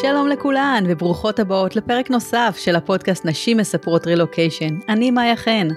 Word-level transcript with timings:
שלום 0.00 0.28
לכולן 0.28 0.84
וברוכות 0.88 1.38
הבאות 1.38 1.76
לפרק 1.76 2.10
נוסף 2.10 2.56
של 2.58 2.76
הפודקאסט 2.76 3.24
נשים 3.24 3.56
מספרות 3.56 4.06
רילוקיישן. 4.06 4.78
אני 4.88 5.10
מאיה 5.10 5.36
חן. 5.36 5.68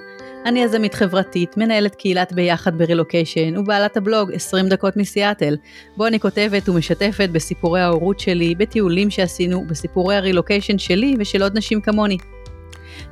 אני 0.45 0.63
יזמית 0.63 0.93
חברתית, 0.93 1.57
מנהלת 1.57 1.95
קהילת 1.95 2.33
ביחד 2.33 2.77
ברילוקיישן 2.77 3.57
ובעלת 3.57 3.97
הבלוג 3.97 4.31
20 4.33 4.69
דקות 4.69 4.97
מסיאטל, 4.97 5.57
בו 5.97 6.07
אני 6.07 6.19
כותבת 6.19 6.69
ומשתפת 6.69 7.29
בסיפורי 7.29 7.81
ההורות 7.81 8.19
שלי, 8.19 8.55
בטיולים 8.55 9.09
שעשינו, 9.09 9.65
בסיפורי 9.67 10.15
הרילוקיישן 10.15 10.77
שלי 10.77 11.15
ושל 11.19 11.43
עוד 11.43 11.57
נשים 11.57 11.81
כמוני. 11.81 12.17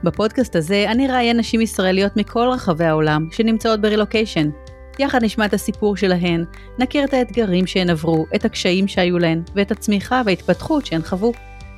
בפודקאסט 0.04 0.56
הזה 0.56 0.86
אני 0.88 1.08
ראיין 1.08 1.38
נשים 1.38 1.62
ישראליות 1.62 2.18
מכל 2.18 2.50
רחבי 2.54 2.86
העולם 2.86 3.28
שנמצאות 3.32 3.82
ברילוקיישן. 3.82 4.50
יחד 5.00 5.24
נשמע 5.24 5.46
את 5.46 5.54
הסיפור 5.54 5.98
שלהן, 5.98 6.46
נכיר 6.80 7.04
את 7.04 7.14
האתגרים 7.14 7.68
שהן 7.68 7.90
עברו, 7.90 8.26
את 8.36 8.46
הקשיים 8.46 8.88
שהיו 8.88 9.20
להן, 9.20 9.42
ואת 9.56 9.72
הצמיחה 9.72 10.22
וההתפתחות 10.26 10.86
שהן 10.86 11.02
חוו. 11.02 11.34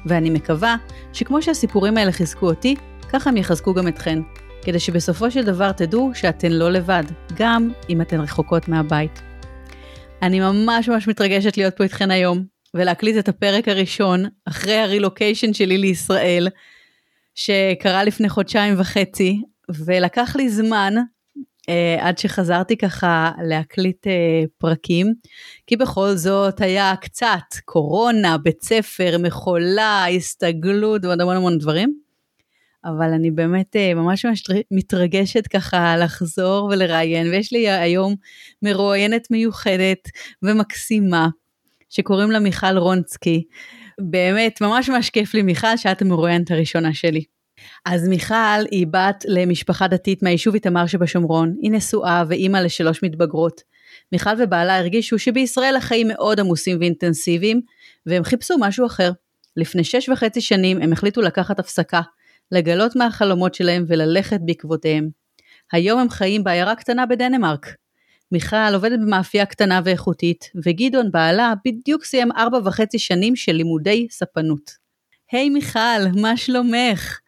ואני 0.05 0.30
מקווה 0.30 0.76
שכמו 1.14 1.41
שהסיפורים 1.41 1.98
האלה 1.98 2.12
חיזקו 2.12 2.46
אותי, 2.46 2.76
ככה 3.10 3.30
הם 3.30 3.38
יחזקו 3.38 3.74
גם 3.74 3.88
אתכן, 3.88 4.20
כדי 4.62 4.80
שבסופו 4.80 5.32
של 5.32 5.44
דבר 5.44 5.72
תדעו 5.72 6.12
שאתן 6.13 6.52
לא 6.52 6.72
לבד, 6.72 7.04
גם 7.36 7.72
אם 7.90 8.02
אתן 8.02 8.20
רחוקות 8.20 8.68
מהבית. 8.68 9.22
אני 10.22 10.40
ממש 10.40 10.90
ממש 10.90 11.08
מתרגשת 11.08 11.58
להיות 11.58 11.77
פה 11.77 11.84
איתכן 11.84 12.12
היום, 12.12 12.44
ולהקליט 12.74 13.18
את 13.18 13.30
הפרק 13.30 13.68
הראשון, 13.68 14.26
אחרי 14.46 14.77
הרילוקיישן 14.77 15.54
שלי 15.54 15.77
לישראל, 15.77 16.48
שקרה 17.36 18.04
לפני 18.04 18.30
חודשיים 18.30 18.76
וחצי, 18.77 19.41
ולקח 19.86 20.36
לי 20.36 20.49
זמן 20.49 20.94
עד 22.00 22.18
שחזרתי 22.18 22.78
ככה 22.78 23.32
להקליט 23.44 24.08
אה, 24.08 24.44
פרקים, 24.58 25.14
כי 25.68 25.76
בכל 25.76 26.16
זאת 26.16 26.62
היה 26.62 26.94
קצת 27.02 27.55
קורונה, 27.66 28.38
בית 28.38 28.62
ספר, 28.62 29.18
מחולה, 29.20 30.05
הסתגלות 30.16 31.05
ועוד 31.05 31.21
המון 31.21 31.35
המון 31.35 31.58
דברים. 31.58 31.93
אבל 32.85 33.13
אני 33.13 33.32
באמת 33.32 33.76
אה, 33.76 33.93
ממש 33.93 34.26
מתרגשת 34.71 35.48
ככה 35.48 35.98
לחזור 35.98 36.70
ולראיין, 36.71 37.27
ויש 37.27 37.54
לי 37.54 37.70
היום 37.70 38.15
מרואיינת 38.62 39.32
מיוחדת 39.32 40.10
ומקסימה, 40.43 41.30
שקוראים 41.90 42.32
לה 42.32 42.40
מיכל 42.40 42.77
רונסקי. 42.77 43.43
באמת, 44.02 44.62
ממש 44.62 44.90
ממש 44.90 45.10
כיף 45.10 45.34
לי 45.34 45.41
מיכל, 45.41 45.77
שאת 45.77 46.02
המרואיינת 46.02 46.52
הראשונה 46.52 46.93
שלי. 46.93 47.38
אז 47.85 48.07
מיכל 48.07 48.65
היא 48.71 48.87
בת 48.91 49.23
למשפחה 49.27 49.87
דתית 49.87 50.23
מהיישוב 50.23 50.53
איתמר 50.53 50.87
שבשומרון, 50.87 51.55
היא 51.62 51.71
נשואה 51.71 52.23
ואימא 52.27 52.57
לשלוש 52.57 53.03
מתבגרות. 53.03 53.62
מיכל 54.12 54.29
ובעלה 54.39 54.77
הרגישו 54.77 55.20
שבישראל 55.20 55.75
החיים 55.75 56.07
מאוד 56.07 56.40
עמוסים 56.40 56.77
ואינטנסיביים, 56.79 57.62
והם 58.05 58.23
חיפשו 58.23 58.55
משהו 58.59 58.85
אחר. 58.85 59.12
לפני 59.57 59.84
שש 59.84 60.09
וחצי 60.09 60.41
שנים 60.41 60.81
הם 60.81 60.93
החליטו 60.93 61.21
לקחת 61.21 61.59
הפסקה, 61.59 62.01
לגלות 62.51 62.95
מהחלומות 62.95 63.53
שלהם 63.53 63.85
וללכת 63.87 64.40
בעקבותיהם. 64.45 65.09
היום 65.72 66.00
הם 66.00 66.09
חיים 66.09 66.44
בעיירה 66.44 66.75
קטנה 66.75 67.06
בדנמרק. 67.06 67.75
מיכל 68.31 68.73
עובדת 68.73 69.00
במאפייה 69.00 69.45
קטנה 69.45 69.81
ואיכותית, 69.85 70.50
וגדעון 70.66 71.12
בעלה 71.12 71.53
בדיוק 71.66 72.03
סיים 72.03 72.31
ארבע 72.31 72.59
וחצי 72.66 73.00
שנים 73.00 73.35
של 73.35 73.51
לימודי 73.51 74.07
ספנות. 74.12 74.72
היי 75.31 75.47
hey, 75.47 75.53
מיכל, 75.53 76.19
מה 76.22 76.38
שלומך? 76.38 77.19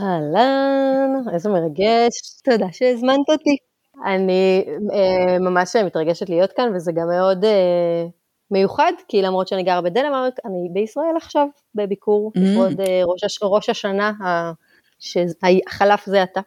אהלן, 0.00 1.10
איזה 1.32 1.48
מרגש, 1.48 2.40
תודה 2.44 2.66
שהזמנת 2.72 3.28
אותי. 3.28 3.56
אני 4.04 4.64
אה, 4.92 5.38
ממש 5.38 5.76
מתרגשת 5.76 6.28
להיות 6.28 6.52
כאן, 6.52 6.72
וזה 6.74 6.92
גם 6.92 7.08
מאוד 7.08 7.44
אה, 7.44 8.06
מיוחד, 8.50 8.92
כי 9.08 9.22
למרות 9.22 9.48
שאני 9.48 9.62
גרה 9.62 9.80
בדנמרק, 9.80 10.34
אני 10.44 10.68
בישראל 10.72 11.16
עכשיו, 11.16 11.46
בביקור, 11.74 12.32
לכבוד 12.34 12.80
mm. 12.80 12.82
אה, 12.82 13.02
ראש, 13.04 13.38
ראש 13.42 13.68
השנה 13.68 14.12
שחלף 14.98 16.06
זה 16.06 16.22
עתה, 16.22 16.40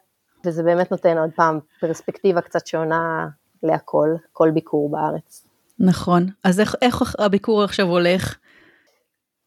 וזה 0.46 0.64
באמת 0.64 0.92
נותן 0.92 1.18
עוד 1.18 1.30
פעם 1.36 1.60
פרספקטיבה 1.80 2.42
קצת 2.42 2.68
שונה 2.68 3.28
להכל, 3.64 4.10
כל 4.32 4.52
ביקור 4.52 4.92
בארץ. 4.92 5.46
נכון, 5.80 6.28
אז 6.44 6.60
איך, 6.60 6.76
איך 6.82 7.16
הביקור 7.20 7.64
עכשיו 7.64 7.86
הולך? 7.86 8.38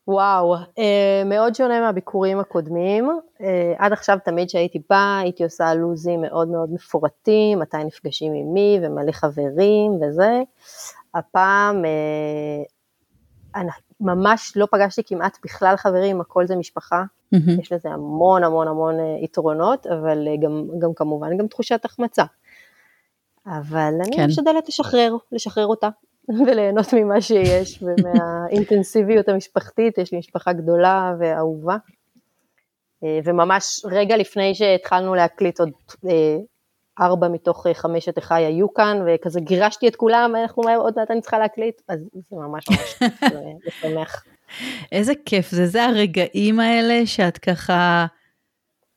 וואו, 0.08 0.54
אה, 0.78 1.22
מאוד 1.24 1.54
שונה 1.54 1.80
מהביקורים 1.80 2.40
הקודמים. 2.40 3.10
אה, 3.40 3.74
עד 3.78 3.92
עכשיו 3.92 4.18
תמיד 4.24 4.48
כשהייתי 4.48 4.78
באה 4.90 5.18
הייתי 5.18 5.44
עושה 5.44 5.74
לוזים 5.74 6.20
מאוד 6.20 6.48
מאוד 6.48 6.72
מפורטים, 6.72 7.58
מתי 7.58 7.84
נפגשים 7.84 8.32
עם 8.34 8.54
מי 8.54 8.80
ומלא 8.82 9.12
חברים 9.12 9.92
וזה. 10.02 10.42
הפעם 11.14 11.84
אה, 11.84 12.62
אני 13.54 13.68
ממש 14.00 14.52
לא 14.56 14.66
פגשתי 14.70 15.02
כמעט 15.06 15.38
בכלל 15.44 15.76
חברים, 15.76 16.20
הכל 16.20 16.46
זה 16.46 16.56
משפחה. 16.56 17.02
Mm-hmm. 17.34 17.60
יש 17.60 17.72
לזה 17.72 17.88
המון 17.90 18.44
המון 18.44 18.68
המון 18.68 18.94
יתרונות, 19.22 19.86
אבל 19.86 20.28
גם, 20.42 20.64
גם 20.78 20.94
כמובן 20.96 21.36
גם 21.36 21.46
תחושת 21.46 21.84
החמצה. 21.84 22.24
אבל 23.46 23.94
אני 24.06 24.16
כן. 24.16 24.26
משתדלת 24.26 24.68
לשחרר, 24.68 25.16
לשחרר 25.32 25.66
אותה. 25.66 25.88
וליהנות 26.46 26.92
ממה 26.92 27.20
שיש 27.20 27.82
ומהאינטנסיביות 27.82 29.28
המשפחתית, 29.32 29.98
יש 29.98 30.12
לי 30.12 30.18
משפחה 30.18 30.52
גדולה 30.52 31.14
ואהובה. 31.20 31.76
אה, 33.04 33.18
וממש 33.24 33.80
רגע 33.84 34.16
לפני 34.16 34.54
שהתחלנו 34.54 35.14
להקליט 35.14 35.60
עוד 35.60 35.70
אה, 36.08 36.36
ארבע 37.00 37.28
מתוך 37.28 37.66
אה, 37.66 37.74
חמשת 37.74 38.18
אחיי 38.18 38.44
היו 38.44 38.74
כאן, 38.74 39.02
וכזה 39.06 39.40
גירשתי 39.40 39.88
את 39.88 39.96
כולם, 39.96 40.32
אנחנו 40.36 40.62
עוד 40.76 40.94
מעט 40.96 41.10
אני 41.10 41.20
צריכה 41.20 41.38
להקליט, 41.38 41.82
אז 41.88 42.00
זה 42.30 42.36
ממש 42.36 42.64
ממש 42.70 43.12
משמח. 43.66 44.24
איזה 44.92 45.12
כיף 45.26 45.50
זה, 45.50 45.66
זה 45.66 45.84
הרגעים 45.84 46.60
האלה 46.60 47.06
שאת 47.06 47.38
ככה 47.38 48.06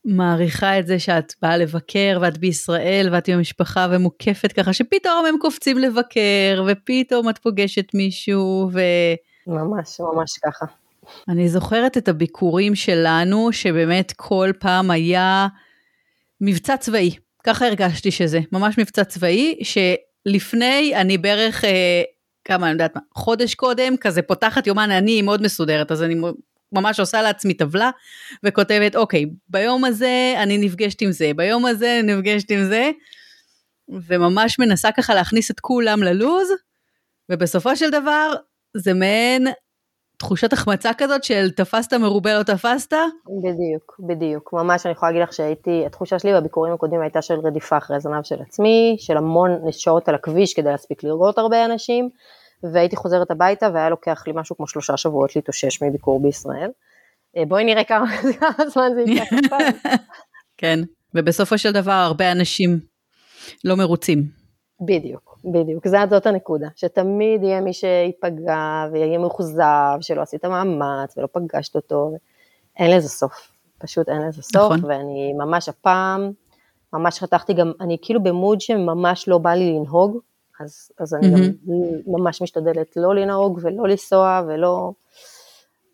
מעריכה 0.06 0.80
את 0.80 0.88
זה 0.88 1.00
שאת 1.00 1.34
באה 1.42 1.58
לבקר 1.58 2.18
ואת 2.22 2.38
בישראל 2.38 3.10
ואת 3.12 3.28
עם 3.28 3.38
המשפחה 3.38 3.88
ומוקפת 3.92 4.52
ככה 4.52 4.74
שפתאום 4.74 5.26
הם 5.26 5.36
קופצים 5.40 5.78
לבקר 5.78 6.64
ופתאום 6.68 7.30
את 7.30 7.38
פוגשת 7.38 7.94
מישהו 7.94 8.70
ו... 8.74 8.80
ממש 9.48 10.00
ממש 10.00 10.38
ככה. 10.46 10.66
אני 11.30 11.50
זוכרת 11.50 11.98
את 11.98 12.08
הביקורים 12.08 12.76
שלנו 12.76 13.52
שבאמת 13.52 14.14
כל 14.16 14.52
פעם 14.60 14.92
היה 14.92 15.48
מבצע 16.42 16.78
צבאי 16.78 17.16
ככה 17.44 17.68
הרגשתי 17.68 18.12
שזה 18.12 18.40
ממש 18.52 18.78
מבצע 18.78 19.04
צבאי 19.04 19.60
שלפני 19.64 20.94
אני 20.96 21.18
בערך 21.18 21.66
אה, 21.66 22.02
כמה 22.46 22.66
אני 22.66 22.72
יודעת 22.72 22.96
מה 22.96 23.02
חודש 23.16 23.56
קודם 23.56 23.98
כזה 23.98 24.22
פותחת 24.22 24.68
יומן 24.68 24.92
אני 24.92 25.22
מאוד 25.22 25.42
מסודרת 25.42 25.92
אז 25.92 26.04
אני 26.04 26.16
ממש 26.74 27.00
עושה 27.00 27.22
לעצמי 27.22 27.54
טבלה 27.54 27.90
וכותבת 28.44 28.96
אוקיי 28.96 29.26
ביום 29.50 29.86
הזה 29.86 30.34
אני 30.38 30.58
נפגשת 30.58 31.02
עם 31.02 31.12
זה 31.12 31.32
ביום 31.36 31.66
הזה 31.66 32.00
אני 32.00 32.14
נפגשת 32.14 32.52
עם 32.52 32.64
זה 32.64 32.92
וממש 33.90 34.60
מנסה 34.60 34.92
ככה 34.92 35.14
להכניס 35.14 35.52
את 35.52 35.60
כולם 35.60 36.04
ללוז 36.04 36.50
ובסופו 37.30 37.76
של 37.76 37.90
דבר 37.90 38.34
זה 38.78 38.94
מעין 38.94 39.48
תחושת 40.22 40.54
החמצה 40.54 40.92
כזאת 40.98 41.24
של 41.24 41.52
תפסת 41.52 41.94
מרובה 41.94 42.38
לא 42.38 42.44
תפסת? 42.44 42.94
בדיוק, 43.44 44.00
בדיוק. 44.08 44.54
ממש 44.54 44.86
אני 44.86 44.94
יכולה 44.94 45.12
להגיד 45.12 45.24
לך 45.24 45.34
שהייתי, 45.34 45.86
התחושה 45.86 46.20
שלי 46.20 46.34
בביקורים 46.34 46.74
הקודמים 46.74 47.02
הייתה 47.02 47.22
של 47.22 47.40
רדיפה 47.44 47.78
אחרי 47.78 47.96
הזנב 47.96 48.24
של 48.24 48.42
עצמי, 48.42 48.96
של 49.00 49.18
המון 49.18 49.52
נשאות 49.64 50.10
על 50.10 50.16
הכביש 50.16 50.54
כדי 50.54 50.70
להספיק 50.70 51.04
לראות 51.04 51.38
הרבה 51.38 51.66
אנשים, 51.66 52.10
והייתי 52.64 52.96
חוזרת 52.96 53.32
הביתה 53.32 53.70
והיה 53.74 53.90
לוקח 53.90 54.24
לי 54.28 54.34
משהו 54.36 54.58
כמו 54.58 54.68
שלושה 54.68 54.98
שבועות 54.98 55.36
להתאושש 55.36 55.84
מביקור 55.84 56.22
בישראל. 56.22 56.70
אה, 57.38 57.46
בואי 57.46 57.64
נראה 57.64 57.84
כמה 57.84 58.06
זמן 58.74 58.90
זה 58.96 59.02
ייקח. 59.02 59.30
כן, 60.58 60.80
ובסופו 61.16 61.58
של 61.58 61.72
דבר 61.72 61.92
הרבה 61.92 62.32
אנשים 62.32 62.80
לא 63.64 63.76
מרוצים. 63.76 64.24
בדיוק, 64.86 65.38
בדיוק, 65.46 65.88
זאת 66.10 66.26
הנקודה, 66.26 66.68
שתמיד 66.76 67.44
יהיה 67.44 67.62
מי 67.62 67.74
שייפגע 67.74 68.88
ויהיה 68.92 69.18
מאוכזב 69.18 69.98
שלא 70.02 70.22
עשית 70.22 70.46
מאמץ 70.46 71.18
ולא 71.18 71.28
פגשת 71.32 71.76
אותו, 71.76 72.12
אין 72.78 72.98
לזה 72.98 73.10
סוף, 73.10 73.52
פשוט 73.78 74.10
אין 74.10 74.22
לזה 74.28 74.42
סוף, 74.42 74.74
נכון. 74.74 74.86
ואני 74.86 75.34
ממש 75.34 75.70
הפעם, 75.70 76.32
ממש 76.94 77.20
חתכתי 77.20 77.54
גם, 77.54 77.72
אני 77.82 77.98
כאילו 78.02 78.24
במוד 78.24 78.62
שממש 78.62 79.28
לא 79.28 79.38
בא 79.38 79.54
לי 79.54 79.74
לנהוג, 79.74 80.18
אז, 80.64 80.92
אז 81.00 81.14
אני. 81.14 81.32
גם 81.32 81.42
ממש 82.08 82.42
משתדלת 82.42 82.94
לא 82.96 83.16
לנהוג 83.16 83.60
ולא 83.64 83.88
לנסוע 83.88 84.42
ולא... 84.48 84.92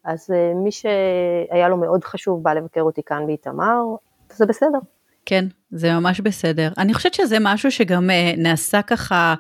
אז 0.06 0.32
אה, 0.34 0.54
מי 0.64 0.72
שהיה 0.72 1.70
לו 1.70 1.78
מאוד 1.78 2.04
חשוב 2.04 2.44
בא 2.44 2.54
לבקר 2.54 2.82
אותי 2.82 3.02
כאן 3.06 3.28
באיתמר, 3.28 3.82
זה 4.34 4.46
בסדר. 4.46 4.80
כן, 5.26 5.46
זה 5.72 5.94
ממש 5.94 6.22
בסדר. 6.22 6.72
אני 6.78 6.94
חושבת 6.94 7.14
שזה 7.14 7.38
משהו 7.42 7.72
שגם 7.72 8.10
אה, 8.10 8.34
נעשה 8.38 8.82
ככה 8.82 9.36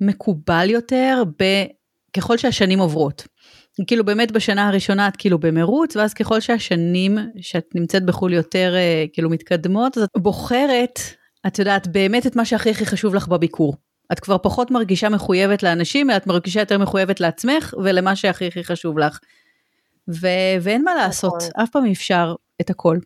מקובל 0.00 0.70
יותר 0.70 1.22
ב... 1.40 1.44
ככל 2.16 2.38
שהשנים 2.38 2.78
עוברות. 2.78 3.26
כאילו 3.86 4.04
באמת 4.04 4.32
בשנה 4.32 4.68
הראשונה 4.68 5.08
את 5.08 5.16
כאילו 5.16 5.38
במרוץ, 5.38 5.96
ואז 5.96 6.14
ככל 6.14 6.40
שהשנים 6.40 7.18
שאת 7.40 7.66
נמצאת 7.74 8.04
בחו"ל 8.04 8.32
יותר 8.32 8.74
אה, 8.76 9.04
כאילו 9.12 9.30
מתקדמות, 9.30 9.98
אז 9.98 10.02
את 10.02 10.22
בוחרת, 10.22 11.00
את 11.46 11.58
יודעת, 11.58 11.88
באמת 11.88 12.26
את 12.26 12.36
מה 12.36 12.44
שהכי 12.44 12.70
הכי 12.70 12.86
חשוב 12.86 13.14
לך 13.14 13.28
בביקור. 13.28 13.74
את 14.14 14.20
כבר 14.20 14.38
פחות 14.38 14.70
מרגישה 14.70 15.08
מחויבת 15.08 15.62
לאנשים, 15.62 16.10
אלא 16.10 16.16
את 16.16 16.26
מרגישה 16.26 16.60
יותר 16.60 16.78
מחויבת 16.78 17.20
לעצמך 17.20 17.74
ולמה 17.84 18.16
שהכי 18.16 18.46
הכי 18.46 18.64
חשוב 18.64 18.98
לך. 18.98 19.18
ו- 20.08 20.56
ואין 20.60 20.84
מה 20.84 20.94
לעשות, 20.94 21.34
נכון. 21.36 21.62
אף 21.62 21.70
פעם 21.70 21.84
אי 21.84 21.92
אפשר 21.92 22.34
את 22.60 22.70
הכל. 22.70 22.98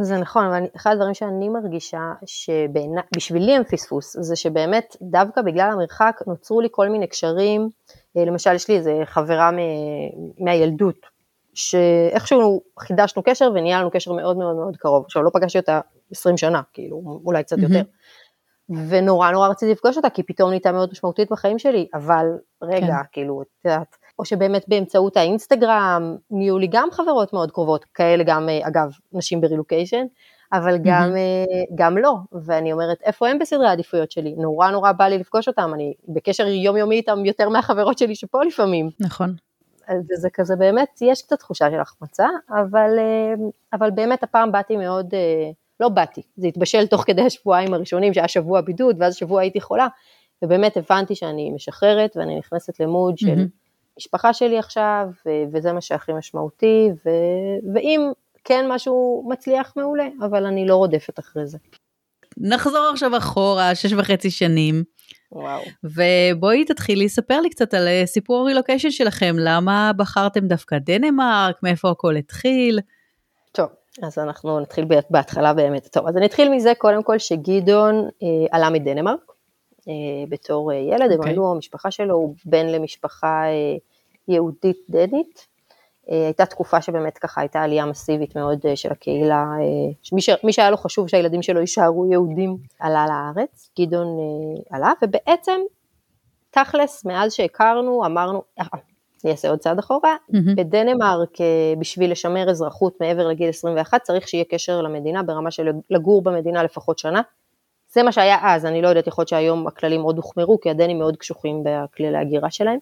זה 0.00 0.16
נכון, 0.16 0.46
אבל 0.46 0.64
אחד 0.76 0.90
הדברים 0.92 1.14
שאני 1.14 1.48
מרגישה 1.48 2.12
שבשבילי 2.26 3.52
הם 3.52 3.64
פספוס, 3.64 4.16
זה 4.20 4.36
שבאמת 4.36 4.96
דווקא 5.02 5.42
בגלל 5.42 5.70
המרחק 5.72 6.20
נוצרו 6.26 6.60
לי 6.60 6.68
כל 6.70 6.88
מיני 6.88 7.06
קשרים, 7.06 7.68
אה, 8.16 8.24
למשל 8.24 8.54
יש 8.54 8.68
לי 8.68 8.76
איזה 8.76 9.00
חברה 9.04 9.50
מ- 9.50 10.44
מהילדות, 10.44 11.06
שאיכשהו 11.54 12.62
חידשנו 12.80 13.22
קשר 13.22 13.50
ונהיה 13.54 13.80
לנו 13.80 13.90
קשר 13.90 14.12
מאוד 14.12 14.36
מאוד 14.36 14.56
מאוד 14.56 14.76
קרוב, 14.76 15.04
עכשיו 15.04 15.22
לא 15.22 15.30
פגשתי 15.34 15.58
אותה 15.58 15.80
20 16.10 16.36
שנה, 16.36 16.62
כאילו 16.72 17.20
אולי 17.24 17.42
קצת 17.42 17.58
יותר, 17.58 17.82
ונורא 18.68 19.30
נורא 19.30 19.48
רציתי 19.48 19.72
לפגוש 19.72 19.96
אותה, 19.96 20.10
כי 20.10 20.22
פתאום 20.22 20.48
נהייתה 20.48 20.72
מאוד 20.72 20.88
משמעותית 20.92 21.30
בחיים 21.30 21.58
שלי, 21.58 21.88
אבל 21.94 22.26
רגע, 22.62 22.86
כן. 22.86 23.02
כאילו, 23.12 23.42
את 23.42 23.64
יודעת, 23.64 23.96
או 24.18 24.24
שבאמת 24.24 24.64
באמצעות 24.68 25.16
האינסטגרם 25.16 26.16
נהיו 26.30 26.58
לי 26.58 26.68
גם 26.70 26.88
חברות 26.92 27.32
מאוד 27.32 27.50
קרובות, 27.50 27.84
כאלה 27.84 28.24
גם, 28.24 28.48
אה, 28.48 28.68
אגב, 28.68 28.90
נשים 29.12 29.40
ברילוקיישן, 29.40 30.04
אבל 30.52 30.78
גם, 30.78 31.12
mm-hmm. 31.12 31.74
גם 31.74 31.98
לא, 31.98 32.14
ואני 32.32 32.72
אומרת, 32.72 33.02
איפה 33.02 33.28
הם 33.28 33.38
בסדרי 33.38 33.68
העדיפויות 33.68 34.10
שלי? 34.10 34.34
נורא 34.38 34.70
נורא 34.70 34.92
בא 34.92 35.04
לי 35.04 35.18
לפגוש 35.18 35.48
אותם, 35.48 35.70
אני 35.74 35.94
בקשר 36.08 36.46
יומיומי 36.46 36.96
איתם 36.96 37.24
יותר 37.24 37.48
מהחברות 37.48 37.98
שלי 37.98 38.14
שפה 38.14 38.44
לפעמים. 38.44 38.90
נכון. 39.00 39.34
וזה 40.10 40.28
כזה 40.32 40.56
באמת, 40.56 40.88
יש 41.02 41.22
קצת 41.22 41.38
תחושה 41.38 41.70
של 41.70 41.80
החמצה, 41.80 42.26
אבל, 42.50 42.90
אה, 42.98 43.34
אבל 43.72 43.90
באמת 43.90 44.22
הפעם 44.22 44.52
באתי 44.52 44.76
מאוד, 44.76 45.14
לא 45.80 45.88
באתי, 45.88 46.22
זה 46.36 46.46
התבשל 46.46 46.86
תוך 46.86 47.04
כדי 47.06 47.22
השבועיים 47.22 47.74
הראשונים 47.74 48.14
שהיה 48.14 48.28
שבוע 48.28 48.60
בידוד, 48.60 48.96
ואז 48.98 49.14
שבוע 49.14 49.40
הייתי 49.40 49.60
חולה, 49.60 49.86
ובאמת 50.42 50.76
הבנתי 50.76 51.14
שאני 51.14 51.50
משחררת 51.50 52.16
ואני 52.16 52.38
נכנסת 52.38 52.80
למוד 52.80 53.18
של 53.18 53.38
mm-hmm. 53.38 53.98
משפחה 53.98 54.32
שלי 54.32 54.58
עכשיו, 54.58 55.06
ו- 55.26 55.44
וזה 55.52 55.72
מה 55.72 55.80
שהכי 55.80 56.12
משמעותי, 56.12 56.88
ו- 57.06 57.74
ואם 57.74 58.10
כן 58.44 58.66
משהו 58.68 59.24
מצליח 59.28 59.72
מעולה, 59.76 60.06
אבל 60.20 60.46
אני 60.46 60.66
לא 60.66 60.76
רודפת 60.76 61.18
אחרי 61.18 61.46
זה. 61.46 61.58
נחזור 62.36 62.90
עכשיו 62.92 63.16
אחורה, 63.16 63.74
שש 63.74 63.92
וחצי 63.92 64.30
שנים. 64.30 64.84
וואו. 65.32 65.62
ובואי 65.84 66.64
תתחילי 66.64 67.04
לספר 67.04 67.40
לי 67.40 67.50
קצת 67.50 67.74
על 67.74 67.88
אה, 67.88 68.02
סיפור 68.06 68.40
הרילוקיישן 68.40 68.90
שלכם, 68.90 69.36
למה 69.38 69.90
בחרתם 69.96 70.46
דווקא 70.46 70.78
דנמרק, 70.78 71.56
מאיפה 71.62 71.90
הכל 71.90 72.16
התחיל. 72.16 72.78
אז 74.02 74.18
אנחנו 74.18 74.60
נתחיל 74.60 74.84
בהתחלה 75.10 75.54
באמת. 75.54 75.86
טוב, 75.86 76.06
אז 76.06 76.16
אני 76.16 76.26
אתחיל 76.26 76.48
מזה 76.48 76.72
קודם 76.78 77.02
כל 77.02 77.18
שגדעון 77.18 78.08
אה, 78.22 78.28
עלה 78.50 78.70
מדנמרק 78.70 79.32
אה, 79.88 79.92
בתור 80.28 80.72
אה, 80.72 80.76
ילד, 80.76 81.10
okay. 81.10 81.14
הם 81.14 81.18
אוקיי. 81.18 81.32
עלו, 81.32 81.52
המשפחה 81.52 81.90
שלו 81.90 82.14
הוא 82.14 82.34
בן 82.44 82.66
למשפחה 82.66 83.44
אה, 83.44 83.76
יהודית 84.28 84.78
דנית. 84.88 85.46
אה, 86.10 86.24
הייתה 86.24 86.46
תקופה 86.46 86.82
שבאמת 86.82 87.18
ככה 87.18 87.40
הייתה 87.40 87.62
עלייה 87.62 87.86
מסיבית 87.86 88.36
מאוד 88.36 88.58
אה, 88.68 88.76
של 88.76 88.92
הקהילה, 88.92 89.44
אה, 89.60 89.92
מי, 90.12 90.20
ש, 90.20 90.30
מי 90.44 90.52
שהיה 90.52 90.70
לו 90.70 90.76
חשוב 90.76 91.08
שהילדים 91.08 91.42
שלו 91.42 91.60
יישארו 91.60 92.06
יהודים 92.12 92.56
עלה 92.80 93.06
לארץ, 93.06 93.70
גדעון 93.80 94.06
אה, 94.06 94.76
עלה, 94.76 94.92
ובעצם 95.02 95.60
תכלס 96.50 97.04
מאז 97.04 97.32
שהכרנו 97.32 98.06
אמרנו, 98.06 98.42
אה, 98.60 98.64
אני 99.24 99.32
אעשה 99.32 99.50
עוד 99.50 99.58
צעד 99.58 99.78
אחורה, 99.78 100.16
mm-hmm. 100.16 100.56
בדנמרק 100.56 101.40
אה, 101.40 101.74
בשביל 101.78 102.12
לשמר 102.12 102.50
אזרחות 102.50 103.00
מעבר 103.00 103.28
לגיל 103.28 103.48
21 103.48 104.02
צריך 104.02 104.28
שיהיה 104.28 104.44
קשר 104.44 104.82
למדינה 104.82 105.22
ברמה 105.22 105.50
של 105.50 105.70
לגור 105.90 106.22
במדינה 106.22 106.62
לפחות 106.62 106.98
שנה. 106.98 107.22
זה 107.92 108.02
מה 108.02 108.12
שהיה 108.12 108.38
אז, 108.42 108.66
אני 108.66 108.82
לא 108.82 108.88
יודעת, 108.88 109.06
יכול 109.06 109.22
להיות 109.22 109.28
שהיום 109.28 109.66
הכללים 109.66 110.02
עוד 110.02 110.16
הוחמרו, 110.16 110.60
כי 110.60 110.70
הדנים 110.70 110.98
מאוד 110.98 111.16
קשוחים 111.16 111.64
בכללי 111.64 112.18
הגירה 112.18 112.50
שלהם. 112.50 112.78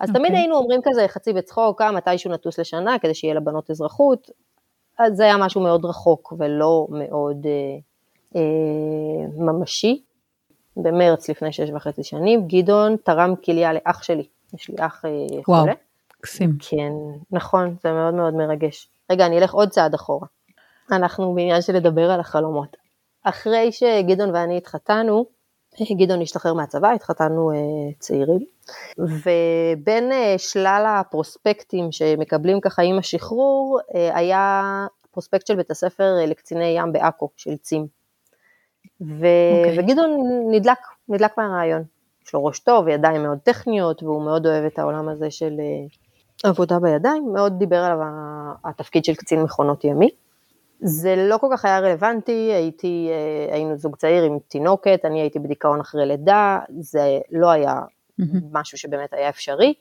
אז 0.00 0.10
okay. 0.10 0.12
תמיד 0.12 0.26
אוקיי. 0.26 0.38
היינו 0.38 0.56
אומרים 0.56 0.80
כזה 0.84 1.08
חצי 1.08 1.32
בצחוק, 1.32 1.82
אה, 1.82 1.92
מתישהו 1.92 2.32
נטוס 2.32 2.58
לשנה 2.58 2.98
כדי 2.98 3.14
שיהיה 3.14 3.34
לבנות 3.34 3.70
אזרחות, 3.70 4.30
אז 4.98 5.16
זה 5.16 5.24
היה 5.24 5.36
משהו 5.36 5.60
מאוד 5.60 5.84
רחוק 5.84 6.32
ולא 6.38 6.86
מאוד 6.90 7.46
אה, 7.46 7.78
אה, 8.36 9.26
ממשי. 9.36 10.02
במרץ 10.82 11.28
לפני 11.28 11.52
שש 11.52 11.70
וחצי 11.74 12.02
שנים, 12.02 12.48
גדעון 12.48 12.96
תרם 13.04 13.34
כליה 13.44 13.72
לאח 13.72 14.02
שלי, 14.02 14.26
יש 14.54 14.68
לי 14.68 14.76
אח 14.78 15.04
אה, 15.04 15.10
וואו, 15.48 15.60
חולה. 15.60 15.72
קסים. 16.20 16.56
כן, 16.58 16.92
נכון, 17.30 17.76
זה 17.82 17.92
מאוד 17.92 18.14
מאוד 18.14 18.34
מרגש. 18.34 18.88
רגע, 19.10 19.26
אני 19.26 19.38
אלך 19.38 19.54
עוד 19.54 19.68
צעד 19.68 19.94
אחורה. 19.94 20.26
אנחנו 20.92 21.34
בעניין 21.34 21.62
של 21.62 21.72
לדבר 21.72 22.10
על 22.10 22.20
החלומות. 22.20 22.76
אחרי 23.24 23.72
שגדעון 23.72 24.34
ואני 24.34 24.56
התחתנו, 24.56 25.26
גדעון 25.98 26.22
השתחרר 26.22 26.54
מהצבא, 26.54 26.92
התחתנו 26.92 27.50
uh, 27.52 27.54
צעירים, 27.98 28.44
ובין 28.98 30.12
uh, 30.12 30.38
שלל 30.38 30.84
הפרוספקטים 30.88 31.92
שמקבלים 31.92 32.60
ככה 32.60 32.82
עם 32.82 32.98
השחרור, 32.98 33.80
uh, 33.80 33.96
היה 34.14 34.86
פרוספקט 35.10 35.46
של 35.46 35.56
בית 35.56 35.70
הספר 35.70 36.16
uh, 36.24 36.26
לקציני 36.26 36.64
ים 36.64 36.92
בעכו, 36.92 37.28
של 37.36 37.56
צים. 37.56 37.86
ו... 39.00 39.06
Okay. 39.06 39.68
אוקיי. 39.68 39.78
וגדעון 39.78 40.10
נדלק, 40.50 40.78
נדלק 41.08 41.38
מהרעיון. 41.38 41.82
יש 42.28 42.34
לו 42.34 42.44
ראש 42.44 42.58
טוב 42.58 42.86
וידיים 42.86 43.22
מאוד 43.22 43.38
טכניות, 43.38 44.02
והוא 44.02 44.22
מאוד 44.22 44.46
אוהב 44.46 44.64
את 44.64 44.78
העולם 44.78 45.08
הזה 45.08 45.30
של 45.30 45.52
אה, 45.60 46.50
עבודה 46.50 46.78
בידיים, 46.78 47.32
מאוד 47.32 47.58
דיבר 47.58 47.76
עליו 47.76 47.98
התפקיד 48.64 49.04
של 49.04 49.14
קצין 49.14 49.42
מכונות 49.42 49.84
ימי. 49.84 50.10
זה 50.80 51.16
לא 51.16 51.38
כל 51.38 51.46
כך 51.52 51.64
היה 51.64 51.78
רלוונטי, 51.78 52.50
הייתי, 52.54 53.08
אה, 53.10 53.54
היינו 53.54 53.76
זוג 53.76 53.96
צעיר 53.96 54.22
עם 54.22 54.38
תינוקת, 54.48 55.00
אני 55.04 55.20
הייתי 55.20 55.38
בדיכאון 55.38 55.80
אחרי 55.80 56.06
לידה, 56.06 56.58
זה 56.80 57.18
לא 57.30 57.50
היה 57.50 57.80
משהו 58.52 58.78
שבאמת 58.78 59.12
היה 59.12 59.28
אפשרי, 59.28 59.74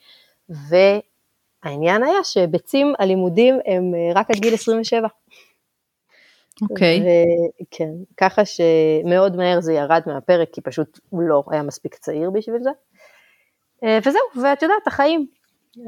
והעניין 0.49 2.03
היה 2.03 2.23
שבצים 2.23 2.93
הלימודים 2.99 3.59
הם 3.65 3.93
אה, 3.95 4.11
רק 4.15 4.31
עד 4.31 4.37
גיל 4.37 4.53
27. 4.53 5.07
אוקיי. 6.61 6.99
Okay. 6.99 7.63
כן, 7.71 7.89
ככה 8.17 8.41
שמאוד 8.45 9.35
מהר 9.35 9.61
זה 9.61 9.73
ירד 9.73 10.01
מהפרק, 10.05 10.49
כי 10.53 10.61
פשוט 10.61 10.99
הוא 11.09 11.21
לא 11.21 11.43
היה 11.51 11.63
מספיק 11.63 11.95
צעיר 11.95 12.29
בשביל 12.29 12.63
זה. 12.63 12.69
אה, 13.83 13.99
וזהו, 14.05 14.43
ואת 14.43 14.61
יודעת, 14.61 14.87
החיים. 14.87 15.27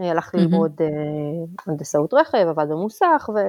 הלך 0.01 0.35
ללמוד 0.35 0.81
mm-hmm. 0.81 1.63
הנדסאות 1.67 2.13
רכב, 2.13 2.47
עבד 2.49 2.65
במוסך, 2.69 3.29
ו... 3.35 3.39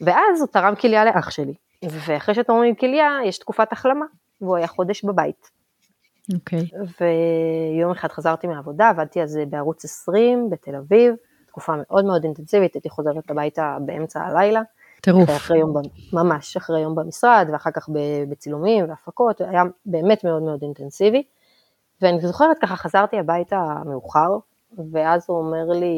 ואז 0.00 0.40
הוא 0.40 0.48
תרם 0.48 0.74
כליה 0.74 1.04
לאח 1.04 1.30
שלי. 1.30 1.54
ואחרי 1.84 2.34
שתורמים 2.34 2.74
כליה, 2.74 3.18
יש 3.24 3.38
תקופת 3.38 3.72
החלמה, 3.72 4.06
והוא 4.40 4.56
היה 4.56 4.66
חודש 4.66 5.04
בבית. 5.04 5.50
אוקיי. 6.34 6.58
Okay. 6.58 7.02
ויום 7.76 7.90
אחד 7.90 8.08
חזרתי 8.08 8.46
מהעבודה, 8.46 8.88
עבדתי 8.88 9.22
אז 9.22 9.38
בערוץ 9.48 9.84
20 9.84 10.50
בתל 10.50 10.74
אביב, 10.76 11.14
תקופה 11.46 11.72
מאוד 11.76 12.04
מאוד 12.04 12.24
אינטנסיבית, 12.24 12.74
הייתי 12.74 12.90
חוזרת 12.90 13.30
הביתה 13.30 13.76
באמצע 13.86 14.20
הלילה. 14.20 14.62
טירוף. 15.00 15.30
אחרי 15.30 15.58
יום, 15.58 15.74
ממש 16.12 16.56
אחרי 16.56 16.80
יום 16.80 16.94
במשרד, 16.94 17.48
ואחר 17.52 17.70
כך 17.70 17.88
בצילומים 18.28 18.84
והפקות, 18.88 19.40
היה 19.40 19.62
באמת 19.86 20.24
מאוד 20.24 20.42
מאוד 20.42 20.62
אינטנסיבי. 20.62 21.22
ואני 22.02 22.20
זוכרת 22.20 22.58
ככה 22.58 22.76
חזרתי 22.76 23.18
הביתה 23.18 23.74
מאוחר, 23.86 24.28
ואז 24.92 25.24
הוא 25.28 25.38
אומר 25.38 25.78
לי, 25.80 25.94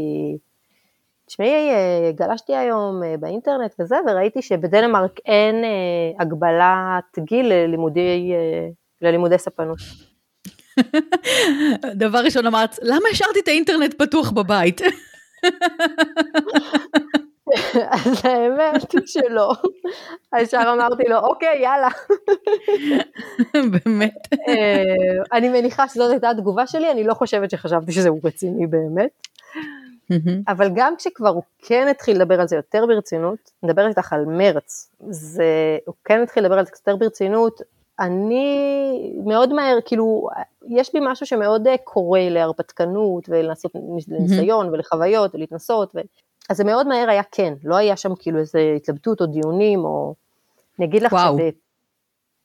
תשמעי, 1.26 1.70
אה, 1.70 2.10
גלשתי 2.14 2.56
היום 2.56 3.02
אה, 3.02 3.14
באינטרנט 3.20 3.74
וזה, 3.80 3.96
וראיתי 4.06 4.42
שבדנמרק 4.42 5.20
אין 5.26 5.64
אה, 5.64 6.22
הגבלת 6.22 7.18
גיל 7.18 7.46
ללימודי, 7.46 8.32
ללימודי 9.02 9.38
ספנות. 9.38 9.78
דבר 12.04 12.18
ראשון 12.18 12.46
אמרת, 12.46 12.78
למה 12.82 13.08
השארתי 13.12 13.40
את 13.40 13.48
האינטרנט 13.48 13.94
פתוח 13.94 14.30
בבית? 14.30 14.80
אז 17.90 18.24
האמת 18.24 18.94
שלא. 19.06 19.52
ישר 20.40 20.72
אמרתי 20.74 21.02
לו, 21.08 21.18
אוקיי, 21.18 21.60
יאללה. 21.62 21.88
באמת. 23.72 24.28
אה, 24.48 25.38
אני 25.38 25.48
מניחה 25.48 25.88
שזאת 25.88 26.10
הייתה 26.10 26.30
התגובה 26.30 26.66
שלי, 26.66 26.90
אני 26.90 27.04
לא 27.04 27.14
חושבת 27.14 27.50
שחשבתי 27.50 27.92
שזה 27.92 28.08
הוא 28.08 28.20
רציני 28.24 28.66
באמת. 28.66 29.10
אבל 30.48 30.70
גם 30.74 30.96
כשכבר 30.96 31.28
הוא 31.28 31.42
כן 31.58 31.88
התחיל 31.90 32.16
לדבר 32.16 32.40
על 32.40 32.48
זה 32.48 32.56
יותר 32.56 32.86
ברצינות, 32.86 33.50
נדבר 33.62 33.86
איתך 33.86 34.12
על 34.12 34.24
מרץ, 34.24 34.90
זה, 35.10 35.78
הוא 35.84 35.94
כן 36.04 36.22
התחיל 36.22 36.44
לדבר 36.44 36.58
על 36.58 36.64
זה 36.64 36.70
יותר 36.74 36.96
ברצינות, 36.96 37.60
אני 38.00 39.20
מאוד 39.24 39.52
מהר, 39.52 39.78
כאילו, 39.84 40.28
יש 40.68 40.94
לי 40.94 41.00
משהו 41.02 41.26
שמאוד 41.26 41.66
קורא 41.84 42.20
להרפתקנות 42.20 43.28
ולעשות 43.28 43.72
ניסיון 44.08 44.68
ולחוויות 44.68 45.34
ולהתנסות, 45.34 45.92
ו... 45.94 46.00
אז 46.48 46.56
זה 46.56 46.64
מאוד 46.64 46.88
מהר 46.88 47.10
היה 47.10 47.22
כן, 47.32 47.54
לא 47.64 47.76
היה 47.76 47.96
שם 47.96 48.14
כאילו 48.18 48.38
איזה 48.38 48.74
התלבטות 48.76 49.20
או 49.20 49.26
דיונים, 49.26 49.84
או 49.84 50.14
אני 50.78 50.86
אגיד 50.86 51.02
לך 51.02 51.16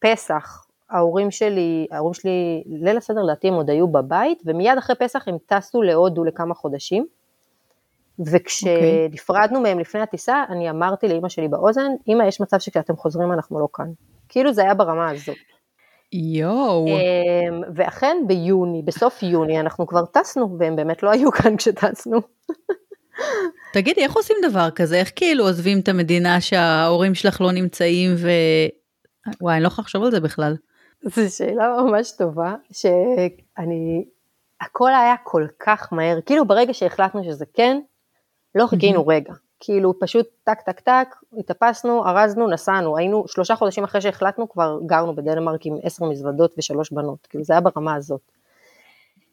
שבפסח, 0.04 0.66
ההורים 0.90 1.32
שלי, 1.32 1.88
ההורים 1.92 2.14
שלי, 2.14 2.64
ליל 2.66 2.98
הסדר 2.98 3.22
לדעתי 3.22 3.48
הם 3.48 3.54
עוד 3.54 3.70
היו 3.70 3.88
בבית, 3.88 4.42
ומיד 4.46 4.78
אחרי 4.78 4.96
פסח 4.96 5.28
הם 5.28 5.38
טסו 5.46 5.82
להודו 5.82 6.24
לכמה 6.24 6.54
חודשים, 6.54 7.06
וכשנפרדנו 8.20 9.60
okay. 9.60 9.62
מהם 9.64 9.80
לפני 9.80 10.02
הטיסה, 10.02 10.44
אני 10.50 10.70
אמרתי 10.70 11.08
לאימא 11.08 11.30
שלי 11.30 11.48
באוזן, 11.48 11.92
אימא 12.08 12.24
יש 12.24 12.42
מצב 12.42 12.60
שכשאתם 12.60 12.96
חוזרים 12.96 13.32
אנחנו 13.32 13.60
לא 13.60 13.68
כאן. 13.74 13.92
כאילו 14.30 14.54
זה 14.54 14.62
היה 14.62 14.74
ברמה 14.74 15.10
הזאת. 15.10 15.38
יואו. 16.14 16.88
אמ, 16.88 17.62
ואכן 17.76 18.18
ביוני, 18.28 18.82
בסוף 18.82 19.24
יוני 19.24 19.60
אנחנו 19.60 19.88
כבר 19.88 20.06
טסנו, 20.06 20.56
והם 20.60 20.76
באמת 20.76 21.04
לא 21.04 21.12
היו 21.12 21.32
כאן 21.32 21.58
כשטסנו. 21.58 22.20
תגידי, 23.74 24.02
איך 24.02 24.14
עושים 24.14 24.38
דבר 24.50 24.70
כזה? 24.72 24.96
איך 24.96 25.12
כאילו 25.16 25.48
עוזבים 25.48 25.80
את 25.80 25.88
המדינה 25.88 26.42
שההורים 26.42 27.16
שלך 27.16 27.42
לא 27.42 27.52
נמצאים 27.52 28.14
ו... 28.18 28.30
וואי, 29.42 29.56
אני 29.56 29.64
לא 29.64 29.68
יכולה 29.68 29.84
לחשוב 29.84 30.04
על 30.04 30.12
זה 30.12 30.20
בכלל. 30.20 30.56
זו 31.02 31.38
שאלה 31.38 31.78
ממש 31.82 32.12
טובה, 32.12 32.56
שאני, 32.72 34.06
הכל 34.62 34.90
היה 34.90 35.16
כל 35.24 35.46
כך 35.60 35.94
מהר, 35.94 36.22
כאילו 36.22 36.46
ברגע 36.46 36.74
שהחלטנו 36.74 37.24
שזה 37.24 37.46
כן, 37.54 37.80
לא 38.56 38.68
חיכינו 38.68 39.08
רגע, 39.08 39.34
כאילו 39.60 40.00
פשוט 40.00 40.28
טק 40.44 40.62
טק 40.62 40.80
טק, 40.80 41.16
התאפסנו, 41.38 42.06
ארזנו, 42.06 42.48
נסענו, 42.48 42.98
היינו 42.98 43.24
שלושה 43.28 43.56
חודשים 43.56 43.84
אחרי 43.84 44.02
שהחלטנו 44.02 44.50
כבר 44.50 44.80
גרנו 44.86 45.16
בדנמרק 45.16 45.66
עם 45.66 45.78
עשר 45.84 46.06
מזוודות 46.06 46.56
ושלוש 46.58 46.92
בנות, 46.92 47.28
כאילו 47.30 47.44
זה 47.44 47.54
היה 47.54 47.62
ברמה 47.62 47.96
הזאת. 47.96 48.22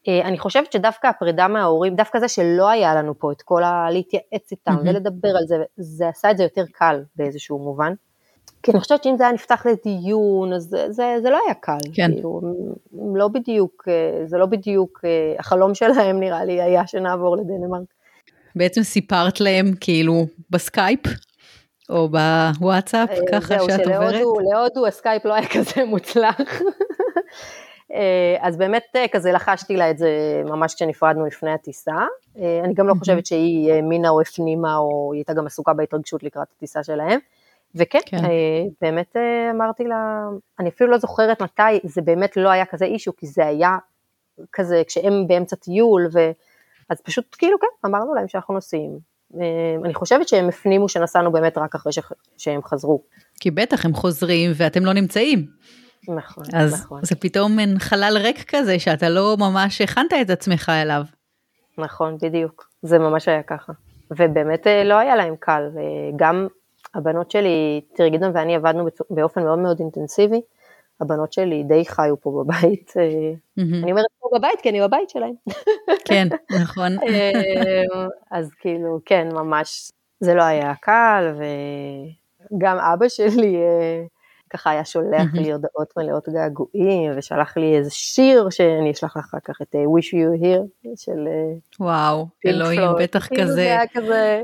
אה, 0.09 0.29
אני 0.29 0.39
חושבת 0.39 0.73
שדווקא 0.73 1.07
הפרידה 1.07 1.49
מההורים, 1.49 1.97
דווקא 1.97 2.19
זה 2.19 2.29
שלא 2.29 2.69
היה 2.69 2.95
לנו 2.95 3.19
פה 3.19 3.33
את 3.33 3.43
כל 3.43 3.63
ה... 3.63 3.91
להתייעץ 3.91 4.51
איתם 4.51 4.75
mm-hmm. 4.75 4.91
ולדבר 4.91 5.29
על 5.29 5.47
זה, 5.47 5.57
זה 5.77 6.09
עשה 6.09 6.31
את 6.31 6.37
זה 6.37 6.43
יותר 6.43 6.65
קל 6.73 7.03
באיזשהו 7.17 7.59
מובן. 7.59 7.93
כי 8.63 8.71
אני 8.71 8.81
חושבת 8.81 9.03
שאם 9.03 9.15
זה 9.19 9.25
היה 9.25 9.33
נפתח 9.33 9.67
לדיון, 9.67 10.53
אז 10.53 10.63
זה, 10.63 10.93
זה, 10.93 11.17
זה 11.23 11.31
לא 11.31 11.39
היה 11.47 11.55
קל. 11.55 11.79
כן. 11.93 12.11
כאילו, 12.13 12.41
לא 13.15 13.29
בדיוק, 13.29 13.85
אה, 13.89 14.27
זה 14.27 14.39
לא 14.39 14.47
בדיוק, 14.47 15.01
אה, 15.05 15.35
החלום 15.39 15.75
שלהם 15.75 16.21
נראה 16.21 16.45
לי 16.45 16.63
היה 16.63 16.87
שנעבור 16.87 17.37
לדנמרק. 17.37 17.89
בעצם 18.57 18.83
סיפרת 18.83 19.41
להם 19.41 19.75
כאילו 19.81 20.27
בסקייפ, 20.51 21.01
או 21.91 22.09
בוואטסאפ, 22.09 23.11
ככה 23.33 23.55
שאת 23.59 23.87
עוברת? 23.87 24.15
זהו, 24.15 24.35
שבהודו 24.41 24.87
הסקייפ 24.87 25.25
לא 25.25 25.35
היה 25.35 25.49
כזה 25.49 25.85
מוצלח. 25.85 26.41
אה, 27.95 28.37
אז 28.41 28.57
באמת 28.57 28.85
אה, 28.97 29.09
כזה 29.13 29.33
לחשתי 29.33 29.77
לה 29.77 29.91
את 29.91 29.99
זה 29.99 30.43
ממש 30.45 30.75
כשנפרדנו 30.75 31.27
לפני 31.27 31.51
הטיסה. 31.51 31.97
אה, 32.39 32.61
אני 32.65 32.75
גם 32.75 32.89
לא 32.89 32.95
חושבת 32.99 33.27
שהיא 33.27 33.73
האמינה 33.73 34.09
או 34.09 34.21
הפנימה, 34.21 34.77
או 34.77 35.11
היא 35.13 35.19
הייתה 35.19 35.33
גם 35.33 35.47
עסוקה 35.47 35.73
בהתרגשות 35.73 36.23
לקראת 36.23 36.49
הטיסה 36.57 36.83
שלהם. 36.83 37.19
וכן, 37.75 37.99
כן. 38.07 38.17
באמת 38.81 39.17
אמרתי 39.51 39.85
לה, 39.85 40.29
אני 40.59 40.69
אפילו 40.69 40.91
לא 40.91 40.99
זוכרת 40.99 41.43
מתי, 41.43 41.81
זה 41.85 42.03
באמת 42.03 42.37
לא 42.37 42.49
היה 42.49 42.65
כזה 42.67 42.85
אישו, 42.85 43.17
כי 43.17 43.27
זה 43.27 43.47
היה 43.47 43.77
כזה 44.53 44.83
כשהם 44.87 45.27
באמצע 45.27 45.57
טיול, 45.57 46.09
ו... 46.13 46.31
אז 46.89 47.01
פשוט 47.01 47.37
כאילו 47.39 47.59
כן, 47.61 47.89
אמרנו 47.89 48.15
להם 48.15 48.29
שאנחנו 48.29 48.55
נוסעים. 48.55 48.99
אני 49.85 49.95
חושבת 49.95 50.29
שהם 50.29 50.49
הפנימו 50.49 50.89
שנסענו 50.89 51.33
באמת 51.33 51.59
רק 51.59 51.75
אחרי 51.75 51.93
שהם 52.39 52.63
חזרו. 52.63 53.03
כי 53.41 53.51
בטח 53.51 53.85
הם 53.85 53.95
חוזרים 53.95 54.51
ואתם 54.55 54.85
לא 54.85 54.93
נמצאים. 54.93 55.47
נכון, 56.09 56.45
אז 56.55 56.75
נכון. 56.75 57.01
זה 57.05 57.15
פתאום 57.15 57.57
מין 57.57 57.79
חלל 57.79 58.19
ריק 58.23 58.45
כזה 58.49 58.79
שאתה 58.79 59.09
לא 59.09 59.37
ממש 59.39 59.81
הכנת 59.81 60.13
את 60.23 60.31
עצמך 60.31 60.73
אליו. 60.83 61.03
נכון, 61.79 62.19
בדיוק, 62.23 62.71
זה 62.83 62.99
ממש 62.99 63.29
היה 63.29 63.43
ככה. 63.43 63.73
ובאמת 64.11 64.67
אה, 64.67 64.85
לא 64.85 64.95
היה 64.95 65.17
להם 65.17 65.35
קל, 65.39 65.69
וגם 65.75 66.47
הבנות 66.95 67.31
שלי, 67.31 67.81
תראי 67.95 68.11
גדעון 68.11 68.33
ואני 68.35 68.57
עבדנו 68.57 68.87
באופן 69.11 69.43
מאוד 69.43 69.59
מאוד 69.59 69.81
אינטנסיבי, 69.81 70.41
הבנות 71.01 71.33
שלי 71.33 71.63
די 71.63 71.85
חיו 71.85 72.21
פה 72.21 72.45
בבית, 72.45 72.91
mm-hmm. 72.91 73.61
אני 73.83 73.91
אומרת 73.91 74.07
פה 74.21 74.29
בבית 74.39 74.61
כי 74.61 74.71
אני 74.71 74.81
בבית 74.81 75.11
שלהם. 75.11 75.35
כן, 76.09 76.29
נכון. 76.63 76.99
אה, 76.99 77.85
אז 78.31 78.51
כאילו, 78.61 78.99
כן, 79.05 79.29
ממש, 79.33 79.93
זה 80.21 80.35
לא 80.35 80.43
היה 80.43 80.75
קל, 80.81 81.35
וגם 82.53 82.79
אבא 82.79 83.09
שלי, 83.09 83.57
ככה 84.51 84.71
היה 84.71 84.85
שולח 84.85 85.35
לי 85.35 85.53
הודעות 85.53 85.93
מלאות 85.97 86.29
געגועים, 86.29 87.13
ושלח 87.17 87.57
לי 87.57 87.77
איזה 87.77 87.91
שיר 87.91 88.51
שאני 88.51 88.91
אשלח 88.91 89.17
לך 89.17 89.25
אחר 89.25 89.39
כך 89.45 89.63
את 89.63 89.75
uh, 89.75 89.79
Wish 89.79 90.07
You 90.07 90.43
Here 90.43 90.89
של 90.97 91.29
אה, 91.29 91.59
וואו, 91.81 92.27
אלוהים, 92.47 92.91
בטח 92.99 93.27
כאילו 93.27 93.43
כזה. 93.43 93.55
זה 93.55 93.61
היה 93.61 93.87
כזה, 93.95 94.43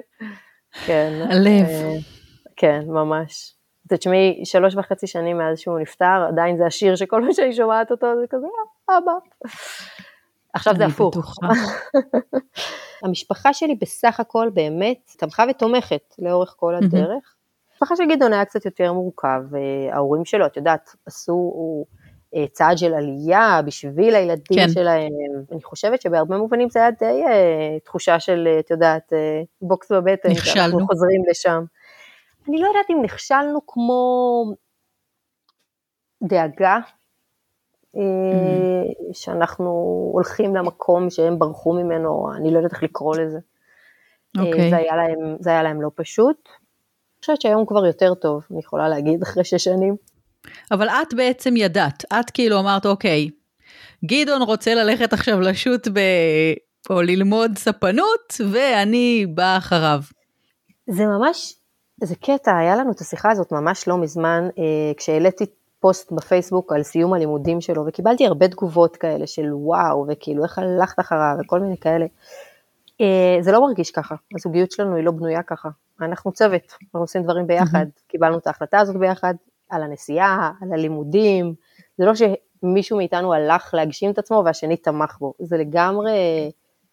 כן. 0.86 1.26
הלב. 1.30 1.66
Uh, 1.66 2.02
כן, 2.56 2.82
ממש. 2.86 3.52
תשמעי, 3.88 4.42
שלוש 4.44 4.76
וחצי 4.76 5.06
שנים 5.06 5.38
מאז 5.38 5.58
שהוא 5.58 5.78
נפטר, 5.78 6.26
עדיין 6.28 6.56
זה 6.56 6.66
השיר 6.66 6.96
שכל 6.96 7.20
פעם 7.22 7.32
שאני 7.32 7.54
שומעת 7.54 7.90
אותו 7.90 8.06
זה 8.20 8.26
כזה, 8.30 8.46
אבא. 8.88 9.12
עכשיו 10.54 10.74
זה 10.76 10.86
הפוך. 10.86 11.16
המשפחה 13.02 13.52
שלי 13.52 13.74
בסך 13.74 14.20
הכל 14.20 14.50
באמת 14.54 15.12
תמכה 15.18 15.44
ותומכת 15.50 16.14
לאורך 16.18 16.54
כל 16.58 16.74
הדרך. 16.74 17.35
המשפחה 17.76 17.96
של 17.96 18.04
גדעון 18.10 18.32
היה 18.32 18.44
קצת 18.44 18.64
יותר 18.64 18.92
מורכב, 18.92 19.40
ההורים 19.92 20.24
שלו, 20.24 20.46
את 20.46 20.56
יודעת, 20.56 20.90
עשו 21.06 21.52
אה, 22.34 22.44
צעד 22.52 22.78
של 22.78 22.94
עלייה 22.94 23.60
בשביל 23.66 24.14
הילדים 24.14 24.58
כן. 24.58 24.68
שלהם, 24.68 25.12
אני 25.52 25.62
חושבת 25.62 26.02
שבהרבה 26.02 26.38
מובנים 26.38 26.70
זה 26.70 26.78
היה 26.78 26.90
די 26.90 27.22
uh, 27.24 27.84
תחושה 27.84 28.20
של, 28.20 28.48
את 28.58 28.70
יודעת, 28.70 29.12
בוקס 29.62 29.92
בבטן, 29.92 30.30
נכשלנו. 30.30 30.54
שאנחנו 30.54 30.86
חוזרים 30.86 31.22
לשם. 31.30 31.64
אני 32.48 32.60
לא 32.60 32.66
יודעת 32.66 32.90
אם 32.90 33.02
נכשלנו 33.02 33.66
כמו 33.66 34.44
דאגה, 36.22 36.78
mm. 37.96 37.98
שאנחנו 39.12 39.70
הולכים 40.12 40.56
למקום 40.56 41.10
שהם 41.10 41.38
ברחו 41.38 41.72
ממנו, 41.72 42.28
אני 42.36 42.50
לא 42.50 42.56
יודעת 42.56 42.72
איך 42.72 42.82
לקרוא 42.82 43.16
לזה. 43.16 43.38
Okay. 43.38 44.40
אוקיי. 44.40 44.70
זה, 44.70 44.76
היה 44.76 44.96
להם, 44.96 45.36
זה 45.40 45.50
היה 45.50 45.62
להם 45.62 45.82
לא 45.82 45.90
פשוט. 45.94 46.48
חושבת 47.26 47.40
שהיום 47.40 47.66
כבר 47.66 47.86
יותר 47.86 48.14
טוב, 48.14 48.42
אני 48.50 48.58
יכולה 48.58 48.88
להגיד, 48.88 49.22
אחרי 49.22 49.44
שש 49.44 49.64
שנים. 49.64 49.96
אבל 50.70 50.88
את 50.88 51.14
בעצם 51.14 51.56
ידעת, 51.56 52.04
את 52.12 52.30
כאילו 52.30 52.58
אמרת, 52.58 52.86
אוקיי, 52.86 53.30
גדעון 54.04 54.42
רוצה 54.42 54.74
ללכת 54.74 55.12
עכשיו 55.12 55.40
לשוט 55.40 55.88
ב... 55.88 56.00
או 56.90 57.02
ללמוד 57.02 57.58
ספנות, 57.58 58.40
ואני 58.50 59.26
באה 59.34 59.56
אחריו. 59.56 60.00
זה 60.90 61.06
ממש, 61.06 61.54
זה 62.04 62.14
קטע, 62.14 62.56
היה 62.56 62.76
לנו 62.76 62.92
את 62.92 63.00
השיחה 63.00 63.30
הזאת 63.30 63.52
ממש 63.52 63.88
לא 63.88 63.98
מזמן, 63.98 64.48
אה, 64.58 64.92
כשהעליתי 64.96 65.44
פוסט 65.80 66.12
בפייסבוק 66.12 66.72
על 66.72 66.82
סיום 66.82 67.14
הלימודים 67.14 67.60
שלו, 67.60 67.86
וקיבלתי 67.86 68.26
הרבה 68.26 68.48
תגובות 68.48 68.96
כאלה 68.96 69.26
של 69.26 69.48
וואו, 69.52 70.06
וכאילו 70.08 70.44
איך 70.44 70.58
הלכת 70.58 71.00
אחריו, 71.00 71.36
וכל 71.40 71.60
מיני 71.60 71.76
כאלה. 71.76 72.06
אה, 73.00 73.36
זה 73.40 73.52
לא 73.52 73.60
מרגיש 73.60 73.90
ככה, 73.90 74.14
הזוגיות 74.34 74.70
שלנו 74.70 74.96
היא 74.96 75.04
לא 75.04 75.10
בנויה 75.12 75.42
ככה. 75.42 75.68
אנחנו 76.00 76.32
צוות, 76.32 76.62
אנחנו 76.82 77.00
עושים 77.00 77.22
דברים 77.22 77.46
ביחד. 77.46 77.86
קיבלנו 78.08 78.38
את 78.38 78.46
ההחלטה 78.46 78.78
הזאת 78.78 78.96
ביחד, 78.96 79.34
על 79.70 79.82
הנסיעה, 79.82 80.52
על 80.62 80.72
הלימודים, 80.72 81.54
זה 81.98 82.04
לא 82.04 82.12
שמישהו 82.14 82.96
מאיתנו 82.96 83.34
הלך 83.34 83.74
להגשים 83.74 84.10
את 84.10 84.18
עצמו 84.18 84.42
והשני 84.44 84.76
תמך 84.76 85.16
בו, 85.20 85.34
זה 85.38 85.56
לגמרי, 85.56 86.12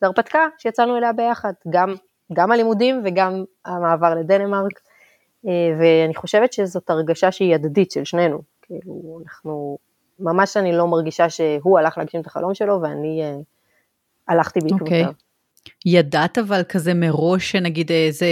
זה 0.02 0.08
הרפתקה 0.08 0.48
שיצאנו 0.58 0.98
אליה 0.98 1.14
ביחד, 1.14 1.54
גם, 1.70 1.94
גם 2.34 2.52
הלימודים 2.52 3.02
וגם 3.06 3.44
המעבר 3.66 4.16
לדנמרק, 4.16 4.80
אה, 5.48 5.52
ואני 5.80 6.16
חושבת 6.16 6.54
שזאת 6.54 6.90
הרגשה 6.90 7.32
שהיא 7.32 7.56
הדדית 7.56 7.92
של 7.92 8.04
שנינו, 8.04 8.42
כאילו 8.62 9.20
אנחנו, 9.24 9.78
ממש 10.20 10.58
אני 10.58 10.78
לא 10.78 10.88
מרגישה 10.88 11.30
שהוא 11.30 11.80
הלך 11.80 11.98
להגשים 11.98 12.22
את 12.22 12.28
החלום 12.28 12.54
שלו 12.54 12.82
ואני 12.82 13.22
uh, 13.24 13.44
הלכתי 14.28 14.60
בעקבותיו. 14.60 15.10
Okay. 15.10 15.23
ידעת 15.86 16.38
אבל 16.38 16.64
כזה 16.70 16.94
מראש 16.94 17.52
שנגיד 17.52 17.92
איזה, 17.92 18.26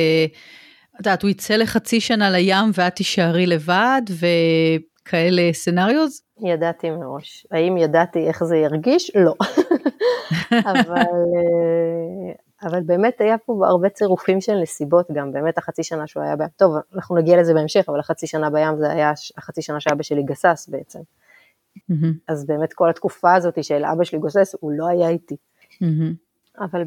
את 0.93 0.99
יודעת, 0.99 1.21
הוא 1.21 1.29
יצא 1.29 1.55
לחצי 1.55 1.99
שנה 1.99 2.29
לים 2.29 2.71
ואת 2.73 2.95
תישארי 2.95 3.45
לבד 3.45 4.01
וכאלה 4.09 5.53
סנאריוז? 5.53 6.21
ידעתי 6.43 6.89
מראש. 6.89 7.47
האם 7.51 7.77
ידעתי 7.77 8.27
איך 8.27 8.43
זה 8.43 8.57
ירגיש? 8.57 9.11
לא. 9.15 9.33
אבל, 10.71 10.89
אה, 10.95 12.33
אבל 12.63 12.81
באמת 12.85 13.21
היה 13.21 13.37
פה 13.37 13.67
הרבה 13.67 13.89
צירופים 13.89 14.41
של 14.41 14.55
נסיבות 14.61 15.07
גם, 15.13 15.31
באמת 15.31 15.57
החצי 15.57 15.83
שנה 15.83 16.07
שהוא 16.07 16.23
היה 16.23 16.35
בים, 16.35 16.47
טוב, 16.55 16.75
אנחנו 16.95 17.15
נגיע 17.15 17.41
לזה 17.41 17.53
בהמשך, 17.53 17.85
אבל 17.87 17.99
החצי 17.99 18.27
שנה 18.27 18.49
בים 18.49 18.77
זה 18.77 18.91
היה 18.91 19.11
החצי 19.37 19.61
שנה 19.61 19.79
שאבא 19.79 20.03
שלי 20.03 20.23
גסס 20.23 20.69
בעצם. 20.71 20.99
Mm-hmm. 20.99 22.13
אז 22.27 22.45
באמת 22.45 22.73
כל 22.73 22.89
התקופה 22.89 23.33
הזאת 23.33 23.63
של 23.63 23.85
אבא 23.85 24.03
שלי 24.03 24.19
גוסס, 24.19 24.55
הוא 24.59 24.71
לא 24.71 24.87
היה 24.87 25.09
איתי. 25.09 25.35
Mm-hmm. 25.73 26.59
אבל 26.59 26.83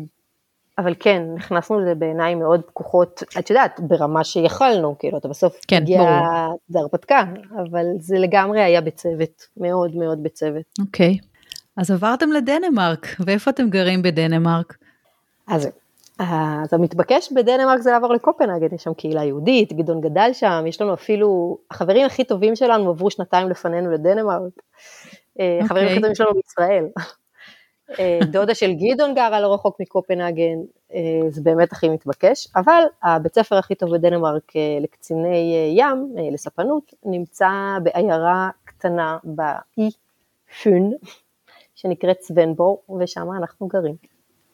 אבל 0.78 0.94
כן, 1.00 1.22
נכנסנו 1.34 1.80
לזה 1.80 1.94
בעיניים 1.94 2.38
מאוד 2.38 2.60
פקוחות, 2.62 3.22
את 3.38 3.50
יודעת, 3.50 3.80
ברמה 3.82 4.24
שיכלנו, 4.24 4.98
כאילו, 4.98 5.18
אתה 5.18 5.28
בסוף 5.28 5.60
כן, 5.68 5.76
הגיע, 5.76 5.98
ברור. 5.98 6.58
זה 6.68 6.78
הרפתקה, 6.78 7.24
אבל 7.56 7.84
זה 7.98 8.18
לגמרי 8.18 8.60
היה 8.60 8.80
בצוות, 8.80 9.42
מאוד 9.56 9.96
מאוד 9.96 10.22
בצוות. 10.22 10.62
אוקיי, 10.80 11.18
okay. 11.20 11.26
אז 11.76 11.90
עברתם 11.90 12.32
לדנמרק, 12.32 13.06
ואיפה 13.20 13.50
אתם 13.50 13.70
גרים 13.70 14.02
בדנמרק? 14.02 14.76
אז, 15.48 15.68
אז 16.18 16.74
המתבקש 16.74 17.32
בדנמרק 17.32 17.80
זה 17.80 17.90
לעבור 17.90 18.12
לקופנהגן, 18.14 18.74
יש 18.74 18.82
שם 18.82 18.94
קהילה 18.94 19.24
יהודית, 19.24 19.72
גדעון 19.72 20.00
גדל 20.00 20.30
שם, 20.32 20.64
יש 20.66 20.80
לנו 20.80 20.94
אפילו, 20.94 21.58
החברים 21.70 22.06
הכי 22.06 22.24
טובים 22.24 22.56
שלנו 22.56 22.90
עברו 22.90 23.10
שנתיים 23.10 23.48
לפנינו 23.48 23.90
לדנמרק, 23.90 24.52
okay. 24.58 25.64
החברים 25.64 25.86
הכי 25.86 26.00
טובים 26.00 26.14
שלנו 26.14 26.30
בישראל. 26.34 26.84
אה, 27.98 28.18
דודה 28.22 28.54
של 28.54 28.72
גדעון 28.72 29.14
גרה 29.14 29.40
לא 29.40 29.54
רחוק 29.54 29.80
מקופנהגן, 29.80 30.58
אה, 30.94 31.00
זה 31.28 31.40
באמת 31.42 31.72
הכי 31.72 31.88
מתבקש, 31.88 32.48
אבל 32.56 32.82
הבית 33.02 33.34
ספר 33.34 33.56
הכי 33.56 33.74
טוב 33.74 33.96
בדנמרק 33.96 34.56
אה, 34.56 34.78
לקציני 34.80 35.74
ים, 35.76 36.14
לספנות, 36.32 36.94
נמצא 37.04 37.50
בעיירה 37.82 38.50
קטנה 38.64 39.18
באי 39.24 39.90
פון, 40.62 40.92
שנקראת 41.74 42.22
סוונבור, 42.22 42.82
ושם 43.00 43.26
אנחנו 43.38 43.66
גרים. 43.66 43.94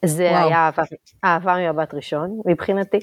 זה 0.05 0.31
וואו. 0.31 0.49
היה 0.49 0.59
אהבה, 0.59 0.83
אהבה 1.25 1.57
ממבט 1.57 1.95
ראשון 1.95 2.41
מבחינתי, 2.47 2.99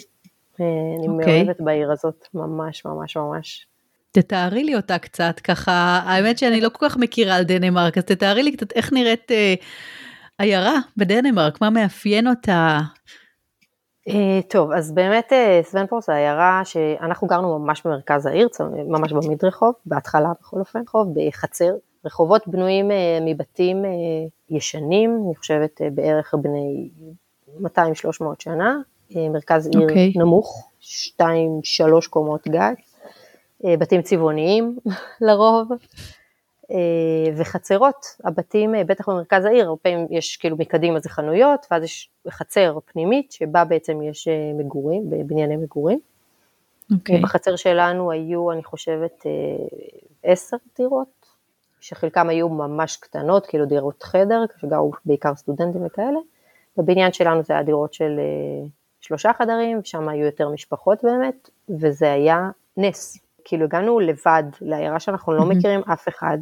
אני 0.60 1.08
okay. 1.08 1.10
אוקיי. 1.10 1.44
מאוהבת 1.44 1.62
בעיר 1.62 1.92
הזאת, 1.92 2.28
ממש 2.34 2.86
ממש 2.86 3.18
ממש. 3.18 3.68
תתארי 4.12 4.64
לי 4.64 4.76
אותה 4.76 4.98
קצת, 4.98 5.40
ככה, 5.44 6.02
האמת 6.06 6.38
שאני 6.38 6.62
לא 6.62 6.70
כל 6.70 6.90
כך 6.90 6.98
מכירה 6.98 7.36
על 7.36 7.44
דנמרק, 7.44 7.98
אז 7.98 8.04
תתארי 8.04 8.44
לי 8.44 8.52
קצת 8.52 8.72
איך 8.72 8.94
נראית 8.94 9.32
אה, 9.32 9.54
עיירה 10.40 10.76
בדנמרק, 10.98 11.62
מה 11.62 11.70
מאפיין 11.70 12.28
אותה? 12.28 12.80
אה, 14.08 14.40
טוב, 14.50 14.72
אז 14.72 14.92
באמת 14.92 15.34
אה, 15.34 15.60
סוונפור 15.64 16.02
זה 16.02 16.16
עיירה 16.16 16.62
שאנחנו 16.66 17.28
גרנו 17.28 17.60
ממש 17.60 17.82
במרכז 17.86 18.26
העיר, 18.26 18.48
ממש 18.88 19.14
במדרחוב, 19.14 19.74
בהתחלה 19.86 20.32
בכל 20.42 20.60
אופן, 20.60 20.80
רחוב, 20.82 21.14
בחצר. 21.16 21.72
רחובות 22.06 22.48
בנויים 22.48 22.92
אה, 22.92 23.20
מבתים 23.26 23.86
ישנים, 24.50 25.24
אני 25.26 25.36
חושבת 25.36 25.82
בערך 25.94 26.34
בני 26.42 26.90
200-300 27.60 27.64
שנה, 28.40 28.78
מרכז 29.16 29.68
עיר 29.68 29.80
okay. 29.80 29.84
אוקיי. 29.84 30.14
נמוך, 30.16 30.72
2-3 30.82 31.24
קומות 32.10 32.48
גג, 32.48 32.74
בתים 33.64 34.02
צבעוניים 34.02 34.78
לרוב, 35.22 35.68
וחצרות, 37.36 38.06
הבתים, 38.24 38.76
אה, 38.76 38.84
בטח 38.84 39.10
במרכז 39.10 39.46
העיר, 39.46 39.68
הרבה 39.68 39.80
פעמים 39.82 40.08
יש 40.10 40.38
כאילו 40.38 40.58
מקדימה 40.58 41.00
זה 41.00 41.10
חנויות, 41.10 41.68
ואז 41.72 41.84
יש 41.84 42.10
חצר 42.30 42.78
פנימית, 42.86 43.32
שבה 43.32 43.66
בעצם 43.66 44.02
יש 44.02 44.28
אה, 44.28 44.52
מגורים, 44.54 45.10
בבנייני 45.10 45.58
מגורים. 45.58 46.00
Okay. 46.00 46.96
אוקיי. 46.96 47.22
בחצר 47.22 47.56
שלנו 47.56 48.12
היו, 48.12 48.52
אני 48.52 48.64
חושבת, 48.64 49.26
עשר 50.24 50.58
דירות, 50.78 51.28
שחלקם 51.80 52.30
היו 52.30 52.50
ממש 52.50 52.98
קטנות, 52.98 53.46
כאילו 53.46 53.66
דירות 53.66 54.04
חדר, 54.04 54.44
שגרו 54.58 54.92
בעיקר 55.06 55.36
סטודנטים 55.36 55.86
וכאלה. 55.86 56.20
בבניין 56.78 57.14
שלנו 57.14 57.44
זה 57.44 57.54
היה 57.54 57.64
דירות 57.64 57.94
של 57.94 58.20
שלושה 59.02 59.34
חדרים, 59.34 59.80
ושם 59.80 60.10
היו 60.10 60.26
יותר 60.26 60.50
משפחות 60.50 61.04
באמת, 61.04 61.50
וזה 61.70 62.12
היה 62.12 62.50
נס. 62.78 63.18
כאילו 63.44 63.66
הגענו 63.66 64.00
לבד 64.00 64.44
לעיירה 64.62 65.00
שאנחנו 65.00 65.34
לא 65.34 65.46
מכירים 65.46 65.82
אף 65.94 66.08
אחד, 66.08 66.38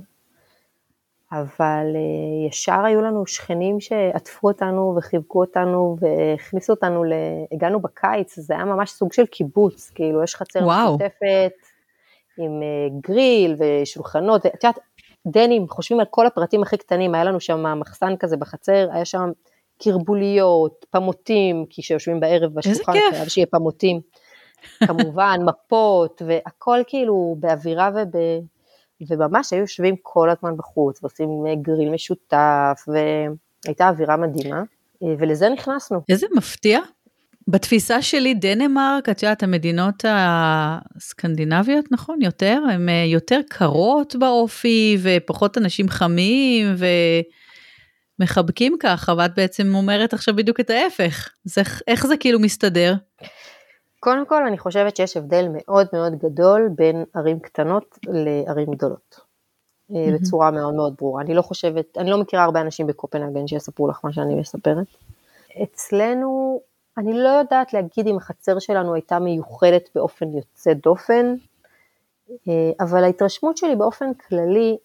אבל 1.41 1.85
uh, 1.93 2.49
ישר 2.49 2.85
היו 2.85 3.01
לנו 3.01 3.27
שכנים 3.27 3.79
שעטפו 3.79 4.47
אותנו 4.47 4.95
וחיבקו 4.97 5.39
אותנו 5.39 5.97
והכניסו 5.99 6.73
אותנו, 6.73 7.03
ל... 7.03 7.13
הגענו 7.51 7.79
בקיץ, 7.79 8.39
זה 8.39 8.53
היה 8.53 8.65
ממש 8.65 8.91
סוג 8.91 9.13
של 9.13 9.25
קיבוץ, 9.25 9.91
כאילו 9.95 10.23
יש 10.23 10.35
חצר 10.35 10.59
משותפת 10.67 11.51
עם 12.37 12.61
uh, 12.61 13.07
גריל 13.07 13.55
ושולחנות, 13.59 14.45
ואת 14.45 14.63
יודעת, 14.63 14.79
דנים, 15.27 15.69
חושבים 15.69 15.99
על 15.99 16.05
כל 16.09 16.25
הפרטים 16.25 16.63
הכי 16.63 16.77
קטנים, 16.77 17.15
היה 17.15 17.23
לנו 17.23 17.39
שם 17.39 17.79
מחסן 17.79 18.15
כזה 18.19 18.37
בחצר, 18.37 18.87
היה 18.91 19.05
שם 19.05 19.31
קרבוליות, 19.83 20.85
פמוטים, 20.89 21.65
כי 21.69 21.81
כשיושבים 21.81 22.19
בערב 22.19 22.53
בשולחן, 22.53 22.93
חייב 23.11 23.27
שיהיה 23.27 23.47
פמוטים, 23.47 24.01
כמובן, 24.87 25.39
מפות, 25.45 26.21
והכל 26.25 26.79
כאילו 26.87 27.35
באווירה 27.39 27.89
וב... 27.95 28.17
וממש 29.09 29.53
היו 29.53 29.61
יושבים 29.61 29.95
כל 30.01 30.29
הזמן 30.29 30.57
בחוץ, 30.57 31.03
ועושים 31.03 31.29
גריל 31.61 31.89
משותף, 31.89 32.85
והייתה 32.87 33.89
אווירה 33.89 34.17
מדהימה, 34.17 34.63
ולזה 35.19 35.49
נכנסנו. 35.49 36.01
איזה 36.09 36.27
מפתיע. 36.35 36.79
בתפיסה 37.47 38.01
שלי, 38.01 38.33
דנמרק, 38.33 39.09
את 39.09 39.23
יודעת, 39.23 39.43
המדינות 39.43 40.05
הסקנדינביות, 40.07 41.85
נכון, 41.91 42.21
יותר, 42.21 42.61
הן 42.71 42.89
אה, 42.89 43.05
יותר 43.07 43.39
קרות 43.49 44.15
באופי, 44.15 44.97
ופחות 45.01 45.57
אנשים 45.57 45.89
חמים, 45.89 46.75
ומחבקים 48.19 48.75
ככה, 48.79 49.13
ואת 49.17 49.35
בעצם 49.35 49.75
אומרת 49.75 50.13
עכשיו 50.13 50.35
בדיוק 50.35 50.59
את 50.59 50.69
ההפך. 50.69 51.29
איך, 51.57 51.81
איך 51.87 52.07
זה 52.07 52.17
כאילו 52.17 52.39
מסתדר? 52.39 52.93
קודם 54.05 54.25
כל 54.25 54.47
אני 54.47 54.57
חושבת 54.57 54.95
שיש 54.95 55.17
הבדל 55.17 55.47
מאוד 55.53 55.87
מאוד 55.93 56.13
גדול 56.15 56.69
בין 56.75 57.05
ערים 57.13 57.39
קטנות 57.39 57.99
לערים 58.07 58.71
גדולות. 58.71 59.15
Mm-hmm. 59.15 59.95
בצורה 60.13 60.51
מאוד 60.51 60.73
מאוד 60.73 60.95
ברורה. 60.97 61.21
אני 61.21 61.33
לא 61.33 61.41
חושבת, 61.41 61.97
אני 61.97 62.09
לא 62.09 62.17
מכירה 62.17 62.43
הרבה 62.43 62.61
אנשים 62.61 62.87
בקופנהגן 62.87 63.47
שיספרו 63.47 63.87
לך 63.87 63.99
מה 64.03 64.13
שאני 64.13 64.35
מספרת. 64.35 64.87
אצלנו, 65.63 66.59
אני 66.97 67.13
לא 67.13 67.29
יודעת 67.29 67.73
להגיד 67.73 68.07
אם 68.07 68.17
החצר 68.17 68.59
שלנו 68.59 68.93
הייתה 68.93 69.19
מיוחדת 69.19 69.89
באופן 69.95 70.33
יוצא 70.33 70.73
דופן, 70.73 71.35
אה, 72.47 72.71
אבל 72.79 73.03
ההתרשמות 73.03 73.57
שלי 73.57 73.75
באופן 73.75 74.13
כללי, 74.13 74.77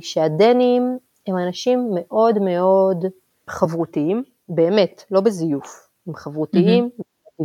שהדנים 0.00 0.98
הם 1.26 1.38
אנשים 1.38 1.90
מאוד 1.94 2.38
מאוד 2.38 3.04
חברותיים, 3.48 4.24
באמת, 4.48 5.04
לא 5.10 5.20
בזיוף, 5.20 5.88
הם 6.06 6.14
חברותיים, 6.14 6.90
mm-hmm. 6.92 7.44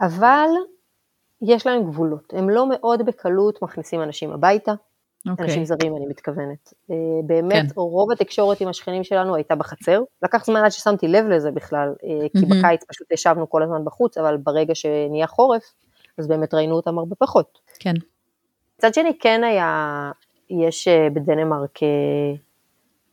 אבל 0.00 0.48
יש 1.42 1.66
להם 1.66 1.84
גבולות, 1.84 2.32
הם 2.36 2.50
לא 2.50 2.68
מאוד 2.68 3.06
בקלות 3.06 3.62
מכניסים 3.62 4.02
אנשים 4.02 4.32
הביתה, 4.32 4.72
okay. 4.72 5.30
אוקיי. 5.30 5.44
אנשים 5.44 5.64
זרים 5.64 5.96
אני 5.96 6.06
מתכוונת. 6.06 6.72
אה, 6.90 6.96
באמת, 7.26 7.72
כן. 7.72 7.80
רוב 7.80 8.12
התקשורת 8.12 8.60
עם 8.60 8.68
השכנים 8.68 9.04
שלנו 9.04 9.34
הייתה 9.34 9.54
בחצר, 9.54 10.02
לקח 10.22 10.44
זמן 10.44 10.64
עד 10.64 10.70
ששמתי 10.70 11.08
לב 11.08 11.24
לזה 11.26 11.50
בכלל, 11.50 11.88
אה, 12.04 12.28
כי 12.28 12.38
mm-hmm. 12.38 12.58
בקיץ 12.58 12.84
פשוט 12.88 13.12
ישבנו 13.12 13.50
כל 13.50 13.62
הזמן 13.62 13.84
בחוץ, 13.84 14.18
אבל 14.18 14.36
ברגע 14.36 14.74
שנהיה 14.74 15.26
חורף, 15.26 15.72
אז 16.18 16.28
באמת 16.28 16.54
ראינו 16.54 16.76
אותם 16.76 16.98
הרבה 16.98 17.16
פחות. 17.16 17.58
כן. 17.78 17.94
מצד 18.78 18.94
שני 18.94 19.18
כן 19.18 19.44
היה, 19.44 20.10
יש 20.50 20.88
אה, 20.88 21.08
בדנמרק 21.10 21.78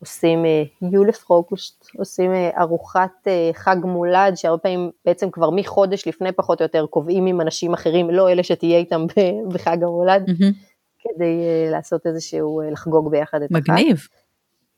עושים 0.01 0.45
יולף 0.91 1.29
רוקושט, 1.29 1.85
עושים 1.97 2.33
אה, 2.33 2.49
ארוחת 2.61 3.27
אה, 3.27 3.49
חג 3.53 3.75
מולד, 3.83 4.35
שהרבה 4.35 4.61
פעמים 4.61 4.91
בעצם 5.05 5.31
כבר 5.31 5.49
מחודש 5.49 6.07
לפני 6.07 6.31
פחות 6.31 6.61
או 6.61 6.65
יותר 6.65 6.85
קובעים 6.85 7.25
עם 7.25 7.41
אנשים 7.41 7.73
אחרים, 7.73 8.09
לא 8.09 8.29
אלה 8.29 8.43
שתהיה 8.43 8.77
איתם 8.77 9.05
בחג 9.53 9.83
המולד, 9.83 10.29
mm-hmm. 10.29 10.53
כדי 10.99 11.41
אה, 11.43 11.71
לעשות 11.71 12.07
איזשהו, 12.07 12.61
לחגוג 12.71 13.11
ביחד 13.11 13.41
את 13.41 13.51
החג. 13.51 13.71
מגניב. 13.71 13.97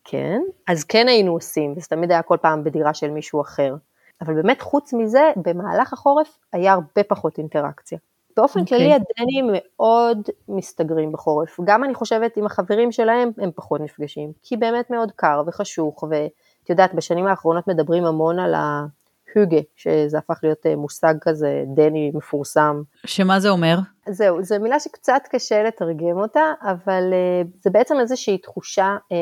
כן, 0.04 0.42
אז 0.68 0.84
כן 0.84 1.08
היינו 1.08 1.32
עושים, 1.34 1.76
זה 1.80 1.88
תמיד 1.90 2.12
היה 2.12 2.22
כל 2.22 2.38
פעם 2.42 2.64
בדירה 2.64 2.94
של 2.94 3.12
מישהו 3.12 3.42
אחר. 3.42 3.76
אבל 4.22 4.34
באמת 4.34 4.62
חוץ 4.62 4.94
מזה, 4.94 5.32
במהלך 5.36 5.94
החורף 5.94 6.38
היה 6.54 6.74
הרבה 6.74 7.04
פחות 7.08 7.38
אינטראקציה. 7.38 7.98
באופן 8.38 8.60
okay. 8.60 8.64
אוקיי. 8.64 8.78
כללי 8.78 8.94
הדנים 8.94 9.50
מאוד 9.54 10.30
מסתגרים 10.48 11.12
בחורף. 11.12 11.60
גם 11.64 11.84
אני 11.84 11.94
חושבת 11.94 12.38
עם 12.38 12.46
החברים 12.46 12.92
שלהם 12.92 13.32
הם 13.38 13.50
פחות 13.56 13.82
נפגשים, 13.82 14.32
כי 14.44 14.58
באמת 14.58 14.90
מאוד 14.90 15.12
קר 15.16 15.42
וחשוך, 15.48 16.04
ואת 16.10 16.70
יודעת, 16.70 16.94
בשנים 16.94 17.28
האחרונות 17.28 17.68
מדברים 17.68 18.06
המון 18.06 18.40
על 18.40 18.54
ההוגה, 18.54 19.62
שזה 19.76 20.18
הפך 20.18 20.40
להיות 20.44 20.66
אה, 20.66 20.76
מושג 20.76 21.14
כזה 21.22 21.64
דני 21.76 22.12
מפורסם. 22.14 22.82
שמה 23.06 23.40
זה 23.40 23.50
אומר? 23.50 23.76
זהו, 24.10 24.44
זו 24.44 24.60
מילה 24.60 24.80
שקצת 24.80 25.22
קשה 25.32 25.64
לתרגם 25.64 26.18
אותה, 26.18 26.54
אבל 26.62 27.14
אה, 27.14 27.42
זה 27.62 27.70
בעצם 27.70 28.00
איזושהי 28.00 28.38
תחושה, 28.38 28.98
אה, 29.12 29.18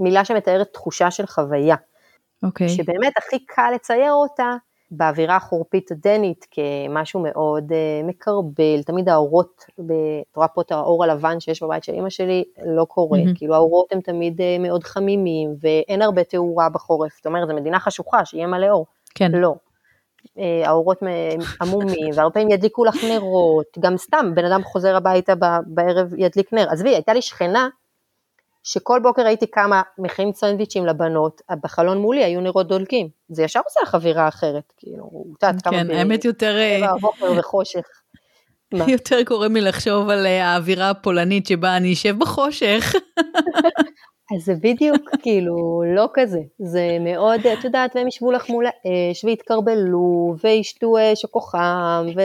מילה 0.00 0.24
שמתארת 0.24 0.72
תחושה 0.72 1.10
של 1.10 1.26
חוויה. 1.26 1.76
אוקיי. 2.42 2.66
Okay. 2.66 2.70
שבאמת 2.70 3.12
הכי 3.18 3.46
קל 3.46 3.70
לצייר 3.74 4.12
אותה 4.12 4.56
באווירה 4.90 5.36
החורפית 5.36 5.90
הדנית 5.90 6.46
כמשהו 6.50 7.20
מאוד 7.20 7.72
uh, 7.72 8.06
מקרבל, 8.06 8.82
תמיד 8.86 9.08
האורות, 9.08 9.64
את 9.74 10.36
רואה 10.36 10.48
פה 10.48 10.60
את 10.60 10.72
האור 10.72 11.04
הלבן 11.04 11.40
שיש 11.40 11.62
בבית 11.62 11.84
של 11.84 11.92
אמא 11.94 12.10
שלי, 12.10 12.44
לא 12.66 12.84
קורה, 12.84 13.18
mm-hmm. 13.18 13.34
כאילו 13.38 13.54
האורות 13.54 13.92
הם 13.92 14.00
תמיד 14.00 14.40
uh, 14.40 14.62
מאוד 14.62 14.84
חמימים 14.84 15.54
ואין 15.60 16.02
הרבה 16.02 16.24
תאורה 16.24 16.68
בחורף, 16.68 17.16
זאת 17.16 17.26
אומרת, 17.26 17.48
זו 17.48 17.54
מדינה 17.54 17.80
חשוכה, 17.80 18.24
שיהיה 18.24 18.46
מלא 18.46 18.68
אור. 18.70 18.86
כן. 19.14 19.32
לא. 19.32 19.54
Uh, 20.26 20.40
האורות 20.64 20.98
עמומים, 21.62 22.10
והרבה 22.14 22.34
פעמים 22.34 22.50
ידליקו 22.50 22.84
לך 22.84 23.04
נרות, 23.04 23.78
גם 23.78 23.96
סתם, 23.96 24.32
בן 24.34 24.44
אדם 24.44 24.62
חוזר 24.64 24.96
הביתה 24.96 25.32
בערב 25.66 26.14
ידליק 26.18 26.52
נר. 26.52 26.66
עזבי, 26.70 26.88
הייתה 26.88 27.12
לי 27.12 27.22
שכנה 27.22 27.68
שכל 28.64 29.00
בוקר 29.02 29.26
הייתי 29.26 29.46
קמה, 29.46 29.82
מכין 29.98 30.32
סנדוויצ'ים 30.32 30.86
לבנות, 30.86 31.40
בחלון 31.62 31.98
מולי 31.98 32.24
היו 32.24 32.40
נרות 32.40 32.68
דולקים. 32.68 33.08
זה 33.28 33.42
ישר 33.42 33.60
עושה 33.64 33.80
לך 33.82 33.94
אווירה 33.94 34.28
אחרת, 34.28 34.72
כאילו, 34.76 35.04
את 35.38 35.42
יודעת 35.42 35.62
כמה... 35.62 35.72
כן, 35.72 35.90
האמת 35.90 36.24
יותר... 36.24 36.56
שבע 36.78 36.96
בבוקר 36.96 37.32
וחושך. 37.38 37.86
יותר 38.72 39.24
קורה 39.24 39.48
מלחשוב 39.48 40.08
על 40.08 40.26
אה, 40.26 40.46
האווירה 40.46 40.90
הפולנית 40.90 41.46
שבה 41.46 41.76
אני 41.76 41.92
אשב 41.92 42.18
בחושך. 42.18 42.94
אז 44.36 44.44
זה 44.44 44.54
בדיוק 44.62 45.10
כאילו 45.22 45.82
לא 45.96 46.08
כזה, 46.14 46.40
זה 46.58 46.96
מאוד, 47.00 47.46
את 47.46 47.64
יודעת, 47.64 47.96
והם 47.96 48.08
ישבו 48.08 48.32
לך 48.32 48.50
מול 48.50 48.66
האש 48.66 49.24
ויתקרבלו 49.24 50.34
וישתו 50.44 50.94
שוקו 51.14 51.40
חם, 51.40 52.06
ו... 52.16 52.20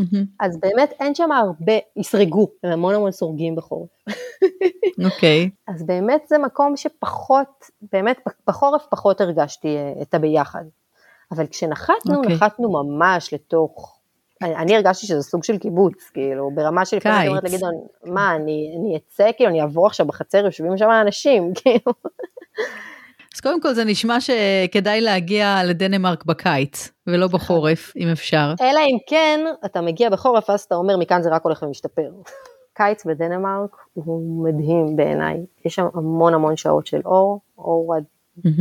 Mm-hmm. 0.00 0.26
אז 0.40 0.60
באמת 0.60 0.92
אין 1.00 1.14
שם 1.14 1.32
הרבה, 1.32 1.72
יסרגו, 1.96 2.48
הם 2.62 2.70
המון 2.70 2.94
המון 2.94 3.10
סורגים 3.10 3.56
בחורף. 3.56 3.88
אוקיי. 5.04 5.50
Okay. 5.52 5.56
אז 5.74 5.86
באמת 5.86 6.22
זה 6.28 6.38
מקום 6.38 6.76
שפחות, 6.76 7.64
באמת 7.92 8.20
בחורף 8.46 8.86
פחות 8.90 9.20
הרגשתי 9.20 9.76
אה, 9.76 10.02
את 10.02 10.14
הביחד. 10.14 10.64
אבל 11.32 11.46
כשנחתנו, 11.46 12.14
okay. 12.14 12.16
אוקיי. 12.16 12.34
נחתנו 12.34 12.84
ממש 12.84 13.34
לתוך, 13.34 13.98
אני, 14.42 14.56
אני 14.56 14.76
הרגשתי 14.76 15.06
שזה 15.06 15.22
סוג 15.22 15.44
של 15.44 15.58
קיבוץ, 15.58 16.10
כאילו, 16.14 16.50
ברמה 16.54 16.84
של 16.84 16.96
לפעמים 16.96 17.18
אני 17.18 17.28
אומרת 17.28 17.44
לגדעון, 17.44 17.74
מה, 18.04 18.34
אני, 18.34 18.76
אני 18.80 18.96
אצא, 18.96 19.30
כאילו, 19.36 19.50
אני 19.50 19.62
אעבור 19.62 19.86
עכשיו 19.86 20.06
בחצר, 20.06 20.44
יושבים 20.44 20.78
שם 20.78 20.88
אנשים, 20.90 21.52
כאילו. 21.62 21.92
אז 23.38 23.42
קודם 23.42 23.60
כל 23.60 23.74
זה 23.74 23.84
נשמע 23.84 24.20
שכדאי 24.20 25.00
להגיע 25.00 25.60
לדנמרק 25.64 26.24
בקיץ, 26.24 26.90
ולא 27.06 27.26
בחורף, 27.26 27.92
אם 28.00 28.08
אפשר. 28.12 28.54
אלא 28.60 28.80
אם 28.80 28.96
כן, 29.06 29.40
אתה 29.64 29.80
מגיע 29.80 30.10
בחורף, 30.10 30.50
אז 30.50 30.60
אתה 30.60 30.74
אומר, 30.74 30.96
מכאן 30.96 31.22
זה 31.22 31.30
רק 31.30 31.42
הולך 31.44 31.62
ומשתפר. 31.62 32.10
קיץ 32.74 33.04
בדנמרק 33.04 33.76
הוא 33.94 34.44
מדהים 34.44 34.96
בעיניי, 34.96 35.36
יש 35.64 35.74
שם 35.74 35.86
המון 35.94 36.34
המון 36.34 36.56
שעות 36.56 36.86
של 36.86 37.00
אור, 37.04 37.40
אור 37.58 37.94
עד 37.96 38.04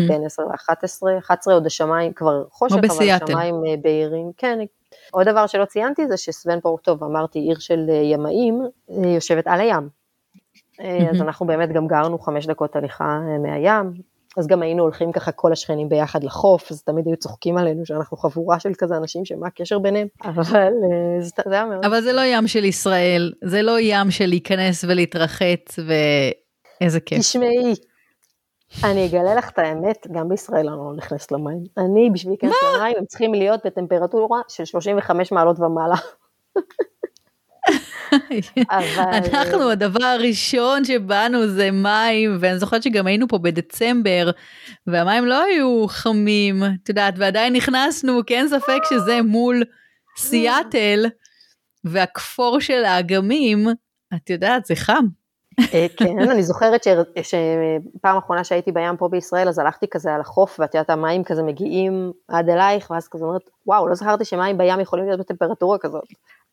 בין 0.08 0.26
10 0.26 0.44
ל-11, 0.44 1.20
11 1.20 1.54
עוד 1.54 1.66
השמיים 1.66 2.14
כבר 2.14 2.44
חושך, 2.52 2.76
אבל 2.76 3.10
השמיים 3.10 3.56
אה, 3.68 3.76
בהירים, 3.82 4.32
כן. 4.38 4.60
עוד 5.12 5.30
דבר 5.30 5.48
שלא 5.48 5.66
ציינתי 5.66 6.08
זה 6.08 6.18
שסוון 6.18 6.60
טוב, 6.82 7.04
אמרתי 7.04 7.40
עיר 7.40 7.60
של 7.60 7.86
אה, 7.90 7.96
ימאים, 7.96 8.62
אה, 8.92 9.10
יושבת 9.10 9.48
על 9.48 9.60
הים. 9.60 9.90
אז 11.12 11.22
אנחנו 11.22 11.46
באמת 11.46 11.72
גם 11.72 11.88
גרנו 11.88 12.20
חמש 12.20 12.48
דקות 12.48 12.76
הליכה 12.76 13.20
מהים, 13.44 14.17
אז 14.38 14.48
גם 14.48 14.62
היינו 14.62 14.84
הולכים 14.84 15.12
ככה 15.12 15.32
כל 15.32 15.52
השכנים 15.52 15.90
ביחד 15.90 16.24
לחוף, 16.24 16.72
אז 16.72 16.84
תמיד 16.84 17.08
היו 17.08 17.18
צוחקים 17.18 17.58
עלינו 17.58 17.86
שאנחנו 17.86 18.18
חבורה 18.18 18.60
של 18.60 18.72
כזה 18.78 18.98
אנשים 18.98 19.26
שמה 19.26 19.48
הקשר 19.48 19.80
ביניהם, 19.80 20.08
אבל 20.24 20.44
זה, 21.20 21.30
זה 21.50 21.54
היה 21.56 21.66
מאוד... 21.66 21.86
אבל 21.86 22.02
זה 22.02 22.14
לא 22.14 22.22
ים 22.22 22.48
של 22.48 22.66
ישראל, 22.66 23.34
זה 23.44 23.62
לא 23.62 23.80
ים 23.80 24.12
של 24.12 24.26
להיכנס 24.26 24.84
ולהתרחץ 24.84 25.80
ואיזה 25.80 27.00
כיף. 27.00 27.20
תשמעי, 27.20 27.74
אני 28.84 29.06
אגלה 29.06 29.36
לך 29.36 29.50
את 29.50 29.60
האמת, 29.60 30.08
גם 30.12 30.30
בישראל 30.30 30.68
אני 30.68 30.78
לא 30.78 30.94
נכנסת 30.98 31.32
למים. 31.32 31.64
אני, 31.78 32.10
בשביל 32.14 32.32
להיכנס 32.32 32.54
למים, 32.78 32.96
הם 32.98 33.06
צריכים 33.06 33.34
להיות 33.34 33.60
בטמפרטורה 33.66 34.42
של 34.48 34.66
35 34.66 35.32
מעלות 35.32 35.60
ומעלה. 35.60 35.96
אנחנו, 39.34 39.70
הדבר 39.70 40.04
הראשון 40.04 40.86
שבאנו 40.86 41.48
זה 41.48 41.72
מים, 41.72 42.38
ואני 42.40 42.60
זוכרת 42.60 42.84
שגם 42.84 43.08
היינו 43.08 43.28
פה 43.28 43.38
בדצמבר, 43.38 44.32
והמים 44.88 45.26
לא 45.26 45.44
היו 45.44 45.86
חמים, 45.88 46.64
את 46.84 46.90
יודעת, 46.90 47.14
ועדיין 47.18 47.54
נכנסנו, 47.54 48.22
כי 48.28 48.36
אין 48.36 48.48
ספק 48.48 48.80
שזה 48.90 49.22
מול 49.22 49.64
סיאטל, 50.18 51.06
והכפור 51.84 52.60
של 52.60 52.86
האגמים, 52.86 53.68
את 54.16 54.30
יודעת, 54.30 54.66
זה 54.66 54.76
חם. 54.76 55.06
אה, 55.74 55.86
כן, 55.98 56.20
אני 56.32 56.44
זוכרת 56.44 56.84
שפעם 57.22 58.18
אחרונה 58.18 58.44
שהייתי 58.44 58.72
בים 58.72 58.98
פה 58.98 59.08
בישראל, 59.08 59.48
אז 59.48 59.60
הלכתי 59.60 59.88
כזה 59.88 60.14
על 60.14 60.22
החוף, 60.22 60.60
ואת 60.60 60.76
יודעת, 60.76 60.90
המים 60.90 61.24
כזה 61.24 61.44
מגיעים 61.44 62.12
עד 62.28 62.50
אלייך, 62.50 62.92
ואז 62.92 63.08
כזה 63.08 63.26
אומרת, 63.26 63.50
וואו, 63.66 63.88
לא 63.88 63.96
זכרתי 63.96 64.26
שמים 64.26 64.58
בים 64.58 64.80
יכולים 64.80 65.06
להיות 65.06 65.20
בטמפרטורה 65.20 65.78
כזאת, 65.78 66.04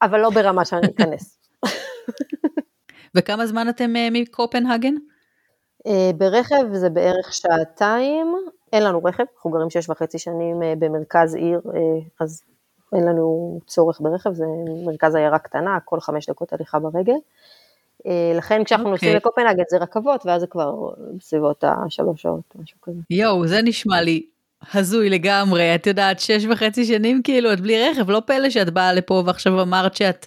אבל 0.03 0.20
לא 0.20 0.31
ברמה 0.31 0.64
שאני 0.64 0.87
אכנס. 0.87 1.38
וכמה 3.14 3.46
זמן 3.46 3.68
אתם 3.68 3.96
אה, 3.96 4.09
מקופנהגן? 4.12 4.94
אה, 5.87 6.11
ברכב 6.16 6.72
זה 6.72 6.90
בערך 6.90 7.35
שעתיים, 7.35 8.35
אין 8.72 8.83
לנו 8.83 9.05
רכב, 9.05 9.24
אנחנו 9.37 9.50
גרים 9.50 9.70
שש 9.70 9.90
וחצי 9.90 10.18
שנים 10.18 10.57
במרכז 10.79 11.35
עיר, 11.35 11.61
אז 12.20 12.42
אין 12.94 13.05
לנו 13.05 13.59
צורך 13.66 14.00
ברכב, 14.00 14.33
זה 14.33 14.44
מרכז 14.87 15.14
עיירה 15.14 15.38
קטנה, 15.38 15.79
כל 15.85 16.00
חמש 16.00 16.31
דקות 16.31 16.53
הליכה 16.53 16.79
ברגל. 16.79 17.12
אה, 18.07 18.33
לכן 18.35 18.64
כשאנחנו 18.64 18.87
okay. 18.87 18.90
נוסעים 18.90 19.16
אוקיי. 19.16 19.20
לקופנהגן 19.20 19.62
זה 19.70 19.79
רכבות, 19.79 20.27
ואז 20.27 20.40
זה 20.40 20.46
כבר 20.46 20.74
בסביבות 21.16 21.64
השלוש 21.66 22.22
שעות, 22.22 22.55
משהו 22.62 22.79
כזה. 22.83 23.00
יואו, 23.11 23.46
זה 23.46 23.62
נשמע 23.62 24.00
לי 24.00 24.27
הזוי 24.74 25.11
לגמרי, 25.11 25.74
את 25.74 25.87
יודעת, 25.87 26.20
שש 26.20 26.44
וחצי 26.44 26.85
שנים 26.85 27.22
כאילו, 27.22 27.53
את 27.53 27.61
בלי 27.61 27.88
רכב, 27.88 28.11
לא 28.11 28.22
פלא 28.27 28.50
שאת 28.50 28.70
באה 28.70 28.92
לפה 28.92 29.22
ועכשיו 29.27 29.62
אמרת 29.62 29.96
שאת 29.96 30.27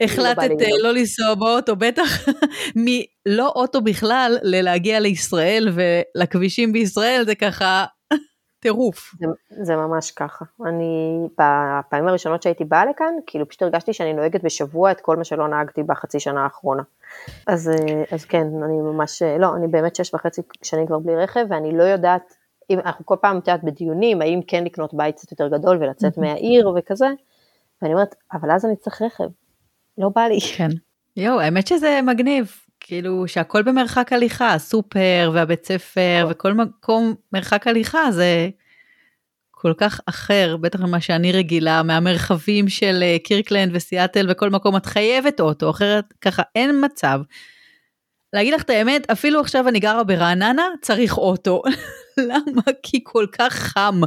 החלטת 0.00 0.50
לא, 0.50 0.78
לא 0.82 0.92
לנסוע 0.92 1.34
באוטו, 1.34 1.76
בטח 1.76 2.28
מלא 2.76 3.48
אוטו 3.48 3.80
בכלל, 3.80 4.36
ללהגיע 4.42 5.00
לישראל 5.00 5.68
ולכבישים 5.74 6.72
בישראל, 6.72 7.22
זה 7.26 7.34
ככה 7.34 7.84
טירוף. 8.64 9.14
זה, 9.18 9.26
זה 9.64 9.76
ממש 9.76 10.10
ככה. 10.10 10.44
אני, 10.66 11.18
בפעמים 11.32 12.08
הראשונות 12.08 12.42
שהייתי 12.42 12.64
באה 12.64 12.86
לכאן, 12.86 13.14
כאילו 13.26 13.48
פשוט 13.48 13.62
הרגשתי 13.62 13.92
שאני 13.92 14.12
נוהגת 14.12 14.44
בשבוע 14.44 14.90
את 14.90 15.00
כל 15.00 15.16
מה 15.16 15.24
שלא 15.24 15.48
נהגתי 15.48 15.82
בחצי 15.82 16.20
שנה 16.20 16.44
האחרונה. 16.44 16.82
אז, 17.46 17.70
אז 18.10 18.24
כן, 18.24 18.46
אני 18.64 18.80
ממש, 18.80 19.22
לא, 19.22 19.56
אני 19.56 19.66
באמת 19.68 19.96
שש 19.96 20.14
וחצי 20.14 20.42
שנים 20.62 20.86
כבר 20.86 20.98
בלי 20.98 21.16
רכב, 21.16 21.46
ואני 21.50 21.76
לא 21.76 21.82
יודעת, 21.82 22.34
אם 22.70 22.78
אנחנו 22.78 23.06
כל 23.06 23.16
פעם, 23.20 23.38
את 23.38 23.48
יודעת, 23.48 23.64
בדיונים, 23.64 24.22
האם 24.22 24.40
כן 24.46 24.64
לקנות 24.64 24.94
בית 24.94 25.16
קצת 25.16 25.30
יותר 25.30 25.48
גדול 25.48 25.76
ולצאת 25.80 26.18
מהעיר 26.22 26.68
וכזה, 26.76 27.08
ואני 27.82 27.94
אומרת, 27.94 28.14
אבל 28.32 28.50
אז 28.50 28.64
אני 28.64 28.76
צריך 28.76 29.02
רכב, 29.02 29.28
לא 29.98 30.08
בא 30.14 30.22
לי. 30.22 30.38
כן. 30.56 30.68
יואו, 31.16 31.40
האמת 31.40 31.66
שזה 31.66 32.00
מגניב. 32.02 32.52
כאילו 32.80 33.28
שהכל 33.28 33.62
במרחק 33.62 34.12
הליכה, 34.12 34.54
הסופר 34.54 35.30
והבית 35.34 35.66
ספר 35.66 36.20
נכון. 36.20 36.32
וכל 36.32 36.52
מקום 36.52 37.14
מרחק 37.32 37.66
הליכה 37.66 38.12
זה 38.12 38.48
כל 39.50 39.72
כך 39.78 40.00
אחר, 40.06 40.56
בטח 40.56 40.80
ממה 40.80 41.00
שאני 41.00 41.32
רגילה, 41.32 41.82
מהמרחבים 41.82 42.68
של 42.68 43.00
אה, 43.02 43.16
קירקלנד 43.24 43.70
וסיאטל 43.74 44.26
וכל 44.30 44.50
מקום, 44.50 44.76
את 44.76 44.86
חייבת 44.86 45.40
אוטו, 45.40 45.70
אחרת 45.70 46.04
ככה 46.20 46.42
אין 46.54 46.84
מצב. 46.84 47.20
להגיד 48.32 48.54
לך 48.54 48.62
את 48.62 48.70
האמת, 48.70 49.10
אפילו 49.10 49.40
עכשיו 49.40 49.68
אני 49.68 49.80
גרה 49.80 50.04
ברעננה, 50.04 50.66
צריך 50.80 51.18
אוטו. 51.18 51.62
למה? 52.28 52.62
כי 52.82 53.00
כל 53.04 53.26
כך 53.38 53.54
חם. 53.54 54.00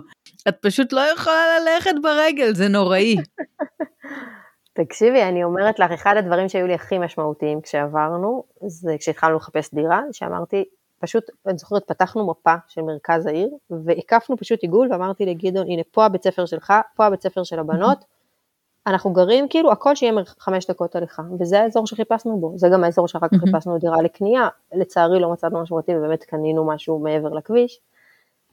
את 0.48 0.56
פשוט 0.62 0.94
לא 0.94 1.02
יכולה 1.16 1.46
ללכת 1.60 1.94
ברגל, 2.04 2.54
זה 2.54 2.68
נוראי. 2.68 3.16
תקשיבי, 4.84 5.24
אני 5.24 5.44
אומרת 5.44 5.80
לך, 5.80 5.92
אחד 5.92 6.18
הדברים 6.18 6.50
שהיו 6.50 6.68
לי 6.68 6.74
הכי 6.74 6.98
משמעותיים 6.98 7.62
כשעברנו, 7.62 8.44
זה 8.68 8.96
כשהתחלנו 9.00 9.36
לחפש 9.36 9.74
דירה, 9.74 10.02
שאמרתי, 10.12 10.64
פשוט, 11.00 11.24
אני 11.48 11.58
זוכרת, 11.58 11.84
פתחנו 11.88 12.28
מפה 12.28 12.54
של 12.68 12.82
מרכז 12.82 13.26
העיר, 13.26 13.50
והקפנו 13.86 14.38
פשוט 14.38 14.60
עיגול, 14.62 14.88
ואמרתי 14.92 15.26
לגדעון, 15.26 15.68
הנה, 15.68 15.82
פה 15.92 16.06
הבית 16.06 16.24
ספר 16.24 16.46
שלך, 16.46 16.74
פה 16.96 17.06
הבית 17.06 17.22
ספר 17.22 17.44
של 17.44 17.60
הבנות, 17.60 18.06
אנחנו 18.88 19.14
גרים, 19.14 19.48
כאילו, 19.50 19.72
הכל 19.72 19.96
שיהיה 19.96 20.14
חמש 20.40 20.68
דקות 20.68 20.96
הליכה, 20.96 21.24
וזה 21.40 21.62
האזור 21.62 21.88
שחיפשנו 21.88 22.40
בו, 22.40 22.54
זה 22.56 22.68
גם 22.74 22.84
האזור 22.84 23.08
שאחר 23.08 23.28
כך 23.28 23.38
חיפשנו 23.46 23.78
דירה 23.78 24.02
לקנייה, 24.02 24.48
לצערי 24.74 25.20
לא 25.20 25.32
מצאנו 25.32 25.62
משהו 25.62 25.78
מתאים, 25.78 25.98
ובאמת 25.98 26.24
קנינו 26.24 26.68
משהו 26.68 27.00
מעבר 27.00 27.34
לכביש, 27.34 27.80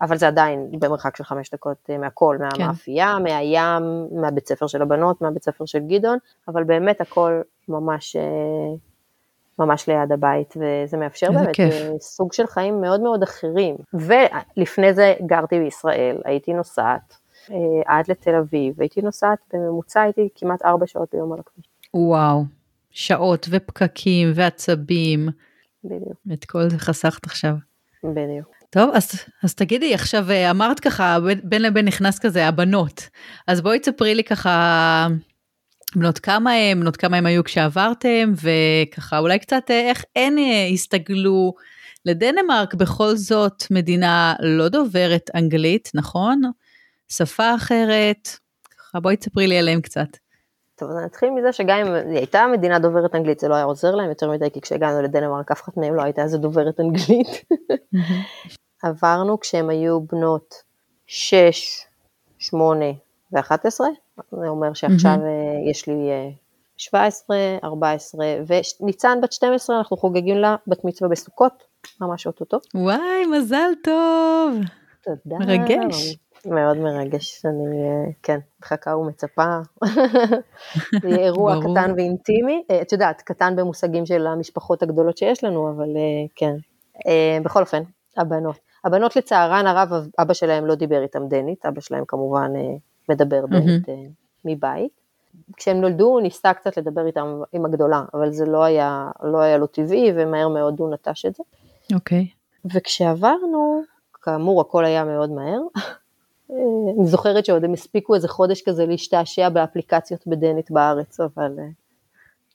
אבל 0.05 0.17
זה 0.17 0.29
עדיין 0.29 0.69
במרחק 0.79 1.17
של 1.17 1.25
חמש 1.25 1.51
דקות 1.51 1.77
אה, 1.91 1.99
מהכל, 1.99 2.37
כן. 2.39 2.59
מהמאפייה, 2.63 3.15
כן. 3.19 3.23
מהים, 3.23 4.09
מהבית 4.21 4.49
ספר 4.49 4.67
של 4.67 4.83
הבנות, 4.83 5.23
מהבית 5.23 5.45
ספר 5.45 5.65
של 5.65 5.79
גדעון, 5.79 6.19
אבל 6.49 6.65
באמת 6.65 7.01
הכל 7.01 7.41
ממש, 7.69 8.17
אה, 8.17 8.23
ממש 9.59 9.89
ליד 9.89 10.13
הבית, 10.13 10.55
וזה 10.57 10.97
מאפשר 10.97 11.33
באמת 11.33 11.55
כיף. 11.55 11.75
אה, 11.75 11.99
סוג 12.01 12.33
של 12.33 12.47
חיים 12.47 12.81
מאוד 12.81 13.01
מאוד 13.01 13.23
אחרים. 13.23 13.77
ולפני 13.95 14.95
זה 14.95 15.15
גרתי 15.27 15.59
בישראל, 15.59 16.17
הייתי 16.25 16.53
נוסעת 16.53 17.17
עד 17.87 18.05
לתל 18.09 18.35
אביב, 18.35 18.81
הייתי 18.81 19.03
נוסעת, 19.03 19.39
בממוצע 19.53 20.01
הייתי 20.03 20.29
כמעט 20.35 20.63
ארבע 20.65 20.87
שעות 20.87 21.09
ביום 21.13 21.33
על 21.33 21.39
הכביש. 21.39 21.67
וואו, 21.95 22.45
שעות 22.91 23.47
ופקקים 23.51 24.33
ועצבים. 24.35 25.29
בדיוק. 25.85 26.19
את 26.33 26.45
כל 26.45 26.69
זה 26.69 26.79
חסכת 26.79 27.27
עכשיו. 27.27 27.55
בדיוק. 28.05 28.64
טוב, 28.75 28.91
אז, 28.95 29.11
אז 29.45 29.55
תגידי, 29.55 29.95
עכשיו 29.95 30.31
אה, 30.31 30.51
אמרת 30.51 30.81
ככה, 30.81 31.19
בין 31.45 31.63
לבין 31.63 31.85
נכנס 31.85 32.19
כזה 32.19 32.47
הבנות, 32.47 33.09
אז 33.47 33.61
בואי 33.61 33.79
תספרי 33.79 34.15
לי 34.15 34.25
ככה, 34.25 35.07
בנות 35.97 36.19
כמה 36.19 36.53
הם, 36.53 36.81
בנות 36.81 36.97
כמה 36.97 37.17
הם 37.17 37.27
היו 37.27 37.45
כשעברתם, 37.45 38.33
וככה 38.43 39.19
אולי 39.19 39.39
קצת 39.39 39.71
אה, 39.71 39.81
איך 39.81 40.05
הן 40.17 40.39
אה, 40.39 40.69
הסתגלו 40.73 41.55
לדנמרק, 42.05 42.75
בכל 42.75 43.17
זאת 43.17 43.65
מדינה 43.71 44.35
לא 44.41 44.69
דוברת 44.69 45.31
אנגלית, 45.35 45.91
נכון? 45.95 46.43
שפה 47.09 47.55
אחרת, 47.55 48.29
ככה 48.79 49.01
בואי 49.01 49.17
תספרי 49.17 49.47
לי 49.47 49.59
עליהם 49.59 49.81
קצת. 49.81 50.09
טוב, 50.77 50.91
אז 50.91 50.97
נתחיל 51.05 51.31
מזה 51.31 51.53
שגם 51.53 51.79
אם 51.79 51.95
היא 51.95 52.17
הייתה 52.17 52.47
מדינה 52.53 52.79
דוברת 52.79 53.15
אנגלית, 53.15 53.41
זה 53.41 53.49
לא 53.49 53.55
היה 53.55 53.65
עוזר 53.65 53.95
להם 53.95 54.09
יותר 54.09 54.31
מדי, 54.31 54.51
כי 54.51 54.61
כשהגענו 54.61 55.03
לדנמרק 55.03 55.51
אף 55.51 55.63
אחת 55.63 55.77
מהם 55.77 55.95
לא 55.95 56.03
הייתה 56.03 56.23
איזה 56.23 56.39
דוברת 56.39 56.81
אנגלית. 56.81 57.45
עברנו 58.85 59.41
כשהן 59.41 59.71
היו 59.71 60.01
בנות 60.01 60.55
6, 61.07 61.87
8 62.39 62.85
ו-11, 63.33 63.81
זה 64.17 64.49
אומר 64.49 64.75
שעכשיו 64.75 65.17
mm-hmm. 65.17 65.71
יש 65.71 65.89
לי 65.89 66.11
17, 66.77 67.37
14, 67.65 68.27
וניצן 68.81 69.19
בת 69.23 69.33
12, 69.33 69.79
אנחנו 69.79 69.97
חוגגים 69.97 70.37
לה 70.37 70.57
בת 70.67 70.85
מצווה 70.85 71.11
בסוכות, 71.11 71.65
ממש 72.01 72.27
אוטוטו. 72.27 72.59
וואי, 72.75 73.27
מזל 73.33 73.71
טוב. 73.85 74.55
תודה. 75.05 75.37
מרגש. 75.39 76.17
מאוד 76.47 76.77
מרגש, 76.77 77.43
אני, 77.47 77.83
אה, 77.83 78.13
כן, 78.23 78.39
מחכה 78.63 78.97
ומצפה. 78.97 79.59
זה 81.03 81.09
יהיה 81.09 81.25
אירוע 81.25 81.57
קטן 81.61 81.93
ואינטימי. 81.97 82.63
אה, 82.71 82.83
את 82.83 82.93
יודעת, 82.93 83.23
קטן 83.23 83.57
במושגים 83.57 84.07
של 84.07 84.27
המשפחות 84.27 84.83
הגדולות 84.83 85.19
שיש 85.19 85.45
לנו, 85.45 85.71
אבל 85.71 85.89
כן. 86.35 86.55
בכל 87.45 87.61
אופן, 87.61 87.83
הבנות. 88.17 88.74
הבנות 88.85 89.17
לצערן 89.17 89.67
הרב, 89.67 90.09
אבא 90.19 90.35
שלהם 90.35 90.67
לא 90.67 90.75
דיבר 90.75 91.03
איתם 91.03 91.29
דנית, 91.29 91.67
אבא 91.67 91.81
שלהם 91.81 92.05
כמובן 92.09 92.53
אה, 92.57 92.77
מדבר 93.09 93.47
דנית 93.47 93.89
mm-hmm. 93.89 94.11
מבית. 94.45 95.05
כשהם 95.57 95.81
נולדו 95.81 96.07
הוא 96.07 96.21
ניסה 96.21 96.55
קצת 96.55 96.77
לדבר 96.77 97.07
איתם, 97.07 97.41
עם 97.53 97.65
הגדולה, 97.65 98.05
אבל 98.15 98.33
זה 98.33 98.47
לא 98.47 98.65
היה, 98.65 99.11
לא 99.23 99.39
היה 99.39 99.59
לו 99.59 99.67
טבעי, 99.67 100.13
ומהר 100.17 100.49
מאוד 100.49 100.81
הוא 100.81 100.95
נטש 100.95 101.27
את 101.27 101.35
זה. 101.35 101.43
אוקיי. 101.95 102.29
Okay. 102.31 102.71
וכשעברנו, 102.75 103.83
כאמור, 104.23 104.61
הכל 104.61 104.85
היה 104.85 105.05
מאוד 105.05 105.31
מהר. 105.31 105.61
אני 106.99 107.07
זוכרת 107.07 107.45
שעוד 107.45 107.65
הם 107.65 107.73
הספיקו 107.73 108.15
איזה 108.15 108.29
חודש 108.29 108.63
כזה 108.63 108.87
להשתעשע 108.87 109.49
באפליקציות 109.49 110.27
בדנית 110.27 110.71
בארץ, 110.71 111.21
אבל 111.21 111.53
אה, 111.59 111.65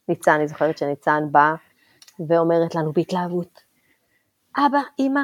ניצן, 0.09 0.31
אני 0.31 0.47
זוכרת 0.47 0.77
שניצן 0.77 1.23
בא 1.31 1.53
ואומרת 2.27 2.75
לנו 2.75 2.93
בהתלהבות, 2.93 3.61
אבא, 4.57 4.79
אמא, 4.99 5.21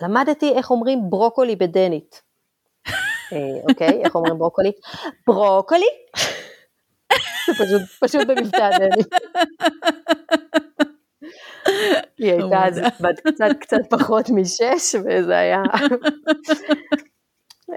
למדתי 0.00 0.52
איך 0.52 0.70
אומרים 0.70 1.10
ברוקולי 1.10 1.56
בדנית. 1.56 2.22
אה, 3.32 3.38
אוקיי, 3.68 4.02
איך 4.04 4.14
אומרים 4.14 4.38
ברוקולי? 4.38 4.72
ברוקולי? 5.26 5.86
זה 7.46 7.52
פשוט, 7.52 7.82
פשוט 8.00 8.26
במבטא 8.26 8.78
דנית. 8.78 9.08
היא 12.18 12.32
הייתה 12.32 12.66
אז 12.66 12.80
בת 13.00 13.20
קצת 13.20 13.56
קצת 13.60 13.80
פחות 13.90 14.30
משש, 14.30 14.94
וזה 14.94 15.38
היה... 15.38 15.62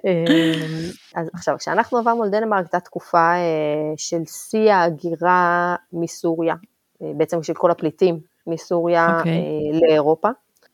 אמ, 0.06 0.92
אז 1.16 1.30
עכשיו, 1.34 1.56
כשאנחנו 1.60 1.98
עברנו 1.98 2.24
לדנמרק, 2.24 2.60
הייתה 2.60 2.80
תקופה 2.80 3.34
אה, 3.34 3.94
של 3.98 4.26
שיא 4.26 4.74
ההגירה 4.74 5.76
מסוריה, 5.94 6.56
אה, 7.02 7.12
בעצם 7.18 7.44
של 7.44 7.54
כל 7.54 7.72
הפליטים 7.72 8.20
מסוריה 8.48 9.08
okay. 9.08 9.20
אוקיי. 9.20 9.34
אה, 9.34 9.80
לאירופה. 9.80 10.30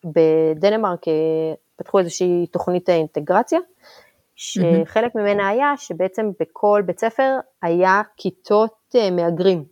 בדנמרק 0.05 1.01
פתחו 1.75 1.99
איזושהי 1.99 2.47
תוכנית 2.51 2.89
אינטגרציה, 2.89 3.59
שחלק 4.35 5.15
ממנה 5.15 5.47
היה 5.47 5.73
שבעצם 5.77 6.31
בכל 6.39 6.83
בית 6.85 6.99
ספר 6.99 7.37
היה 7.61 8.01
כיתות 8.17 8.95
מהגרים. 9.11 9.63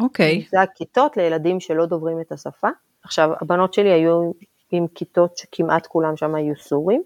אוקיי. 0.00 0.44
Okay. 0.46 0.50
זה 0.50 0.60
הכיתות 0.60 1.16
לילדים 1.16 1.60
שלא 1.60 1.86
דוברים 1.86 2.20
את 2.20 2.32
השפה. 2.32 2.68
עכשיו, 3.02 3.30
הבנות 3.40 3.74
שלי 3.74 3.90
היו 3.90 4.32
עם 4.70 4.86
כיתות 4.94 5.36
שכמעט 5.36 5.86
כולם 5.86 6.16
שם 6.16 6.34
היו 6.34 6.56
סורים. 6.56 7.02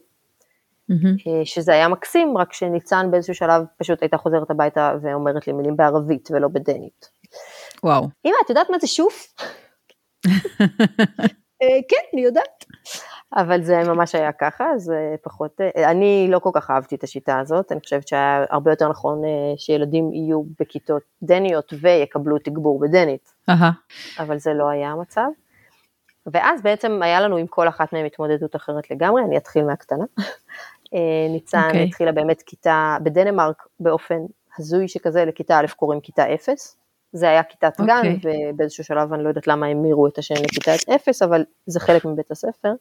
Mm-hmm. 0.90 1.44
שזה 1.44 1.72
היה 1.72 1.88
מקסים, 1.88 2.38
רק 2.38 2.52
שניצן 2.52 3.10
באיזשהו 3.10 3.34
שלב 3.34 3.62
פשוט 3.78 4.02
הייתה 4.02 4.16
חוזרת 4.16 4.50
הביתה 4.50 4.92
ואומרת 5.02 5.46
לי 5.46 5.52
מילים 5.52 5.76
בערבית 5.76 6.28
ולא 6.30 6.48
בדנית. 6.48 7.08
וואו. 7.82 8.08
אמא, 8.24 8.34
את 8.44 8.50
יודעת 8.50 8.70
מה 8.70 8.78
זה 8.78 8.86
שוף? 8.86 9.34
אה, 11.62 11.78
כן, 11.88 11.96
אני 12.12 12.22
יודעת. 12.22 12.64
אבל 13.36 13.62
זה 13.62 13.82
ממש 13.86 14.14
היה 14.14 14.32
ככה, 14.32 14.64
זה 14.76 15.14
פחות, 15.22 15.60
אה, 15.60 15.90
אני 15.90 16.26
לא 16.30 16.38
כל 16.38 16.50
כך 16.54 16.70
אהבתי 16.70 16.94
את 16.94 17.04
השיטה 17.04 17.38
הזאת, 17.38 17.72
אני 17.72 17.80
חושבת 17.80 18.08
שהיה 18.08 18.44
הרבה 18.50 18.72
יותר 18.72 18.88
נכון 18.88 19.22
שילדים 19.56 20.12
יהיו 20.12 20.42
בכיתות 20.60 21.02
דניות 21.22 21.72
ויקבלו 21.80 22.38
תגבור 22.38 22.80
בדנית. 22.80 23.32
אבל 24.18 24.38
זה 24.38 24.54
לא 24.54 24.68
היה 24.68 24.90
המצב. 24.90 25.26
ואז 26.26 26.62
בעצם 26.62 27.02
היה 27.02 27.20
לנו 27.20 27.36
עם 27.36 27.46
כל 27.46 27.68
אחת 27.68 27.92
מהן 27.92 28.06
התמודדות 28.06 28.56
אחרת 28.56 28.90
לגמרי, 28.90 29.22
אני 29.24 29.36
אתחיל 29.36 29.64
מהקטנה. 29.64 30.04
אה, 30.94 31.28
ניצן 31.30 31.60
okay. 31.62 31.66
אוקיי. 31.66 31.84
התחילה 31.84 32.12
באמת 32.12 32.42
כיתה, 32.42 32.96
בדנמרק 33.02 33.66
באופן 33.80 34.18
הזוי 34.58 34.88
שכזה, 34.88 35.24
לכיתה 35.24 35.58
א' 35.58 35.66
קוראים 35.76 36.00
כיתה 36.00 36.34
אפס. 36.34 36.76
זה 37.14 37.28
היה 37.28 37.42
כיתת 37.42 37.80
okay. 37.80 37.86
גן, 37.86 38.02
אוקיי. 38.16 38.50
ובאיזשהו 38.54 38.84
שלב 38.84 39.12
אני 39.12 39.24
לא 39.24 39.28
יודעת 39.28 39.46
למה 39.46 39.66
המירו 39.66 40.06
את 40.06 40.18
השם 40.18 40.34
לכיתת 40.34 40.88
אפס, 40.94 41.22
אבל 41.22 41.44
זה 41.66 41.80
חלק 41.80 42.04
מבית 42.04 42.30
הספר. 42.30 42.72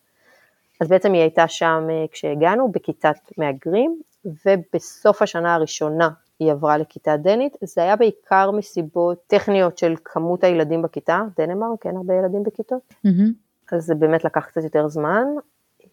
אז 0.82 0.88
בעצם 0.88 1.14
היא 1.14 1.22
הייתה 1.22 1.48
שם 1.48 1.88
אה, 1.90 2.06
כשהגענו, 2.12 2.72
בכיתת 2.72 3.18
מהגרים, 3.38 4.02
ובסוף 4.46 5.22
השנה 5.22 5.56
הראשונה 5.56 6.10
היא 6.40 6.52
עברה 6.52 6.78
לכיתה 6.78 7.18
דנית, 7.18 7.58
זה 7.64 7.82
היה 7.82 7.96
בעיקר 7.96 8.52
מסיבות 8.52 9.18
טכניות 9.28 9.78
של 9.78 9.96
כמות 10.04 10.44
הילדים 10.44 10.82
בכיתה, 10.82 11.22
דנמרק, 11.38 11.86
אין 11.86 11.98
הרבה 11.98 12.14
ילדים 12.14 12.44
בכיתות, 12.44 12.82
mm-hmm. 12.92 13.76
אז 13.76 13.86
זה 13.86 13.96
באמת 13.96 14.24
לקח 14.26 14.46
קצת 14.46 14.64
יותר 14.64 14.88
זמן. 14.88 15.26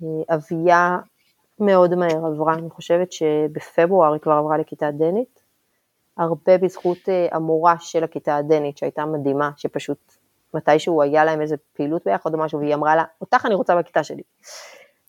אה, 0.02 0.34
אביה 0.34 0.98
מאוד 1.60 1.94
מהר 1.94 2.26
עברה, 2.26 2.54
אני 2.54 2.70
חושבת 2.70 3.12
שבפברואר 3.12 4.12
היא 4.12 4.20
כבר 4.20 4.32
עברה 4.32 4.58
לכיתה 4.58 4.90
דנית, 4.90 5.40
הרבה 6.20 6.58
בזכות 6.58 7.08
אה, 7.08 7.26
המורה 7.32 7.74
של 7.78 8.04
הכיתה 8.04 8.36
הדנית 8.36 8.78
שהייתה 8.78 9.06
מדהימה, 9.06 9.50
שפשוט 9.56 10.12
מתישהו 10.54 11.02
היה 11.02 11.24
להם 11.24 11.40
איזה 11.40 11.56
פעילות 11.76 12.02
ביחד 12.04 12.34
או 12.34 12.38
משהו, 12.38 12.58
והיא 12.58 12.74
אמרה 12.74 12.96
לה, 12.96 13.04
אותך 13.20 13.46
אני 13.46 13.54
רוצה 13.54 13.76
בכיתה 13.76 14.04
שלי. 14.04 14.22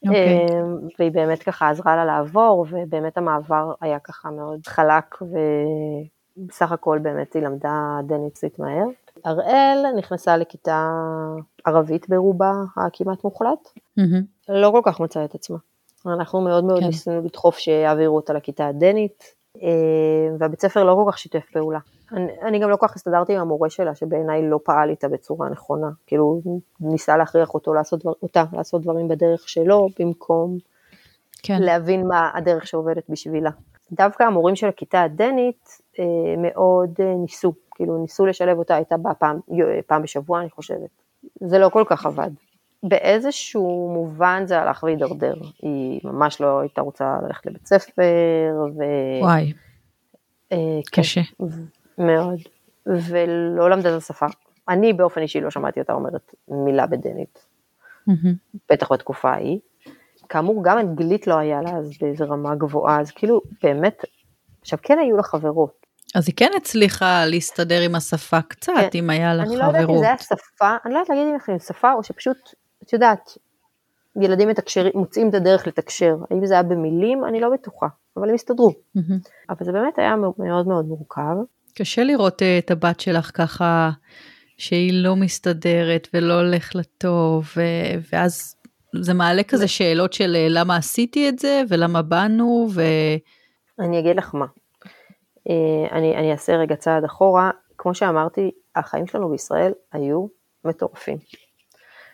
Okay. 0.05 0.07
אוקיי. 0.07 0.45
אמ, 0.45 0.77
והיא 0.99 1.11
באמת 1.11 1.43
ככה 1.43 1.69
עזרה 1.69 1.95
לה 1.95 2.05
לעבור, 2.05 2.65
ובאמת 2.69 3.17
המעבר 3.17 3.73
היה 3.81 3.99
ככה 3.99 4.29
מאוד 4.29 4.67
חלק, 4.67 5.17
ובסך 6.37 6.71
הכל 6.71 6.99
באמת 7.01 7.33
היא 7.33 7.43
למדה 7.43 7.99
דניצית 8.07 8.59
מהר. 8.59 8.85
אראל 9.25 9.85
נכנסה 9.97 10.37
לכיתה 10.37 10.89
ערבית 11.65 12.09
ברובה 12.09 12.51
הכמעט 12.77 13.23
מוחלט, 13.23 13.67
mm-hmm. 13.99 14.23
לא 14.49 14.71
כל 14.71 14.81
כך 14.83 14.99
מצאה 14.99 15.25
את 15.25 15.35
עצמה. 15.35 15.57
אנחנו 16.05 16.41
מאוד 16.41 16.63
מאוד 16.63 16.79
כן. 16.79 16.85
ניסינו 16.85 17.21
לדחוף 17.21 17.57
שיעבירו 17.57 18.15
אותה 18.15 18.33
לכיתה 18.33 18.67
הדנית, 18.67 19.35
והבית 20.39 20.61
ספר 20.61 20.83
לא 20.83 21.01
כל 21.05 21.11
כך 21.11 21.17
שיתף 21.17 21.45
פעולה. 21.53 21.79
אני, 22.11 22.31
אני 22.41 22.59
גם 22.59 22.69
לא 22.69 22.75
כל 22.75 22.87
כך 22.87 22.95
הסתדרתי 22.95 23.33
עם 23.35 23.41
המורה 23.41 23.69
שלה, 23.69 23.95
שבעיניי 23.95 24.49
לא 24.49 24.59
פעל 24.63 24.89
איתה 24.89 25.07
בצורה 25.07 25.49
נכונה. 25.49 25.89
כאילו, 26.07 26.41
ניסה 26.79 27.17
להכריח 27.17 27.53
אותו 27.53 27.73
לעשות 27.73 27.99
דבר, 27.99 28.13
אותה 28.23 28.43
לעשות 28.53 28.81
דברים 28.81 29.07
בדרך 29.07 29.49
שלו, 29.49 29.87
במקום 29.99 30.57
כן. 31.43 31.61
להבין 31.61 32.07
מה 32.07 32.31
הדרך 32.33 32.67
שעובדת 32.67 33.09
בשבילה. 33.09 33.49
דווקא 33.91 34.23
המורים 34.23 34.55
של 34.55 34.67
הכיתה 34.67 35.01
הדנית 35.01 35.69
אה, 35.99 36.05
מאוד 36.37 36.89
אה, 36.99 37.13
ניסו, 37.15 37.53
כאילו 37.75 37.97
ניסו 37.97 38.25
לשלב 38.25 38.57
אותה, 38.57 38.75
הייתה 38.75 38.97
בה 38.97 39.13
פעם, 39.13 39.39
פעם 39.87 40.01
בשבוע 40.01 40.41
אני 40.41 40.49
חושבת. 40.49 40.89
זה 41.41 41.59
לא 41.59 41.69
כל 41.69 41.83
כך 41.87 42.05
עבד. 42.05 42.31
באיזשהו 42.83 43.91
מובן 43.93 44.43
זה 44.45 44.59
הלך 44.59 44.83
והידרדר. 44.83 45.35
היא 45.61 46.01
ממש 46.03 46.41
לא 46.41 46.59
הייתה 46.59 46.81
רוצה 46.81 47.15
ללכת 47.23 47.45
לבית 47.45 47.67
ספר, 47.67 48.53
ו... 48.77 48.83
וואי, 49.21 49.53
אה, 50.51 50.57
כן. 50.91 51.01
קשה. 51.01 51.21
כן, 51.23 51.45
מאוד, 51.97 52.39
ולא 52.85 53.69
למדה 53.69 53.89
את 53.89 53.97
השפה. 53.97 54.25
אני 54.69 54.93
באופן 54.93 55.21
אישי 55.21 55.41
לא 55.41 55.51
שמעתי 55.51 55.79
אותה 55.79 55.93
אומרת 55.93 56.33
מילה 56.47 56.87
בדנית, 56.87 57.45
mm-hmm. 58.09 58.57
בטח 58.71 58.91
בתקופה 58.91 59.29
ההיא. 59.29 59.59
כאמור, 60.29 60.63
גם 60.63 60.77
אנגלית 60.77 61.27
לא 61.27 61.37
היה 61.37 61.61
לה 61.61 61.69
אז 61.69 61.91
באיזה 62.01 62.25
רמה 62.25 62.55
גבוהה, 62.55 62.99
אז 62.99 63.11
כאילו, 63.11 63.41
באמת, 63.63 64.05
עכשיו 64.61 64.79
כן 64.81 64.97
היו 64.99 65.17
לה 65.17 65.23
חברות. 65.23 65.85
אז 66.15 66.27
היא 66.27 66.35
כן 66.35 66.51
הצליחה 66.57 67.25
להסתדר 67.25 67.81
עם 67.81 67.95
השפה 67.95 68.41
קצת, 68.41 68.73
כן. 68.91 68.97
אם 68.97 69.09
היה 69.09 69.33
לה 69.33 69.43
אני 69.43 69.57
חברות. 69.57 69.75
אני 69.75 69.83
לא 69.83 69.87
יודעת 69.87 69.89
אם 69.89 69.97
זה 69.97 70.05
היה 70.05 70.17
שפה, 70.17 70.75
אני 70.85 70.93
לא 70.93 70.99
יודעת 70.99 71.09
להגיד 71.09 71.27
אם 71.33 71.57
זה 71.57 71.65
שפה, 71.65 71.93
או 71.93 72.03
שפשוט 72.03 72.37
את 72.91 72.93
יודעת, 72.93 73.37
ילדים 74.21 74.49
מתקשר, 74.49 74.87
מוצאים 74.95 75.29
את 75.29 75.33
הדרך 75.33 75.67
לתקשר, 75.67 76.15
האם 76.31 76.45
זה 76.45 76.53
היה 76.53 76.63
במילים? 76.63 77.25
אני 77.25 77.39
לא 77.39 77.49
בטוחה, 77.49 77.87
אבל 78.17 78.29
הם 78.29 78.35
הסתדרו. 78.35 78.69
Mm-hmm. 78.69 79.29
אבל 79.49 79.65
זה 79.65 79.71
באמת 79.71 79.99
היה 79.99 80.15
מאוד 80.15 80.67
מאוד 80.67 80.85
מורכב. 80.85 81.35
קשה 81.73 82.03
לראות 82.03 82.41
אה, 82.41 82.57
את 82.57 82.71
הבת 82.71 82.99
שלך 82.99 83.31
ככה, 83.33 83.91
שהיא 84.57 85.03
לא 85.03 85.15
מסתדרת 85.15 86.07
ולא 86.13 86.33
הולך 86.33 86.75
לה 86.75 86.81
טוב, 86.97 87.45
ו- 87.57 87.99
ואז 88.13 88.55
זה 89.01 89.13
מעלה 89.13 89.43
כזה 89.43 89.67
שאלות 89.67 90.13
של 90.13 90.35
אה, 90.35 90.47
למה 90.49 90.75
עשיתי 90.75 91.29
את 91.29 91.39
זה 91.39 91.61
ולמה 91.69 92.01
באנו, 92.01 92.67
ו... 92.73 92.81
אני 93.79 93.99
אגיד 93.99 94.15
לך 94.15 94.35
מה, 94.35 94.45
אה, 95.49 95.97
אני, 95.97 96.15
אני 96.15 96.31
אעשה 96.31 96.55
רגע 96.55 96.75
צעד 96.75 97.03
אחורה, 97.03 97.51
כמו 97.77 97.95
שאמרתי, 97.95 98.51
החיים 98.75 99.07
שלנו 99.07 99.29
בישראל 99.29 99.71
היו 99.91 100.27
מטורפים. 100.65 101.17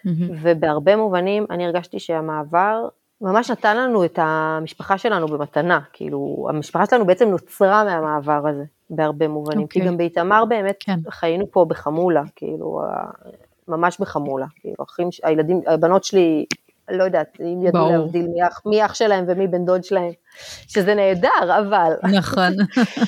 Mm-hmm. 0.08 0.34
ובהרבה 0.42 0.96
מובנים 0.96 1.46
אני 1.50 1.66
הרגשתי 1.66 2.00
שהמעבר 2.00 2.88
ממש 3.22 3.52
נתן 3.52 3.78
לנו 3.78 4.06
את 4.06 4.20
המשפחה 4.22 4.98
שלנו 4.98 5.28
במתנה, 5.28 5.80
כאילו 5.94 6.48
המשפחה 6.50 6.86
שלנו 6.86 7.06
בעצם 7.06 7.30
נוצרה 7.30 7.84
מהמעבר 7.84 8.48
הזה 8.48 8.64
בהרבה 8.90 9.28
מובנים, 9.28 9.66
okay. 9.66 9.70
כי 9.70 9.80
אוקיי. 9.80 9.92
גם 9.92 9.98
באיתמר 9.98 10.46
באמת 10.46 10.76
כן. 10.80 11.00
חיינו 11.10 11.52
פה 11.52 11.66
בחמולה, 11.70 12.24
כאילו 12.36 12.82
ממש 13.68 13.98
בחמולה, 14.00 14.46
כאילו 14.60 14.76
אחים, 14.84 15.10
הילדים, 15.24 15.62
הבנות 15.68 16.04
שלי, 16.04 16.46
לא 16.92 17.04
יודעת, 17.04 17.38
אם 17.40 17.64
ידעו 17.64 17.90
להבדיל 17.90 18.28
מי 18.28 18.48
אח, 18.48 18.62
מי 18.66 18.86
אח 18.86 18.94
שלהם 18.94 19.26
ומי 19.28 19.48
בן 19.48 19.66
דוד 19.66 19.84
שלהם, 19.84 20.12
שזה 20.68 20.96
נהדר, 20.96 21.60
אבל... 21.60 21.94
נכון. 22.18 22.54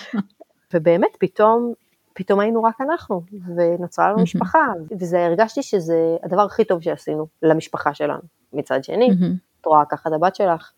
ובאמת 0.73 1.17
פתאום 1.19 1.73
פתאום 2.19 2.39
היינו 2.39 2.63
רק 2.63 2.81
אנחנו, 2.81 3.21
ונוצרה 3.55 4.09
לנו 4.09 4.23
משפחה, 4.23 4.65
וזה 4.99 5.25
הרגשתי 5.25 5.63
שזה 5.63 6.17
הדבר 6.23 6.41
הכי 6.41 6.65
טוב 6.65 6.81
שעשינו 6.81 7.27
למשפחה 7.41 7.93
שלנו. 7.93 8.21
מצד 8.53 8.83
שני, 8.83 9.09
את 9.61 9.65
רואה 9.65 9.85
ככה 9.85 10.09
את 10.09 10.13
הבת 10.13 10.35
שלך, 10.35 10.71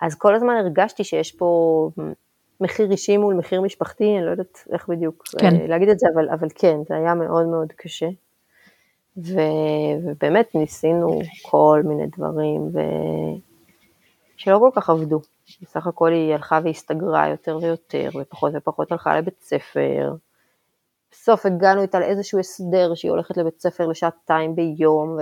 אז 0.00 0.14
כל 0.14 0.34
הזמן 0.34 0.54
הרגשתי 0.54 1.04
שיש 1.04 1.32
פה 1.32 1.90
מחיר 2.60 2.90
אישי 2.90 3.16
מול 3.16 3.34
מחיר 3.34 3.60
משפחתי, 3.60 4.16
אני 4.16 4.26
לא 4.26 4.30
יודעת 4.30 4.64
איך 4.72 4.88
בדיוק 4.88 5.24
כן. 5.38 5.56
אה, 5.60 5.66
להגיד 5.66 5.88
את 5.88 5.98
זה, 5.98 6.06
אבל, 6.14 6.30
אבל 6.30 6.48
כן, 6.54 6.76
זה 6.88 6.96
היה 6.96 7.14
מאוד 7.14 7.46
מאוד 7.46 7.72
קשה. 7.76 8.08
ו, 9.16 9.40
ובאמת 10.04 10.54
ניסינו 10.54 11.20
כל 11.42 11.82
מיני 11.84 12.06
דברים, 12.16 12.60
ו... 12.72 12.78
שלא 14.36 14.58
כל 14.58 14.70
כך 14.80 14.90
עבדו. 14.90 15.20
בסך 15.62 15.86
הכל 15.86 16.12
היא 16.12 16.34
הלכה 16.34 16.60
והסתגרה 16.64 17.28
יותר 17.28 17.58
ויותר, 17.62 18.10
ופחות 18.20 18.52
ופחות 18.54 18.92
הלכה 18.92 19.18
לבית 19.18 19.40
ספר. 19.40 20.14
בסוף 21.12 21.46
הגענו 21.46 21.82
איתה 21.82 22.00
לאיזשהו 22.00 22.38
הסדר 22.38 22.94
שהיא 22.94 23.10
הולכת 23.10 23.36
לבית 23.36 23.60
ספר 23.60 23.86
לשעתיים 23.86 24.56
ביום, 24.56 25.18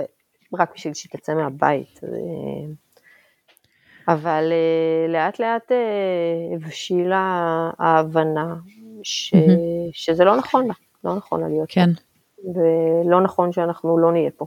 רק 0.59 0.73
בשביל 0.75 0.93
שהיא 0.93 1.11
תצא 1.11 1.33
מהבית. 1.33 1.99
אבל 4.07 4.51
uh, 4.51 5.11
לאט 5.11 5.39
לאט 5.39 5.71
uh, 5.71 6.55
הבשילה 6.55 7.71
ההבנה 7.79 8.55
ש, 9.03 9.33
mm-hmm. 9.33 9.37
שזה 9.91 10.23
לא 10.23 10.37
נכון 10.37 10.67
לה, 10.67 10.73
לא 11.03 11.15
נכון 11.15 11.41
לה 11.41 11.47
להיות 11.47 11.69
כן. 11.71 11.89
פה, 11.93 12.01
ולא 12.49 13.21
נכון 13.21 13.51
שאנחנו 13.51 13.97
לא 13.97 14.11
נהיה 14.11 14.31
פה. 14.31 14.45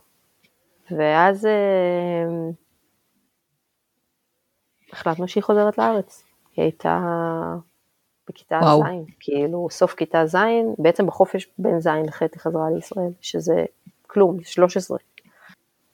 ואז 0.91 1.49
החלטנו 4.93 5.29
שהיא 5.29 5.43
חוזרת 5.43 5.79
לארץ, 5.79 6.25
היא 6.57 6.63
הייתה 6.63 7.01
בכיתה 8.29 8.61
ז', 8.63 9.11
כאילו 9.21 9.69
סוף 9.71 9.95
כיתה 9.95 10.27
ז', 10.27 10.37
בעצם 10.79 11.07
בחופש 11.07 11.49
בין 11.59 11.81
ז' 11.81 11.87
לח' 11.87 12.23
היא 12.23 12.29
חזרה 12.39 12.71
לישראל, 12.75 13.11
שזה 13.21 13.65
כלום, 14.07 14.43
13. 14.43 14.99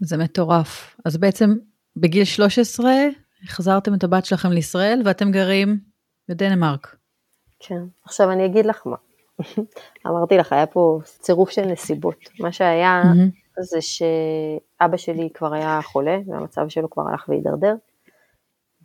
זה 0.00 0.16
מטורף. 0.16 0.96
אז 1.04 1.16
בעצם 1.16 1.54
בגיל 1.96 2.24
13 2.24 2.92
החזרתם 3.44 3.94
את 3.94 4.04
הבת 4.04 4.24
שלכם 4.24 4.52
לישראל 4.52 5.02
ואתם 5.04 5.30
גרים 5.30 5.78
בדנמרק. 6.28 6.96
כן, 7.58 7.82
עכשיו 8.04 8.30
אני 8.30 8.46
אגיד 8.46 8.66
לך 8.66 8.86
מה. 8.86 8.96
אמרתי 10.06 10.36
לך, 10.36 10.52
היה 10.52 10.66
פה 10.66 11.00
צירוף 11.04 11.50
של 11.50 11.62
נסיבות. 11.66 12.16
מה 12.40 12.52
שהיה 12.52 13.02
mm-hmm. 13.02 13.62
זה 13.62 13.78
שאבא 13.80 14.96
שלי 14.96 15.28
כבר 15.34 15.54
היה 15.54 15.80
חולה, 15.82 16.18
והמצב 16.26 16.68
שלו 16.68 16.90
כבר 16.90 17.08
הלך 17.08 17.28
והידרדר. 17.28 17.74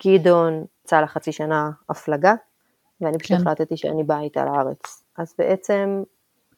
גדעון 0.05 0.65
יצא 0.83 1.01
לחצי 1.01 1.31
שנה 1.31 1.69
הפלגה, 1.89 2.33
ואני 3.01 3.17
פשוט 3.17 3.37
כן. 3.37 3.41
החלטתי 3.41 3.77
שאני 3.77 4.03
באה 4.03 4.21
איתה 4.21 4.45
לארץ. 4.45 5.03
אז 5.17 5.35
בעצם... 5.37 6.03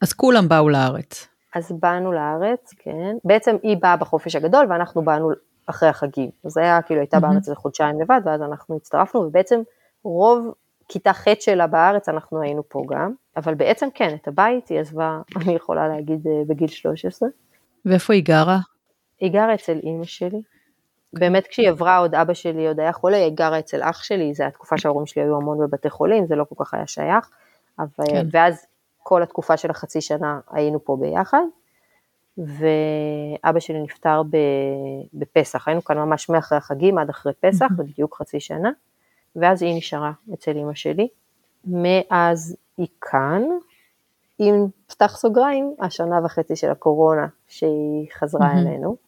אז 0.02 0.14
כולם 0.14 0.48
באו 0.48 0.70
לארץ. 0.70 1.28
אז 1.56 1.72
באנו 1.80 2.14
לארץ, 2.14 2.74
כן. 2.78 3.18
בעצם 3.24 3.56
היא 3.64 3.78
באה 3.82 3.98
בחופש 3.98 4.36
הגדול 4.36 4.66
ואנחנו 4.70 5.02
באנו 5.02 5.32
אחרי 5.66 5.90
החגים. 5.90 6.30
אז 6.46 6.52
זה 6.52 6.62
היה 6.62 6.82
כאילו 6.82 7.00
הייתה. 7.00 7.20
בארץ 7.20 7.36
איזה 7.36 7.56
חודשיים 7.56 8.02
לבד, 8.02 8.22
ואז 8.26 8.42
אנחנו 8.42 8.76
הצטרפנו, 8.76 9.22
ובעצם 9.22 9.62
רוב 10.04 10.54
כיתה 10.88 11.14
ח' 11.14 11.28
שלה 11.40 11.68
בארץ 11.68 12.10
אנחנו 12.10 12.42
היינו 12.42 12.64
פה 12.70 12.84
גם, 12.90 13.14
אבל 13.38 13.54
בעצם 13.54 13.88
כן, 13.94 14.16
את 14.22 14.28
הבית 14.28 14.68
היא 14.68 14.80
עזבה, 14.80 15.22
אני 15.42 15.56
יכולה 15.56 15.88
להגיד, 15.88 16.28
אה, 16.28 16.42
בגיל 16.48 16.68
13. 16.68 17.30
ואיפה 17.86 18.14
היא 18.14 18.24
גרה? 18.24 18.58
היא 19.20 19.32
גרה 19.32 19.54
אצל 19.54 19.80
אימא 19.84 20.04
שלי. 20.04 20.42
באמת 21.14 21.48
כשהיא 21.48 21.70
עברה 21.70 21.98
עוד 21.98 22.16
אבא 22.16 22.34
שלי 22.34 22.68
עוד 22.68 22.80
היה 22.80 22.94
חולה, 22.94 23.18
היא 23.18 23.32
גרה 23.36 23.60
אצל 23.60 23.80
אח 23.84 24.04
שלי, 24.04 24.34
זו 24.34 24.44
התקופה 24.44 24.78
שההורים 24.78 25.06
שלי 25.06 25.22
היו 25.22 25.36
המון 25.36 25.58
בבתי 25.60 25.90
חולים, 25.90 26.26
זה 26.26 26.36
לא 26.36 26.44
כל 26.44 26.66
כך 26.66 26.74
היה 26.74 26.88
שייך. 26.88 27.30
אבל, 27.80 28.06
כן. 28.08 28.28
ואז 28.32 28.66
כל 29.04 29.24
התקופה 29.24 29.58
של 29.58 29.72
החצי 29.72 30.02
שנה 30.02 30.40
היינו 30.52 30.86
פה 30.86 30.98
ביחד, 31.00 31.44
ואבא 32.38 33.60
שלי 33.60 33.82
נפטר 33.82 34.22
בפסח, 35.14 35.68
היינו 35.68 35.84
כאן 35.84 35.98
ממש 35.98 36.30
מאחרי 36.30 36.58
החגים 36.58 36.98
עד 36.98 37.10
אחרי 37.10 37.34
פסח, 37.40 37.66
זה 37.78 37.84
בדיוק 37.84 38.18
חצי 38.18 38.40
שנה, 38.40 38.70
ואז 39.36 39.62
היא 39.62 39.78
נשארה 39.78 40.12
אצל 40.34 40.58
אמא 40.58 40.74
שלי. 40.74 41.08
מאז 41.66 42.56
היא 42.78 42.88
כאן, 43.02 43.44
עם 44.40 44.68
פתח 44.88 45.18
סוגריים, 45.18 45.76
השנה 45.80 46.26
וחצי 46.26 46.56
של 46.56 46.72
הקורונה 46.72 47.28
שהיא 47.48 48.08
חזרה 48.14 48.52
אלינו. 48.52 49.07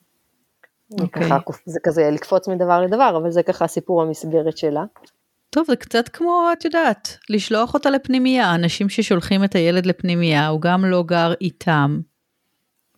Okay. 0.93 1.01
אוקיי. 1.01 1.23
ככה, 1.23 1.37
זה 1.65 1.79
כזה 1.83 2.09
לקפוץ 2.11 2.47
מדבר 2.47 2.81
לדבר, 2.81 3.17
אבל 3.17 3.31
זה 3.31 3.43
ככה 3.43 3.67
סיפור 3.67 4.01
המסגרת 4.01 4.57
שלה. 4.57 4.83
טוב, 5.49 5.65
זה 5.67 5.75
קצת 5.75 6.09
כמו, 6.09 6.49
את 6.53 6.65
יודעת, 6.65 7.17
לשלוח 7.29 7.73
אותה 7.73 7.89
לפנימייה. 7.89 8.55
אנשים 8.55 8.89
ששולחים 8.89 9.43
את 9.43 9.55
הילד 9.55 9.85
לפנימייה, 9.85 10.47
הוא 10.47 10.61
גם 10.61 10.85
לא 10.85 11.03
גר 11.03 11.33
איתם. 11.41 11.99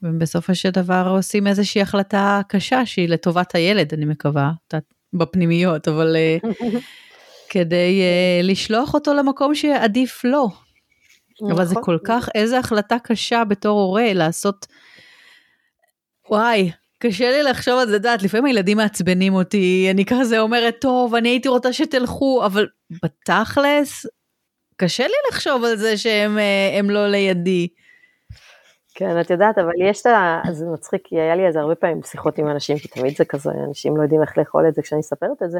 ובסופו 0.04 0.56
של 0.56 0.70
דבר 0.70 1.14
עושים 1.18 1.48
איזושהי 1.48 1.82
החלטה 1.82 2.42
קשה 2.48 2.86
שהיא 2.86 3.10
לטובת 3.10 3.56
הילד, 3.56 3.94
אני 3.94 4.06
מקווה, 4.06 4.52
בפנימיות, 5.14 5.88
אבל 5.88 6.16
אה, 6.16 6.38
כדי 7.52 8.02
uh, 8.02 8.46
לשלוח 8.46 8.94
אותו 8.94 9.14
למקום 9.14 9.56
שעדיף 9.56 10.24
לו. 10.24 10.50
נכון. 11.42 11.52
אבל 11.52 11.66
זה 11.66 11.76
כל 11.82 11.98
כך, 12.06 12.30
איזה 12.36 12.60
החלטה 12.60 13.00
קשה 13.04 13.44
בתור 13.44 13.80
הורה 13.80 14.14
לעשות, 14.14 14.68
וואי, 16.30 16.72
קשה 17.02 17.32
לי 17.32 17.44
לחשוב 17.44 17.80
על 17.80 17.88
זה, 17.88 18.00
דעת, 18.00 18.24
לפעמים 18.24 18.46
הילדים 18.46 18.78
מעצבנים 18.78 19.34
אותי, 19.34 19.88
אני 19.92 20.06
כזה 20.06 20.40
אומרת, 20.40 20.76
טוב, 20.82 21.16
אני 21.16 21.30
הייתי 21.30 21.50
רוצה 21.50 21.74
שתלכו, 21.74 22.46
אבל 22.46 22.68
בתכלס, 23.04 24.06
קשה 24.78 25.04
לי 25.04 25.14
לחשוב 25.30 25.64
על 25.64 25.76
זה 25.76 25.98
שהם 25.98 26.38
אה, 26.38 26.80
לא 26.84 27.08
לידי. 27.08 27.68
כן, 28.96 29.22
את 29.22 29.30
יודעת, 29.30 29.58
אבל 29.58 29.72
יש 29.90 30.02
את 30.02 30.06
ה... 30.06 30.42
זה 30.52 30.66
מצחיק, 30.66 31.02
כי 31.04 31.20
היה 31.20 31.36
לי 31.36 31.48
איזה 31.48 31.60
הרבה 31.60 31.76
פעמים 31.76 32.04
שיחות 32.04 32.38
עם 32.38 32.48
אנשים, 32.48 32.78
כי 32.78 32.88
תמיד 32.88 33.18
זה 33.18 33.26
כזה, 33.26 33.52
אנשים 33.68 33.98
לא 33.98 34.04
יודעים 34.04 34.22
איך 34.22 34.38
לאכול 34.38 34.68
את 34.68 34.76
זה 34.76 34.82
כשאני 34.82 35.00
מספרת 35.00 35.44
את 35.44 35.52
זה, 35.52 35.60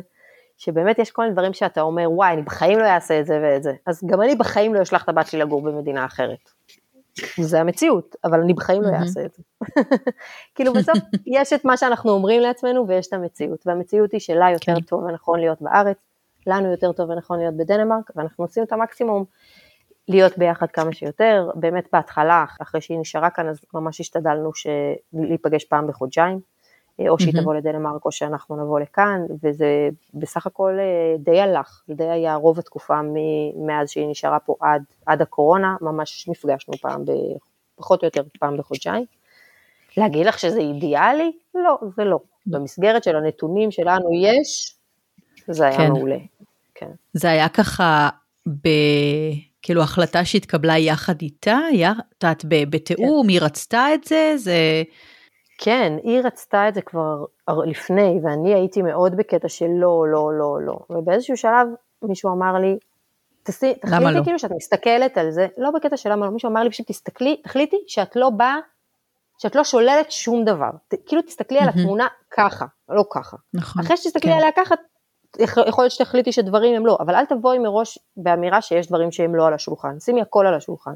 שבאמת 0.58 1.00
יש 1.00 1.12
כל 1.12 1.22
מיני 1.22 1.34
דברים 1.34 1.54
שאתה 1.54 1.82
אומר, 1.82 2.12
וואי, 2.12 2.34
אני 2.34 2.42
בחיים 2.42 2.80
לא 2.80 2.86
אעשה 2.86 3.20
את 3.20 3.26
זה 3.26 3.40
ואת 3.44 3.64
זה. 3.64 3.74
אז 3.86 4.04
גם 4.06 4.22
אני 4.22 4.36
בחיים 4.36 4.74
לא 4.74 4.82
אשלח 4.82 5.04
את 5.04 5.10
הבת 5.10 5.28
שלי 5.28 5.40
לגור 5.40 5.62
במדינה 5.62 6.06
אחרת. 6.06 6.52
זה 7.40 7.60
המציאות, 7.60 8.16
אבל 8.24 8.42
אני 8.42 8.54
בחיים 8.54 8.82
לא 8.82 8.88
אעשה 8.88 9.26
את 9.26 9.34
זה. 9.34 9.44
כאילו 10.56 10.74
בסוף 10.74 10.98
יש 11.38 11.54
את 11.54 11.66
מה 11.66 11.78
שאנחנו 11.78 12.12
אומרים 12.12 12.42
לעצמנו 12.42 12.88
ויש 12.88 13.08
את 13.08 13.14
המציאות, 13.14 13.64
והמציאות 13.66 14.12
היא 14.12 14.20
שלה 14.20 14.52
יותר 14.52 14.76
כן. 14.76 14.82
טוב 14.82 15.04
ונכון 15.04 15.40
להיות 15.40 15.62
בארץ, 15.62 15.98
לנו 16.48 16.72
יותר 16.72 16.92
טוב 16.92 17.10
ונכון 17.10 17.40
להיות 17.40 17.58
בדנמרק, 17.58 18.12
ואנחנו 18.16 18.44
עושים 18.44 18.64
את 18.64 18.72
המקסימום 18.74 19.26
להיות 20.08 20.38
ביחד 20.38 20.72
כמה 20.72 20.94
שיותר. 20.94 21.50
באמת 21.56 21.88
בהתחלה, 21.94 22.46
אחרי 22.62 22.82
שהיא 22.82 23.00
נשארה 23.00 23.30
כאן, 23.30 23.50
אז 23.50 23.60
ממש 23.74 24.00
השתדלנו 24.00 24.52
להיפגש 25.14 25.66
פעם 25.66 25.88
בחודשיים, 25.88 26.40
או 27.00 27.20
שהיא 27.20 27.34
תבוא 27.42 27.56
לדנמרק 27.56 28.06
או 28.06 28.12
שאנחנו 28.12 28.64
נבוא 28.64 28.80
לכאן, 28.80 29.22
וזה 29.44 29.90
בסך 30.14 30.48
הכל 30.48 30.78
אה, 30.80 31.16
די 31.20 31.42
הלך, 31.42 31.82
די 31.90 32.10
היה 32.10 32.36
רוב 32.36 32.60
התקופה 32.60 33.00
מאז 33.56 33.90
שהיא 33.90 34.08
נשארה 34.08 34.40
פה 34.40 34.56
עד, 34.60 34.84
עד 35.06 35.22
הקורונה, 35.22 35.76
ממש 35.82 36.28
נפגשנו 36.28 36.74
פעם, 36.82 37.06
ב, 37.06 37.12
פחות 37.76 38.02
או 38.02 38.08
יותר 38.08 38.24
פעם 38.40 38.58
בחודשיים. 38.58 39.06
להגיד 39.98 40.26
לך 40.26 40.40
שזה 40.40 40.60
אידיאלי? 40.60 41.32
לא, 41.56 41.78
זה 41.96 42.04
לא. 42.04 42.20
במסגרת 42.46 43.04
של 43.04 43.16
הנתונים 43.16 43.72
שלנו 43.72 44.10
יש, 44.14 44.76
זה 45.48 45.68
היה 45.68 45.78
כן. 45.78 45.92
מעולה. 45.92 46.18
כן. 46.76 46.92
זה 47.14 47.30
היה 47.30 47.50
ככה 47.50 48.10
ב... 48.48 48.68
כאילו 49.62 49.82
החלטה 49.82 50.26
שהתקבלה 50.26 50.78
יחד 50.78 51.22
איתה, 51.22 51.60
את 52.18 52.24
יודעת, 52.24 52.46
בתיאום, 52.70 53.24
כן. 53.24 53.30
היא 53.30 53.42
רצתה 53.42 53.86
את 53.94 54.04
זה, 54.04 54.34
זה... 54.38 54.84
כן, 55.64 55.94
היא 56.04 56.22
רצתה 56.24 56.68
את 56.68 56.74
זה 56.74 56.82
כבר 56.82 57.26
לפני, 57.66 58.20
ואני 58.24 58.54
הייתי 58.54 58.82
מאוד 58.82 59.16
בקטע 59.18 59.50
של 59.50 59.68
לא, 59.68 60.08
לא, 60.08 60.34
לא, 60.34 60.62
לא. 60.62 60.80
ובאיזשהו 60.90 61.38
שלב 61.38 61.68
מישהו 62.02 62.32
אמר 62.32 62.54
לי, 62.54 62.78
תחליטי 63.44 64.14
לא? 64.14 64.24
כאילו 64.24 64.40
שאת 64.40 64.52
מסתכלת 64.52 65.18
על 65.18 65.32
זה, 65.32 65.48
לא 65.58 65.72
בקטע 65.72 65.98
של 65.98 66.12
למה 66.12 66.26
לא, 66.26 66.32
מישהו 66.32 66.50
אמר 66.50 66.64
לי 66.64 66.70
פשוט 66.70 66.88
תסתכלי, 66.88 67.38
תחליטי 67.44 67.78
שאת 67.88 68.16
לא 68.16 68.30
באה, 68.30 68.58
שאת 69.38 69.56
לא 69.56 69.64
שוללת 69.64 70.12
שום 70.12 70.46
דבר. 70.46 70.70
ת, 70.88 70.94
כאילו 71.06 71.22
תסתכלי 71.22 71.60
על 71.60 71.70
התמונה 71.70 72.08
ככה, 72.32 72.66
לא 72.90 73.06
ככה. 73.12 73.38
נכון. 73.54 73.84
אחרי 73.84 73.98
שתסתכלי 73.98 74.32
כן. 74.32 74.38
עליה 74.38 74.52
ככה, 74.56 74.76
יכול 75.40 75.84
להיות 75.84 75.92
שתחליטי 75.92 76.32
שדברים 76.32 76.76
הם 76.76 76.86
לא, 76.86 76.98
אבל 77.00 77.16
אל 77.16 77.26
תבואי 77.26 77.60
מראש 77.60 78.00
באמירה 78.18 78.62
שיש 78.62 78.88
דברים 78.88 79.12
שהם 79.12 79.36
לא 79.36 79.48
על 79.48 79.54
השולחן, 79.54 80.00
שימי 80.00 80.22
הכל 80.22 80.48
על 80.48 80.54
השולחן. 80.54 80.94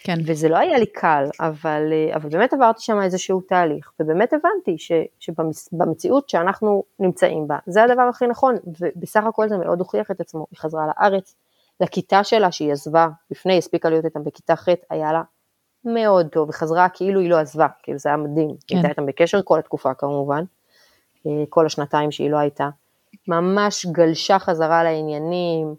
כן. 0.00 0.18
וזה 0.26 0.48
לא 0.48 0.56
היה 0.56 0.78
לי 0.78 0.86
קל, 0.86 1.24
אבל, 1.40 1.92
אה, 1.92 2.16
אבל 2.16 2.28
באמת 2.28 2.52
עברתי 2.52 2.82
שם 2.82 3.00
איזשהו 3.02 3.40
תהליך, 3.40 3.92
ובאמת 4.00 4.32
הבנתי 4.32 4.78
ש, 4.78 4.92
שבמציאות 5.18 6.28
שאנחנו 6.28 6.82
נמצאים 6.98 7.48
בה, 7.48 7.58
זה 7.66 7.82
הדבר 7.84 8.02
הכי 8.02 8.26
נכון, 8.26 8.56
ובסך 8.80 9.24
הכל 9.24 9.48
זה 9.48 9.58
מאוד 9.58 9.78
הוכיח 9.78 10.10
את 10.10 10.20
עצמו, 10.20 10.46
היא 10.50 10.58
חזרה 10.58 10.86
לארץ, 10.86 11.34
לכיתה 11.80 12.24
שלה 12.24 12.52
שהיא 12.52 12.72
עזבה, 12.72 13.08
לפני 13.30 13.58
הספיקה 13.58 13.90
להיות 13.90 14.04
איתם 14.04 14.24
בכיתה 14.24 14.56
ח', 14.56 14.68
היה 14.90 15.12
לה 15.12 15.22
מאוד 15.84 16.28
טוב, 16.28 16.48
היא 16.48 16.54
חזרה 16.54 16.88
כאילו 16.88 17.20
היא 17.20 17.30
לא 17.30 17.36
עזבה, 17.36 17.66
כאילו 17.82 17.98
זה 17.98 18.08
היה 18.08 18.16
מדהים, 18.16 18.48
כן. 18.48 18.56
היא 18.68 18.76
הייתה 18.76 18.88
איתם 18.88 19.06
בקשר 19.06 19.40
כל 19.44 19.58
התקופה 19.58 19.94
כמובן, 19.94 20.44
אה, 21.26 21.44
כל 21.48 21.66
השנתיים 21.66 22.10
שהיא 22.10 22.30
לא 22.30 22.36
הייתה, 22.36 22.68
ממש 23.28 23.86
גלשה 23.86 24.38
חזרה 24.38 24.84
לעניינים, 24.84 25.74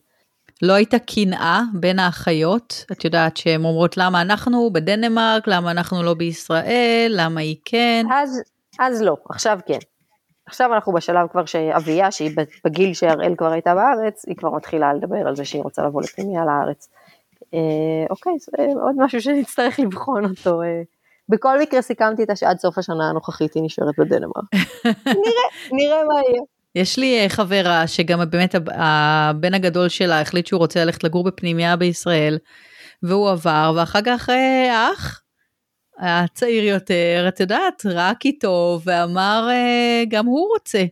לא 0.61 0.73
הייתה 0.73 0.97
קנאה 0.99 1.61
בין 1.73 1.99
האחיות? 1.99 2.85
את 2.91 3.05
יודעת 3.05 3.37
שהן 3.37 3.65
אומרות 3.65 3.97
למה 3.97 4.21
אנחנו 4.21 4.69
בדנמרק, 4.73 5.47
למה 5.47 5.71
אנחנו 5.71 6.03
לא 6.03 6.13
בישראל, 6.13 7.11
למה 7.15 7.41
היא 7.41 7.55
כן? 7.65 8.05
אז, 8.13 8.41
אז 8.79 9.01
לא, 9.01 9.17
עכשיו 9.29 9.59
כן. 9.65 9.79
עכשיו 10.45 10.73
אנחנו 10.73 10.93
בשלב 10.93 11.27
כבר 11.27 11.45
שאביה, 11.45 12.11
שהיא 12.11 12.31
בגיל 12.65 12.93
שהראל 12.93 13.35
כבר 13.37 13.51
הייתה 13.51 13.75
בארץ, 13.75 14.25
היא 14.27 14.35
כבר 14.35 14.49
מתחילה 14.49 14.93
לדבר 14.93 15.27
על 15.27 15.35
זה 15.35 15.45
שהיא 15.45 15.63
רוצה 15.63 15.81
לבוא 15.81 16.01
לפנימיה 16.01 16.45
לארץ. 16.45 16.89
אה, 17.53 17.59
אוקיי, 18.09 18.33
זה 18.39 18.63
עוד 18.81 18.95
משהו 18.97 19.21
שנצטרך 19.21 19.79
לבחון 19.79 20.25
אותו. 20.25 20.61
אה. 20.61 20.81
בכל 21.29 21.61
מקרה 21.61 21.81
סיכמתי 21.81 22.21
איתה 22.21 22.35
שעד 22.35 22.59
סוף 22.59 22.77
השנה 22.77 23.09
הנוכחית 23.09 23.53
היא 23.53 23.63
נשארת 23.63 23.99
בדנמרק. 23.99 24.45
נראה, 25.05 25.47
נראה 25.71 26.03
מה 26.03 26.13
יהיה. 26.13 26.41
יש 26.75 26.99
לי 26.99 27.19
אה, 27.23 27.29
חברה 27.29 27.87
שגם 27.87 28.19
באמת 28.29 28.55
הבן 28.67 29.53
הגדול 29.53 29.89
שלה 29.89 30.21
החליט 30.21 30.47
שהוא 30.47 30.59
רוצה 30.59 30.85
ללכת 30.85 31.03
לגור 31.03 31.23
בפנימייה 31.23 31.75
בישראל, 31.75 32.37
והוא 33.03 33.29
עבר, 33.29 33.73
ואחר 33.75 33.99
כך 34.05 34.29
אה, 34.29 34.73
האח, 34.73 35.21
הצעיר 35.99 36.63
יותר, 36.63 37.25
את 37.27 37.39
יודעת, 37.39 37.85
רק 37.85 38.25
איתו, 38.25 38.79
ואמר, 38.85 39.47
אה, 39.51 40.03
גם 40.09 40.25
הוא 40.25 40.47
רוצה. 40.53 40.83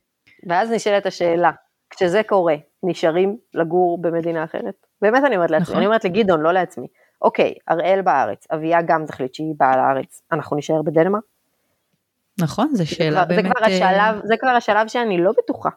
ואז 0.50 0.72
נשאלת 0.72 1.06
השאלה, 1.06 1.52
כשזה 1.90 2.22
קורה, 2.28 2.56
נשארים 2.84 3.38
לגור 3.54 4.02
במדינה 4.02 4.44
אחרת? 4.44 4.76
באמת 5.02 5.24
אני 5.26 5.36
אומרת 5.36 5.52
לעצמי, 5.52 5.64
נכון. 5.64 5.76
אני 5.76 5.86
אומרת 5.86 6.06
לגדעון, 6.06 6.42
לא 6.42 6.54
לעצמי. 6.54 6.88
אוקיי, 7.22 7.54
אראל 7.70 8.02
בארץ, 8.02 8.48
אביה 8.52 8.82
גם 8.82 9.06
תחליט 9.06 9.34
שהיא 9.34 9.54
באה 9.58 9.78
לארץ, 9.78 10.22
אנחנו 10.32 10.56
נישאר 10.56 10.82
בדנמרק? 10.82 11.24
נכון, 12.40 12.70
זו 12.74 12.88
שאלה 12.88 13.26
זה 13.30 13.36
באמת... 13.36 13.52
כבר 13.56 13.66
השלב, 13.66 14.22
זה 14.24 14.38
כבר 14.38 14.50
השלב 14.50 14.88
שאני 14.88 15.18
לא 15.18 15.32
בטוחה. 15.38 15.70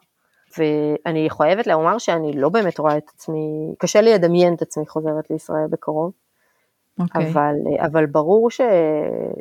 ואני 0.59 1.31
חייבת 1.31 1.67
לומר 1.67 1.99
שאני 1.99 2.33
לא 2.33 2.49
באמת 2.49 2.79
רואה 2.79 2.97
את 2.97 3.11
עצמי, 3.15 3.75
קשה 3.79 4.01
לי 4.01 4.15
לדמיין 4.15 4.55
את 4.55 4.63
עצמי 4.63 4.87
חוזרת 4.87 5.31
לישראל 5.31 5.67
בקרוב. 5.71 6.13
Okay. 7.01 7.03
אוקיי. 7.03 7.31
אבל, 7.31 7.55
אבל 7.79 8.07
ברור 8.07 8.51
ש, 8.51 8.61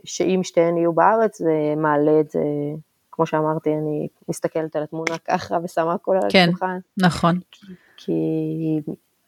שאם 0.04 0.40
שתיהן 0.44 0.78
יהיו 0.78 0.94
בארץ 0.94 1.38
זה 1.38 1.74
מעלה 1.78 2.20
את 2.20 2.30
זה, 2.30 2.40
כמו 3.12 3.26
שאמרתי, 3.26 3.74
אני 3.74 4.08
מסתכלת 4.30 4.76
על 4.76 4.84
התמונה 4.84 5.18
ככה 5.26 5.58
ושמה 5.64 5.94
הכל 5.94 6.16
על 6.16 6.30
כן, 6.30 6.44
השולחן. 6.48 6.80
כן, 7.00 7.06
נכון. 7.06 7.40
כי 7.98 8.14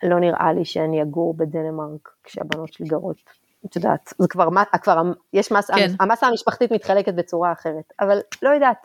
לא 0.04 0.20
נראה 0.20 0.54
לי 0.54 0.66
שאני 0.66 1.02
אגור 1.02 1.34
בדנמרק 1.34 2.10
כשהבנות 2.24 2.74
שלי 2.74 2.88
גרות. 2.88 3.18
את 3.66 3.76
יודעת, 3.76 4.14
זה 4.20 4.28
כבר, 4.28 4.49
כבר 4.82 5.01
יש 5.34 5.51
מסה, 5.51 5.74
כן. 5.76 5.91
המסה 5.99 6.28
המשפחתית 6.28 6.72
מתחלקת 6.72 7.14
בצורה 7.14 7.51
אחרת, 7.51 7.93
אבל 7.99 8.20
לא 8.41 8.49
יודעת. 8.49 8.78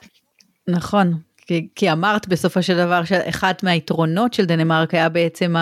נכון, 0.68 1.12
כי, 1.36 1.68
כי 1.74 1.92
אמרת 1.92 2.28
בסופו 2.28 2.62
של 2.62 2.76
דבר 2.76 3.04
שאחד 3.04 3.54
מהיתרונות 3.62 4.34
של 4.34 4.44
דנמרק 4.44 4.94
היה 4.94 5.08
בעצם 5.08 5.54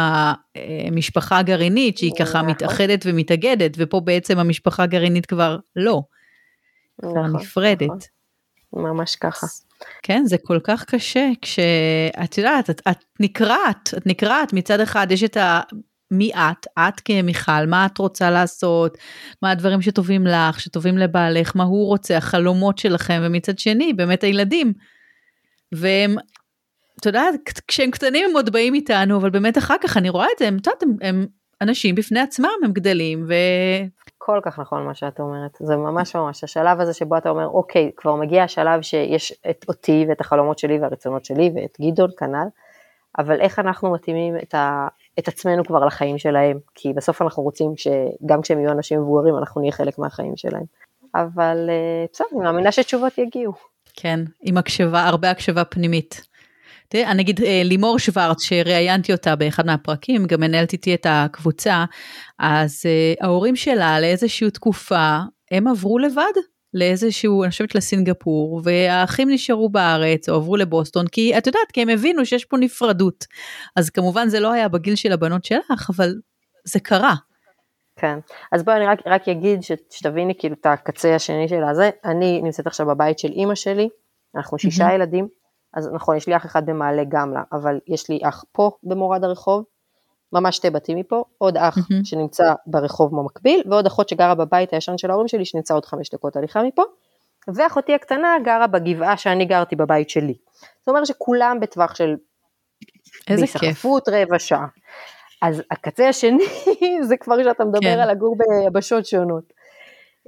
המשפחה 0.86 1.38
הגרעינית, 1.38 1.98
שהיא 1.98 2.12
ככה 2.18 2.38
נכון. 2.38 2.50
מתאחדת 2.50 3.04
ומתאגדת, 3.06 3.72
ופה 3.78 4.00
בעצם 4.00 4.38
המשפחה 4.38 4.82
הגרעינית 4.82 5.26
כבר 5.26 5.58
לא, 5.76 6.02
כבר 7.02 7.10
נכון, 7.10 7.40
נפרדת. 7.40 7.82
נכון. 7.82 7.98
ממש 8.72 9.16
ככה. 9.16 9.46
כן, 10.02 10.22
זה 10.26 10.36
כל 10.42 10.60
כך 10.64 10.84
קשה, 10.84 11.30
כשאת 11.42 12.38
יודעת, 12.38 12.70
את, 12.70 12.82
את 12.90 13.04
נקרעת, 13.20 13.90
את 13.96 14.06
נקרעת, 14.06 14.52
מצד 14.52 14.80
אחד 14.80 15.06
יש 15.10 15.24
את 15.24 15.36
ה... 15.36 15.60
מי 16.14 16.30
את, 16.34 16.66
את 16.78 17.00
כמיכל, 17.00 17.66
מה 17.66 17.86
את 17.86 17.98
רוצה 17.98 18.30
לעשות, 18.30 18.98
מה 19.42 19.50
הדברים 19.50 19.82
שטובים 19.82 20.26
לך, 20.26 20.60
שטובים 20.60 20.98
לבעלך, 20.98 21.56
מה 21.56 21.64
הוא 21.64 21.86
רוצה, 21.86 22.16
החלומות 22.16 22.78
שלכם, 22.78 23.20
ומצד 23.22 23.58
שני, 23.58 23.92
באמת 23.92 24.24
הילדים. 24.24 24.72
והם, 25.72 26.16
אתה 27.00 27.08
יודע, 27.08 27.24
כשהם 27.68 27.90
קטנים 27.90 28.30
הם 28.30 28.36
עוד 28.36 28.50
באים 28.50 28.74
איתנו, 28.74 29.16
אבל 29.16 29.30
באמת 29.30 29.58
אחר 29.58 29.76
כך 29.82 29.96
אני 29.96 30.08
רואה 30.08 30.26
את 30.34 30.38
זה, 30.38 30.48
הם, 30.48 30.56
את 30.56 30.66
יודעת, 30.66 30.82
הם, 30.82 30.96
הם 31.02 31.26
אנשים 31.60 31.94
בפני 31.94 32.20
עצמם, 32.20 32.48
הם 32.64 32.72
גדלים, 32.72 33.24
ו... 33.28 33.34
כל 34.18 34.40
כך 34.42 34.58
נכון 34.58 34.86
מה 34.86 34.94
שאת 34.94 35.20
אומרת, 35.20 35.56
זה 35.60 35.76
ממש 35.76 36.16
ממש 36.16 36.44
השלב 36.44 36.80
הזה 36.80 36.92
שבו 36.92 37.16
אתה 37.16 37.28
אומר, 37.28 37.46
אוקיי, 37.46 37.90
כבר 37.96 38.14
מגיע 38.14 38.44
השלב 38.44 38.82
שיש 38.82 39.32
את 39.50 39.64
אותי 39.68 40.06
ואת 40.08 40.20
החלומות 40.20 40.58
שלי 40.58 40.78
והרצונות 40.78 41.24
שלי 41.24 41.50
ואת 41.54 41.76
גדעון 41.80 42.10
כנ"ל, 42.18 42.46
אבל 43.18 43.40
איך 43.40 43.58
אנחנו 43.58 43.92
מתאימים 43.92 44.34
את, 44.42 44.54
ה, 44.54 44.88
את 45.18 45.28
עצמנו 45.28 45.64
כבר 45.64 45.84
לחיים 45.86 46.18
שלהם, 46.18 46.58
כי 46.74 46.92
בסוף 46.92 47.22
אנחנו 47.22 47.42
רוצים 47.42 47.72
שגם 47.76 48.42
כשהם 48.42 48.60
יהיו 48.60 48.72
אנשים 48.72 49.00
מבוגרים 49.00 49.38
אנחנו 49.38 49.60
נהיה 49.60 49.72
חלק 49.72 49.98
מהחיים 49.98 50.36
שלהם. 50.36 50.64
אבל 51.14 51.70
אה, 51.70 52.06
בסדר, 52.12 52.26
אני 52.32 52.40
מאמינה 52.44 52.72
שתשובות 52.72 53.18
יגיעו. 53.18 53.52
כן, 53.96 54.20
עם 54.42 54.56
הקשבה, 54.56 55.04
הרבה 55.04 55.30
הקשבה 55.30 55.64
פנימית. 55.64 56.26
תראה, 56.88 57.10
אני 57.10 57.22
אגיד 57.22 57.40
אה, 57.42 57.62
לימור 57.64 57.98
שוורץ, 57.98 58.42
שראיינתי 58.42 59.12
אותה 59.12 59.36
באחד 59.36 59.66
מהפרקים, 59.66 60.26
גם 60.26 60.40
מנהלת 60.40 60.72
איתי 60.72 60.94
את 60.94 61.06
הקבוצה, 61.08 61.84
אז 62.38 62.82
uh, 62.82 63.24
ההורים 63.24 63.56
שלה 63.56 64.00
לאיזושהי 64.00 64.50
תקופה, 64.50 65.18
הם 65.50 65.68
עברו 65.68 65.98
לבד 65.98 66.32
לאיזשהו, 66.74 67.42
אני 67.42 67.50
חושבת 67.50 67.74
לסינגפור, 67.74 68.60
והאחים 68.64 69.30
נשארו 69.30 69.68
בארץ 69.68 70.28
או 70.28 70.34
עברו 70.34 70.56
לבוסטון, 70.56 71.06
כי 71.06 71.38
את 71.38 71.46
יודעת, 71.46 71.72
כי 71.72 71.82
הם 71.82 71.88
הבינו 71.88 72.26
שיש 72.26 72.44
פה 72.44 72.56
נפרדות. 72.56 73.24
אז 73.76 73.90
כמובן 73.90 74.28
זה 74.28 74.40
לא 74.40 74.52
היה 74.52 74.68
בגיל 74.68 74.94
של 74.94 75.12
הבנות 75.12 75.44
שלך, 75.44 75.90
אבל 75.96 76.14
זה 76.64 76.80
קרה. 76.80 77.14
כן, 77.96 78.18
אז 78.52 78.62
בואי 78.62 78.76
אני 78.76 78.86
רק, 78.86 78.98
רק 79.06 79.28
אגיד 79.28 79.60
שתביני 79.90 80.34
כאילו 80.38 80.54
את 80.60 80.66
הקצה 80.66 81.14
השני 81.14 81.48
של 81.48 81.64
הזה, 81.64 81.90
אני 82.04 82.42
נמצאת 82.42 82.66
עכשיו 82.66 82.86
בבית 82.86 83.18
של 83.18 83.32
אימא 83.32 83.54
שלי, 83.54 83.88
אנחנו 84.36 84.58
שישה 84.58 84.88
mm-hmm. 84.88 84.92
ילדים, 84.92 85.28
אז 85.74 85.90
נכון, 85.94 86.16
יש 86.16 86.26
לי 86.26 86.36
אח 86.36 86.46
אחד 86.46 86.66
במעלה 86.66 87.02
גמלה, 87.08 87.42
אבל 87.52 87.78
יש 87.88 88.10
לי 88.10 88.18
אח 88.22 88.44
פה 88.52 88.70
במורד 88.82 89.24
הרחוב, 89.24 89.64
ממש 90.34 90.56
שתי 90.56 90.70
בתים 90.70 90.98
מפה, 90.98 91.24
עוד 91.38 91.56
אח 91.56 91.78
mm-hmm. 91.78 92.04
שנמצא 92.04 92.52
ברחוב 92.66 93.16
במקביל, 93.16 93.62
ועוד 93.70 93.86
אחות 93.86 94.08
שגרה 94.08 94.34
בבית 94.34 94.72
הישן 94.72 94.98
של 94.98 95.10
ההורים 95.10 95.28
שלי, 95.28 95.44
שנמצא 95.44 95.74
עוד 95.74 95.84
חמש 95.84 96.10
דקות 96.10 96.36
הליכה 96.36 96.62
מפה, 96.62 96.82
ואחותי 97.48 97.94
הקטנה 97.94 98.36
גרה 98.44 98.66
בגבעה 98.66 99.16
שאני 99.16 99.44
גרתי 99.44 99.76
בבית 99.76 100.10
שלי. 100.10 100.34
זאת 100.80 100.88
אומרת 100.88 101.06
שכולם 101.06 101.60
בטווח 101.60 101.94
של... 101.94 102.16
איזה 103.30 103.46
כיף. 103.58 103.84
רבע 104.08 104.38
שעה. 104.38 104.66
אז 105.42 105.62
הקצה 105.70 106.08
השני 106.08 106.44
זה 107.08 107.16
כבר 107.16 107.42
שאתה 107.44 107.64
מדבר 107.64 107.80
כן. 107.80 107.98
על 107.98 108.10
לגור 108.10 108.36
ביבשות 108.38 109.06
שונות. 109.06 109.52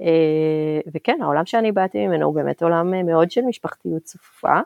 אה, 0.01 0.79
וכן, 0.93 1.17
העולם 1.21 1.45
שאני 1.45 1.71
באתי 1.71 2.07
ממנו 2.07 2.25
הוא 2.25 2.35
באמת 2.35 2.63
עולם 2.63 3.05
מאוד 3.05 3.31
של 3.31 3.41
משפחתיות 3.41 4.03
צופה. 4.03 4.59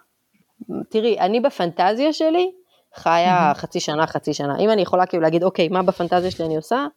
תראי, 0.89 1.19
אני 1.19 1.39
בפנטזיה 1.39 2.13
שלי 2.13 2.51
חיה 2.95 3.51
חצי 3.55 3.79
שנה, 3.79 4.07
חצי 4.07 4.33
שנה. 4.33 4.57
אם 4.59 4.69
אני 4.69 4.81
יכולה 4.81 5.05
כאילו 5.05 5.23
להגיד, 5.23 5.43
אוקיי, 5.43 5.69
מה 5.69 5.83
בפנטזיה 5.83 6.31
שלי 6.31 6.45
אני 6.45 6.55
עושה? 6.55 6.87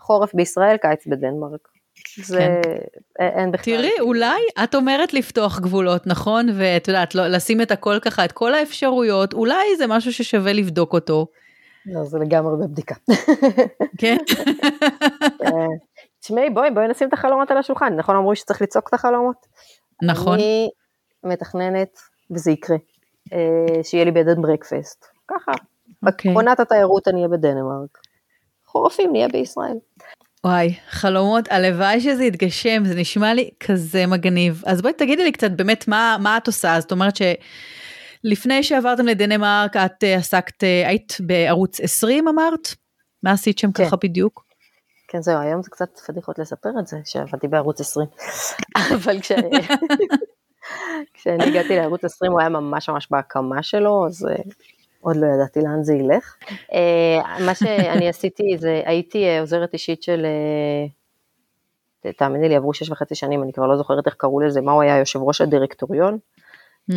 חורף 0.00 0.34
בישראל, 0.34 0.76
קיץ 0.76 1.06
בדנמרק. 1.06 1.68
זה 2.22 2.38
כן. 2.38 2.60
אין 3.18 3.52
בכלל. 3.52 3.76
תראי, 3.76 4.00
אולי 4.00 4.42
את 4.64 4.74
אומרת 4.74 5.14
לפתוח 5.14 5.58
גבולות, 5.58 6.06
נכון? 6.06 6.46
ואת 6.54 6.88
יודעת, 6.88 7.14
לא, 7.14 7.28
לשים 7.28 7.60
את 7.60 7.70
הכל 7.70 7.98
ככה, 8.02 8.24
את 8.24 8.32
כל 8.32 8.54
האפשרויות, 8.54 9.32
אולי 9.32 9.76
זה 9.78 9.86
משהו 9.86 10.12
ששווה 10.12 10.52
לבדוק 10.52 10.92
אותו. 10.92 11.26
לא, 11.86 12.04
זה 12.04 12.18
לגמרי 12.18 12.66
בבדיקה. 12.66 12.94
כן? 14.00 14.16
אה, 15.44 15.66
תשמעי, 16.20 16.50
בואי, 16.50 16.70
בואי 16.70 16.88
נשים 16.88 17.08
את 17.08 17.12
החלומות 17.12 17.50
על 17.50 17.58
השולחן, 17.58 17.96
נכון 17.96 18.16
אמרו 18.16 18.36
שצריך 18.36 18.62
לצעוק 18.62 18.88
את 18.88 18.94
החלומות? 18.94 19.36
נכון. 20.02 20.34
אני 20.34 20.68
מתכננת, 21.24 21.98
וזה 22.30 22.50
יקרה, 22.50 22.76
אה, 23.32 23.84
שיהיה 23.84 24.04
לי 24.04 24.10
בדן 24.10 24.42
ברקפסט, 24.42 25.06
ככה. 25.32 25.52
אוקיי. 26.06 26.32
עונת 26.34 26.60
התיירות 26.60 27.08
אני 27.08 27.16
אהיה 27.16 27.28
בדנמרק, 27.28 27.98
חורפים 28.66 29.12
נהיה 29.12 29.28
בישראל. 29.28 29.76
וואי, 30.44 30.74
חלומות, 30.88 31.48
הלוואי 31.50 32.00
שזה 32.00 32.24
יתגשם, 32.24 32.84
זה 32.84 32.94
נשמע 32.94 33.34
לי 33.34 33.50
כזה 33.60 34.06
מגניב. 34.06 34.62
אז 34.66 34.82
בואי 34.82 34.92
תגידי 34.92 35.24
לי 35.24 35.32
קצת 35.32 35.50
באמת 35.50 35.88
מה, 35.88 36.16
מה 36.20 36.36
את 36.36 36.46
עושה, 36.46 36.80
זאת 36.80 36.92
אומרת 36.92 37.16
ש... 37.16 37.22
לפני 38.24 38.62
שעברתם 38.62 39.06
לדנמרק, 39.06 39.76
את 39.76 40.04
אה, 40.04 40.14
עסקת, 40.14 40.64
אה, 40.64 40.88
היית 40.88 41.16
בערוץ 41.20 41.80
20 41.80 42.28
אמרת? 42.28 42.68
מה 43.22 43.32
עשית 43.32 43.58
שם 43.58 43.72
כן. 43.72 43.84
ככה 43.84 43.96
בדיוק? 43.96 44.44
כן, 45.08 45.22
זהו, 45.22 45.40
היום 45.40 45.62
זה 45.62 45.70
קצת 45.70 45.98
פדיחות 46.06 46.38
לספר 46.38 46.70
את 46.80 46.86
זה, 46.86 46.96
שעבדתי 47.04 47.48
בערוץ 47.48 47.80
20. 47.80 48.06
אבל 48.94 49.20
כש... 49.20 49.32
כשאני 51.14 51.44
הגעתי 51.44 51.76
לערוץ 51.76 52.04
20 52.04 52.32
הוא 52.32 52.40
היה 52.40 52.48
ממש 52.48 52.88
ממש 52.88 53.08
בהקמה 53.10 53.62
שלו, 53.62 54.06
אז 54.06 54.26
אה, 54.26 54.42
עוד 55.02 55.16
לא 55.16 55.26
ידעתי 55.26 55.60
לאן 55.60 55.82
זה 55.82 55.94
ילך. 55.94 56.36
מה 57.46 57.54
שאני 57.54 58.08
עשיתי 58.08 58.58
זה, 58.58 58.82
הייתי 58.84 59.38
עוזרת 59.38 59.72
אישית 59.72 60.02
של... 60.02 60.26
תאמיני 62.16 62.48
לי, 62.48 62.56
עברו 62.56 62.74
שש 62.74 62.90
וחצי 62.90 63.14
שנים, 63.14 63.42
אני 63.42 63.52
כבר 63.52 63.66
לא 63.66 63.76
זוכרת 63.76 64.06
איך 64.06 64.14
קראו 64.14 64.40
לזה, 64.40 64.60
מה 64.60 64.72
הוא 64.72 64.82
היה 64.82 64.98
יושב 64.98 65.22
ראש 65.22 65.40
הדירקטוריון. 65.40 66.18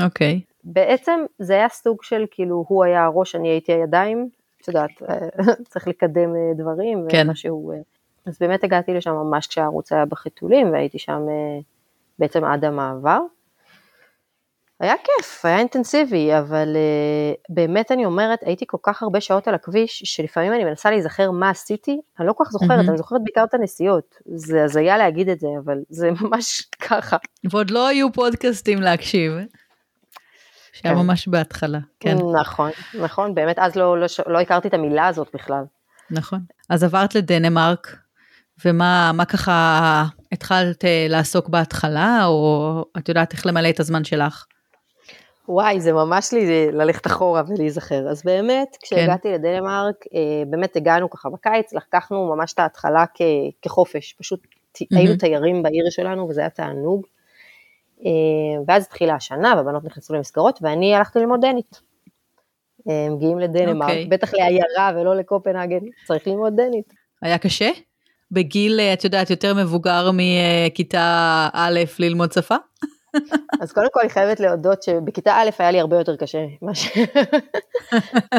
אוקיי. 0.04 0.42
Okay. 0.44 0.56
בעצם 0.64 1.20
זה 1.40 1.54
היה 1.54 1.70
סוג 1.70 2.04
של 2.04 2.26
כאילו 2.32 2.66
הוא 2.68 2.84
היה 2.84 3.06
הראש, 3.06 3.36
אני 3.36 3.50
הייתי 3.50 3.74
הידיים, 3.74 4.30
את 4.62 4.68
יודעת, 4.68 4.92
צריך 5.70 5.88
לקדם 5.88 6.36
אה, 6.36 6.54
דברים, 6.58 7.06
כן. 7.10 7.26
ומשהו, 7.28 7.72
אה, 7.72 7.78
אז 8.26 8.38
באמת 8.40 8.64
הגעתי 8.64 8.94
לשם 8.94 9.12
ממש 9.12 9.48
כשהערוץ 9.48 9.92
היה 9.92 10.06
בחיתולים 10.06 10.72
והייתי 10.72 11.00
שם 11.00 11.26
אה, 11.30 11.60
בעצם 12.20 12.44
עד 12.44 12.66
המעבר. 12.66 13.20
היה 14.80 14.94
כיף, 15.04 15.46
היה 15.46 15.60
אינטנסיבי, 15.60 16.38
אבל 16.40 16.78
באמת 17.50 17.92
אני 17.92 18.06
אומרת, 18.06 18.40
הייתי 18.42 18.66
כל 18.68 18.78
כך 18.84 19.04
הרבה 19.04 19.22
שעות 19.22 19.48
על 19.48 19.56
הכביש, 19.56 20.02
שלפעמים 20.06 20.54
אני 20.54 20.64
מנסה 20.64 20.92
להיזכר 20.92 21.32
מה 21.32 21.50
עשיתי, 21.50 22.02
אני 22.20 22.28
לא 22.28 22.34
כל 22.34 22.44
כך 22.46 22.52
זוכרת, 22.52 22.86
mm-hmm. 22.86 22.90
אני 22.90 22.98
זוכרת 22.98 23.22
בעיקר 23.24 23.44
את 23.44 23.54
הנסיעות. 23.54 24.16
זה 24.36 24.64
הזיה 24.64 24.98
להגיד 24.98 25.30
את 25.30 25.40
זה, 25.40 25.48
אבל 25.66 25.78
זה 25.90 26.10
ממש 26.22 26.62
ככה. 26.80 27.18
ועוד 27.52 27.72
לא 27.72 27.88
היו 27.88 28.12
פודקאסטים 28.14 28.82
להקשיב. 28.82 29.32
שהיה 30.74 30.96
כן. 30.96 31.00
ממש 31.02 31.28
בהתחלה, 31.28 31.80
כן. 32.00 32.18
נכון, 32.42 32.72
נכון, 33.02 33.36
באמת 33.36 33.60
אז 33.60 33.76
לא, 33.76 34.00
לא, 34.00 34.08
לא 34.28 34.40
הכרתי 34.40 34.68
את 34.68 34.74
המילה 34.74 35.08
הזאת 35.08 35.28
בכלל. 35.34 35.64
נכון. 36.12 36.40
אז 36.70 36.84
עברת 36.84 37.16
לדנמרק, 37.16 37.96
ומה 38.66 39.26
ככה 39.28 40.06
התחלת 40.32 40.86
אה, 40.86 41.06
לעסוק 41.10 41.50
בהתחלה, 41.50 42.26
או 42.26 42.86
את 42.98 43.10
יודעת 43.10 43.34
איך 43.34 43.46
למלא 43.46 43.70
את 43.70 43.80
הזמן 43.80 44.04
שלך? 44.04 44.46
וואי, 45.50 45.82
זה 45.82 45.94
ממש 45.94 46.34
לי 46.34 46.72
ללכת 46.72 47.08
אחורה 47.08 47.44
ולהיזכר. 47.48 48.10
אז 48.10 48.24
באמת, 48.24 48.78
כשהגעתי 48.82 49.28
כן. 49.28 49.34
לדנמרק, 49.34 49.96
אה, 50.14 50.44
באמת 50.48 50.76
הגענו 50.76 51.10
ככה 51.10 51.30
בקיץ, 51.30 51.74
לקחנו 51.74 52.36
ממש 52.36 52.54
את 52.54 52.60
ההתחלה 52.60 53.06
כ, 53.14 53.22
כחופש, 53.62 54.14
פשוט 54.14 54.40
mm-hmm. 54.44 54.98
היינו 54.98 55.16
תיירים 55.16 55.64
בעיר 55.64 55.90
שלנו 55.90 56.30
וזה 56.30 56.42
היה 56.42 56.50
תענוג. 56.50 57.06
אה, 58.06 58.12
ואז 58.68 58.84
התחילה 58.84 59.16
השנה 59.16 59.54
והבנות 59.58 59.84
נכנסו 59.84 60.14
למסגרות 60.14 60.60
ואני 60.62 60.96
הלכתי 60.96 61.20
ללמוד 61.20 61.42
דנית. 61.42 61.82
הם 62.86 63.14
מגיעים 63.14 63.40
לדנמרק, 63.40 63.90
okay. 63.90 63.92
אוקיי. 63.92 64.06
בטח 64.06 64.34
לעיירה 64.34 64.92
ולא 64.96 65.16
לקופנהגן, 65.16 65.80
צריך 66.08 66.28
ללמוד 66.28 66.54
דנית. 66.56 66.94
היה 67.22 67.38
קשה? 67.38 67.70
בגיל, 68.32 68.80
את 68.80 69.04
יודעת, 69.04 69.30
יותר 69.30 69.54
מבוגר 69.54 70.10
מכיתה 70.14 71.48
א' 71.54 71.80
ללמוד 72.00 72.32
שפה? 72.32 72.56
אז 73.62 73.72
קודם 73.72 73.88
כל 73.94 74.00
אני 74.00 74.10
חייבת 74.10 74.40
להודות 74.40 74.84
שבכיתה 74.84 75.34
א' 75.34 75.50
היה 75.60 75.72
לי 75.72 75.80
הרבה 75.80 75.98
יותר 75.98 76.16
קשה. 76.16 76.46
ש... 76.74 76.98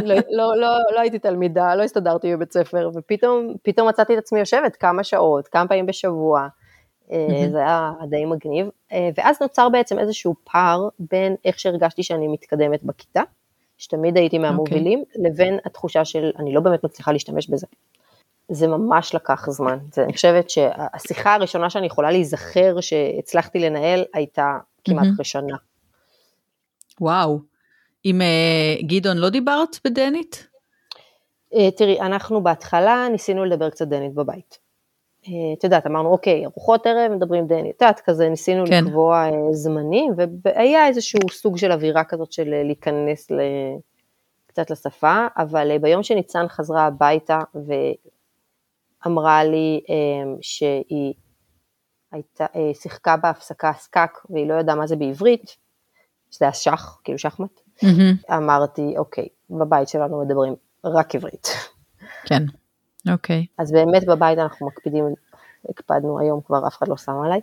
לא, 0.05 0.15
לא, 0.31 0.57
לא, 0.57 0.69
לא 0.95 1.01
הייתי 1.01 1.19
תלמידה, 1.19 1.75
לא 1.75 1.83
הסתדרתי 1.83 2.37
בבית 2.37 2.53
ספר, 2.53 2.91
ופתאום 2.95 3.55
מצאתי 3.89 4.15
את 4.15 4.19
עצמי 4.19 4.39
יושבת 4.39 4.77
כמה 4.77 5.05
שעות, 5.05 5.49
כמה 5.49 5.69
פעמים 5.69 5.87
בשבוע. 5.87 6.49
זה 7.53 7.59
היה 7.59 7.93
די 8.11 8.25
מגניב. 8.25 8.69
אה, 8.93 9.09
ואז 9.17 9.37
נוצר 9.41 9.69
בעצם 9.69 9.99
איזשהו 9.99 10.35
פער 10.45 10.89
בין 10.99 11.37
איך 11.45 11.59
שהרגשתי 11.59 12.03
שאני 12.03 12.29
מתקדמת 12.29 12.85
בכיתה, 12.85 13.23
שתמיד 13.79 14.17
הייתי 14.17 14.39
מהמובילים, 14.39 15.05
okay. 15.09 15.21
לבין 15.25 15.59
התחושה 15.65 16.05
של 16.05 16.31
אני 16.39 16.55
לא 16.55 16.61
באמת 16.61 16.85
מצליחה 16.85 17.13
להשתמש 17.13 17.51
בזה. 17.51 17.67
זה 18.49 18.67
ממש 18.67 19.15
לקח 19.15 19.51
זמן. 19.51 19.79
זה, 19.93 20.05
אני 20.05 20.13
חושבת 20.13 20.51
שהשיחה 20.51 21.35
הראשונה 21.35 21.71
שאני 21.71 21.87
יכולה 21.87 22.11
להיזכר 22.11 22.81
שהצלחתי 22.81 23.59
לנהל 23.59 24.05
הייתה 24.15 24.59
כמעט 24.85 25.07
mm-hmm. 25.07 25.25
שנה. 25.25 25.57
וואו. 27.01 27.39
עם 28.05 28.21
uh, 28.21 28.85
גדעון 28.87 29.17
לא 29.17 29.29
דיברת 29.29 29.77
בדנית? 29.85 30.49
Uh, 31.55 31.57
תראי, 31.77 32.01
אנחנו 32.01 32.43
בהתחלה 32.43 33.07
ניסינו 33.13 33.45
לדבר 33.45 33.71
קצת 33.71 33.89
דנית 33.89 34.15
בבית. 34.15 34.59
Uh, 35.23 35.29
את 35.59 35.65
יודעת, 35.65 35.87
אמרנו, 35.87 36.09
אוקיי, 36.09 36.45
ארוחות 36.45 36.87
ערב 36.87 37.13
מדברים 37.13 37.47
דנית. 37.47 37.77
את 37.77 37.83
יודעת, 37.83 38.01
כזה 38.01 38.29
ניסינו 38.29 38.67
כן. 38.67 38.85
לקבוע 38.85 39.29
uh, 39.29 39.53
זמנים, 39.53 40.13
והיה 40.45 40.87
איזשהו 40.87 41.21
סוג 41.31 41.59
של 41.59 41.73
אווירה 41.73 42.05
כזאת 42.05 42.33
של 42.33 42.43
uh, 42.43 42.67
להיכנס 42.67 43.31
ל... 43.31 43.41
קצת 44.47 44.71
לשפה, 44.71 45.27
אבל 45.37 45.71
uh, 45.77 45.79
ביום 45.79 46.03
שניצן 46.03 46.49
חזרה 46.49 46.87
הביתה, 46.87 47.39
אמרה 49.07 49.45
לי 49.45 49.81
אמ, 49.89 50.37
שהיא 50.41 51.15
הייתה, 52.13 52.47
אה, 52.57 52.75
שיחקה 52.75 53.17
בהפסקה 53.17 53.73
סקאק 53.79 54.19
והיא 54.31 54.49
לא 54.49 54.55
ידעה 54.55 54.77
מה 54.77 54.87
זה 54.87 54.97
בעברית, 54.97 55.57
שזה 56.31 56.45
היה 56.45 56.53
שח, 56.53 57.01
כאילו 57.05 57.19
שחמט. 57.19 57.61
Mm-hmm. 57.77 58.35
אמרתי, 58.37 58.95
אוקיי, 58.99 59.29
בבית 59.51 59.89
שלנו 59.89 60.25
מדברים 60.25 60.55
רק 60.85 61.15
עברית. 61.15 61.49
כן, 62.29 62.43
אוקיי. 63.13 63.47
אז 63.59 63.73
באמת 63.73 64.07
בבית 64.07 64.39
אנחנו 64.39 64.67
מקפידים 64.67 65.05
הקפדנו 65.69 66.19
היום 66.19 66.41
כבר, 66.47 66.67
אף 66.67 66.77
אחד 66.79 66.89
לא 66.89 66.97
שם 66.97 67.21
עליי, 67.25 67.41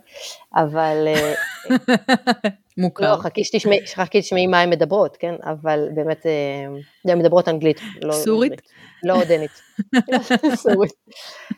אבל... 0.54 1.04
אה, 1.06 1.34
מוכר. 2.78 3.12
לא, 3.12 3.16
חכי 3.16 3.44
שתשמעי 3.44 4.46
מה 4.46 4.60
הן 4.60 4.70
מדברות, 4.70 5.16
כן? 5.16 5.34
אבל 5.42 5.88
באמת, 5.94 6.26
אה, 6.26 7.12
הן 7.12 7.18
מדברות 7.18 7.48
אנגלית. 7.48 7.80
לא 8.02 8.12
סורית? 8.12 8.62
לא 9.02 9.24
דנית. 9.24 9.62
סורית. 10.62 10.92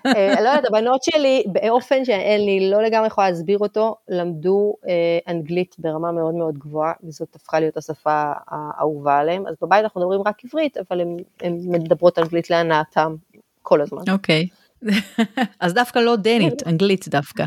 אה, 0.07 0.41
לא 0.41 0.49
יודעת, 0.49 0.65
הבנות 0.65 1.03
שלי, 1.03 1.45
באופן 1.47 2.05
שאני 2.05 2.71
לא 2.71 2.83
לגמרי 2.83 3.07
יכולה 3.07 3.31
להסביר 3.31 3.59
אותו, 3.59 3.97
למדו 4.09 4.75
אנגלית 5.29 5.77
ברמה 5.79 6.13
מאוד 6.13 6.35
מאוד 6.35 6.59
גבוהה, 6.59 6.93
וזאת 7.05 7.35
הפכה 7.35 7.61
להיות 7.61 7.77
השפה 7.77 8.33
האהובה 8.49 9.19
עליהם. 9.19 9.47
אז 9.47 9.55
בבית 9.63 9.85
אנחנו 9.85 10.01
מדברים 10.01 10.23
רק 10.27 10.45
עברית, 10.45 10.77
אבל 10.77 11.01
הן 11.41 11.57
מדברות 11.69 12.19
אנגלית 12.19 12.51
להנאתם 12.51 13.15
כל 13.63 13.81
הזמן. 13.81 14.03
אוקיי. 14.13 14.49
אז 15.61 15.75
דווקא 15.75 15.99
לא 15.99 16.17
דנית, 16.17 16.67
אנגלית 16.67 17.09
דווקא. 17.09 17.45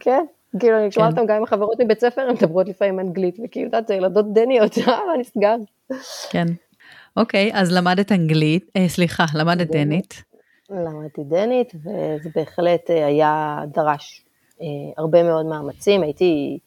כן, 0.00 0.24
כאילו 0.60 0.78
אני 0.78 0.92
שומעת 0.92 1.14
כן. 1.14 1.20
אותם 1.20 1.32
גם 1.32 1.36
עם 1.36 1.42
החברות 1.42 1.80
מבית 1.80 2.00
ספר, 2.00 2.22
הן 2.22 2.34
מדברות 2.34 2.68
לפעמים 2.68 3.00
אנגלית, 3.00 3.34
וכאילו, 3.44 3.68
את 3.68 3.74
יודעת, 3.74 3.88
זה 3.88 3.94
ילדות 3.94 4.32
דניות, 4.32 4.78
אה, 4.78 4.84
מה 4.86 5.16
נסגר? 5.20 5.56
כן. 6.30 6.46
אוקיי, 7.16 7.50
אז 7.54 7.72
למדת 7.72 8.12
אנגלית, 8.12 8.70
אה, 8.76 8.88
סליחה, 8.88 9.24
למדת 9.34 9.66
דנית. 9.70 10.22
למדתי 10.70 11.24
דנית, 11.24 11.72
וזה 11.74 12.30
בהחלט 12.34 12.90
אה, 12.90 13.06
היה 13.06 13.60
דרש 13.66 14.24
הרבה 14.96 15.22
מאוד 15.22 15.46
מאמצים, 15.46 16.02
הייתי, 16.02 16.58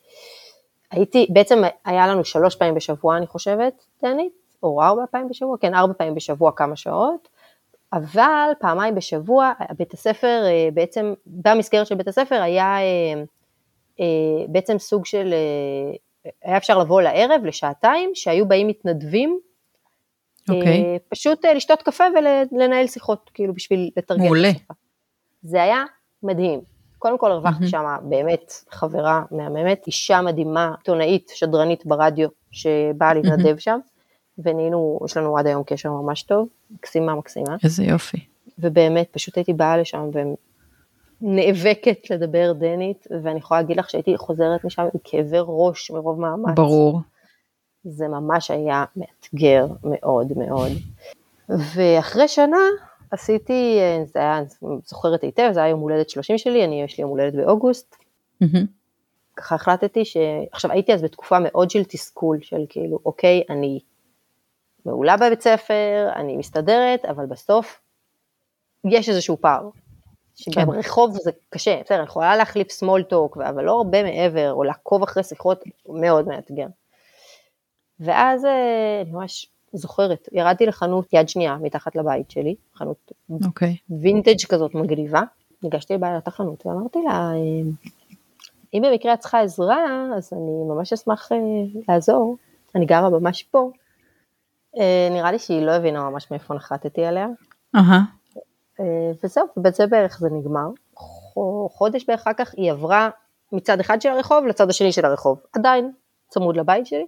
הייתי, 0.91 1.27
בעצם 1.29 1.61
היה 1.85 2.07
לנו 2.07 2.25
שלוש 2.25 2.55
פעמים 2.55 2.75
בשבוע, 2.75 3.17
אני 3.17 3.27
חושבת, 3.27 3.85
דנית, 4.03 4.33
או 4.63 4.81
ארבע 4.83 5.03
פעמים 5.11 5.29
בשבוע, 5.29 5.57
כן, 5.57 5.73
ארבע 5.73 5.93
פעמים 5.93 6.15
בשבוע 6.15 6.51
כמה 6.55 6.75
שעות, 6.75 7.27
אבל 7.93 8.51
פעמיים 8.59 8.95
בשבוע 8.95 9.51
בית 9.77 9.93
הספר 9.93 10.41
אה, 10.45 10.69
בעצם, 10.73 11.13
במסגרת 11.25 11.87
של 11.87 11.95
בית 11.95 12.07
הספר 12.07 12.41
היה 12.41 12.77
אה, 12.79 13.23
אה, 13.99 14.45
בעצם 14.47 14.79
סוג 14.79 15.05
של, 15.05 15.33
היה 16.43 16.57
אפשר 16.57 16.77
לבוא 16.77 17.01
לערב 17.01 17.45
לשעתיים 17.45 18.11
שהיו 18.13 18.47
באים 18.47 18.67
מתנדבים, 18.67 19.39
okay. 20.49 20.53
אוקיי. 20.53 20.99
פשוט 21.09 21.45
לשתות 21.45 21.81
קפה 21.81 22.03
ולנהל 22.51 22.87
שיחות, 22.87 23.31
כאילו 23.33 23.53
בשביל 23.53 23.89
לתרגל 23.97 24.21
מעולה. 24.21 24.51
זה 25.43 25.63
היה 25.63 25.83
מדהים. 26.23 26.61
קודם 26.99 27.17
כל 27.17 27.31
הרווחתי 27.31 27.63
mm-hmm. 27.63 27.69
שם 27.69 27.95
באמת 28.03 28.53
חברה 28.69 29.23
מהממת, 29.31 29.87
אישה 29.87 30.21
מדהימה, 30.21 30.71
עיתונאית, 30.77 31.31
שדרנית 31.35 31.85
ברדיו, 31.85 32.29
שבאה 32.51 33.13
להתנדב 33.13 33.55
mm-hmm. 33.55 33.59
שם. 33.59 33.79
ונהיינו, 34.37 34.99
יש 35.05 35.17
לנו 35.17 35.37
עד 35.37 35.47
היום 35.47 35.63
קשר 35.63 35.91
ממש 35.91 36.23
טוב, 36.23 36.47
מקסימה 36.71 37.15
מקסימה. 37.15 37.55
איזה 37.63 37.83
יופי. 37.83 38.17
ובאמת, 38.59 39.07
פשוט 39.11 39.37
הייתי 39.37 39.53
באה 39.53 39.77
לשם 39.77 40.09
ונאבקת 41.21 42.09
לדבר 42.09 42.53
דנית, 42.53 43.07
ואני 43.23 43.39
יכולה 43.39 43.61
להגיד 43.61 43.77
לך 43.77 43.89
שהייתי 43.89 44.17
חוזרת 44.17 44.65
משם 44.65 44.81
עם 44.81 44.99
כאבי 45.03 45.37
ראש 45.41 45.91
מרוב 45.91 46.19
מאמץ. 46.19 46.55
ברור. 46.55 47.01
זה 47.83 48.07
ממש 48.07 48.51
היה 48.51 48.85
מאתגר 48.95 49.67
מאוד 49.83 50.33
מאוד. 50.37 50.71
ואחרי 51.49 52.27
שנה 52.27 52.57
עשיתי, 53.11 53.79
זה 54.05 54.19
היה, 54.19 54.37
אני 54.37 54.47
זוכרת 54.85 55.23
היטב, 55.23 55.49
זה 55.53 55.59
היה 55.59 55.69
יום 55.69 55.79
הולדת 55.79 56.09
30 56.09 56.37
שלי, 56.37 56.65
אני, 56.65 56.83
יש 56.83 56.97
לי 56.97 57.01
יום 57.01 57.11
הולדת 57.11 57.35
באוגוסט. 57.35 57.95
Mm-hmm. 58.43 58.65
ככה 59.35 59.55
החלטתי 59.55 60.05
ש... 60.05 60.17
עכשיו 60.51 60.71
הייתי 60.71 60.93
אז 60.93 61.01
בתקופה 61.01 61.37
מאוד 61.41 61.69
של 61.69 61.83
תסכול, 61.83 62.37
של 62.41 62.65
כאילו, 62.69 62.99
אוקיי, 63.05 63.43
אני 63.49 63.79
מעולה 64.85 65.17
בבית 65.17 65.41
ספר, 65.41 66.09
אני 66.15 66.37
מסתדרת, 66.37 67.05
אבל 67.05 67.25
בסוף 67.25 67.81
יש 68.85 69.09
איזשהו 69.09 69.37
פער. 69.41 69.69
שברחוב 70.35 71.13
כן. 71.13 71.19
זה 71.23 71.31
קשה, 71.49 71.79
בסדר, 71.85 71.97
אני 71.97 72.05
יכולה 72.05 72.35
להחליף 72.35 72.67
small 72.67 73.13
talk, 73.13 73.49
אבל 73.49 73.63
לא 73.63 73.71
הרבה 73.71 74.03
מעבר, 74.03 74.53
או 74.53 74.63
לעקוב 74.63 75.03
אחרי 75.03 75.23
שיחות, 75.23 75.63
מאוד 75.89 76.27
מאתגר. 76.27 76.67
ואז 77.99 78.45
אה, 78.45 79.01
אני 79.01 79.11
ממש 79.11 79.47
זוכרת, 79.73 80.29
ירדתי 80.31 80.65
לחנות 80.65 81.13
יד 81.13 81.29
שנייה 81.29 81.57
מתחת 81.61 81.95
לבית 81.95 82.31
שלי, 82.31 82.55
חנות 82.75 83.11
okay. 83.31 83.45
אוקיי. 83.45 83.77
וינטג' 84.01 84.45
כזאת 84.49 84.75
מגניבה, 84.75 85.21
ניגשתי 85.63 85.93
לבעלת 85.93 86.27
החנות 86.27 86.65
ואמרתי 86.65 86.99
לה, 87.05 87.11
אה, 87.11 87.89
אם 88.73 88.81
במקרה 88.81 89.13
את 89.13 89.19
צריכה 89.19 89.39
עזרה, 89.39 90.05
אז 90.17 90.33
אני 90.33 90.63
ממש 90.69 90.93
אשמח 90.93 91.31
אה, 91.31 91.37
לעזור, 91.89 92.37
אני 92.75 92.85
גרה 92.85 93.09
ממש 93.09 93.43
פה, 93.43 93.71
נראה 95.11 95.31
לי 95.31 95.39
שהיא 95.39 95.65
לא 95.65 95.71
הבינה 95.71 96.09
ממש 96.09 96.31
מאיפה 96.31 96.53
נחתתי 96.53 97.05
עליה. 97.05 97.27
Uh-huh. 97.77 98.83
וזהו, 99.23 99.45
ובזה 99.57 99.87
בערך 99.87 100.19
זה 100.19 100.27
נגמר. 100.31 100.67
חודש 101.69 102.05
בערך 102.07 102.21
אחר 102.21 102.33
כך 102.33 102.53
היא 102.57 102.71
עברה 102.71 103.09
מצד 103.51 103.79
אחד 103.79 104.01
של 104.01 104.09
הרחוב 104.09 104.45
לצד 104.45 104.69
השני 104.69 104.91
של 104.91 105.05
הרחוב, 105.05 105.39
עדיין 105.53 105.91
צמוד 106.29 106.57
לבית 106.57 106.85
שלי. 106.85 107.05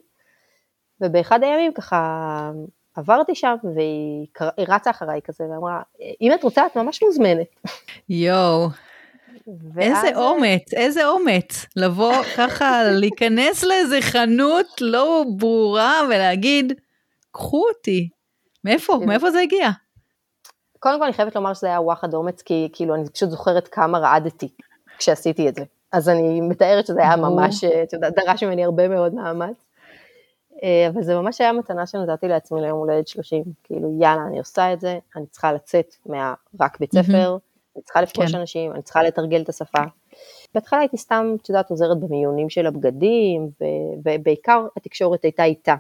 ובאחד 1.02 1.44
הימים 1.44 1.74
ככה 1.74 2.52
עברתי 2.96 3.36
שם 3.36 3.56
והיא 3.76 4.28
רצה 4.68 4.90
אחריי 4.90 5.22
כזה 5.24 5.44
ואמרה, 5.44 5.82
אם 6.22 6.34
את 6.34 6.44
רוצה 6.44 6.66
את 6.66 6.78
ממש 6.78 7.04
מוזמנת. 7.04 7.48
יואו. 8.10 8.68
איזה 9.80 10.10
אומץ, 10.16 10.74
איזה 10.74 11.08
אומץ, 11.08 11.66
לבוא 11.76 12.24
ככה, 12.38 12.84
להיכנס 12.84 13.64
לאיזה 13.64 14.02
חנות 14.02 14.68
לא 14.82 15.24
ברורה 15.38 16.02
ולהגיד, 16.10 16.74
קחו 17.32 17.68
אותי. 17.68 18.10
מאיפה? 18.64 18.98
כן. 19.00 19.06
מאיפה 19.06 19.32
זה 19.32 19.40
הגיע? 19.40 19.70
קודם 20.80 21.00
כל 21.00 21.04
אני 21.04 21.14
חייבת 21.14 21.36
לומר 21.36 21.54
שזה 21.54 21.68
היה 21.68 21.82
וואחד 21.82 22.14
אומץ, 22.14 22.42
כי 22.42 22.70
כאילו 22.74 22.96
אני 22.96 23.10
פשוט 23.10 23.30
זוכרת 23.30 23.68
כמה 23.68 24.00
רעדתי 24.00 24.50
כשעשיתי 24.98 25.50
את 25.50 25.56
זה. 25.56 25.64
אז 25.92 26.10
אני 26.10 26.42
מתארת 26.42 26.86
שזה 26.86 27.02
היה 27.02 27.16
ממש, 27.16 27.64
את 27.64 27.94
יודעת, 27.94 28.14
דרש 28.16 28.44
ממני 28.44 28.64
הרבה 28.64 28.88
מאוד 28.88 29.14
מאמץ. 29.14 29.66
אה, 30.64 30.88
אבל 30.94 31.04
זה 31.04 31.16
ממש 31.16 31.42
היה 31.42 31.54
מתנה 31.54 31.88
שנתתי 31.88 32.28
לעצמי 32.28 32.62
ליום 32.62 32.80
הולדת 32.80 33.08
30, 33.08 33.44
כאילו 33.64 33.90
יאללה, 34.02 34.22
אני 34.28 34.40
עושה 34.40 34.74
את 34.74 34.80
זה, 34.82 35.00
אני 35.16 35.26
צריכה 35.26 35.54
לצאת 35.54 35.96
מהרק 36.06 36.80
בית 36.80 36.92
ספר, 36.92 37.38
אני 37.76 37.84
צריכה 37.84 38.02
לפגוש 38.02 38.32
כן. 38.32 38.38
אנשים, 38.38 38.72
אני 38.72 38.82
צריכה 38.82 39.04
לתרגל 39.04 39.42
את 39.42 39.50
השפה. 39.50 39.80
בהתחלה 40.54 40.80
הייתי 40.80 40.98
סתם, 40.98 41.36
את 41.42 41.50
יודעת, 41.50 41.70
עוזרת 41.70 42.00
במיונים 42.00 42.50
של 42.50 42.68
הבגדים, 42.68 43.50
ובעיקר 44.06 44.66
התקשורת 44.78 45.24
הייתה 45.24 45.44
איתה. 45.44 45.76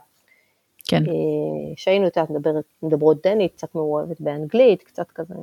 כן. 0.90 1.04
אה, 1.08 1.74
שהיינו 1.76 2.06
איתה 2.06 2.24
מדברות 2.84 3.18
דנית, 3.28 3.54
קצת 3.54 3.76
מעורבת 3.76 4.22
באנגלית, 4.22 4.84
קצת 4.84 5.12
כזה, 5.12 5.34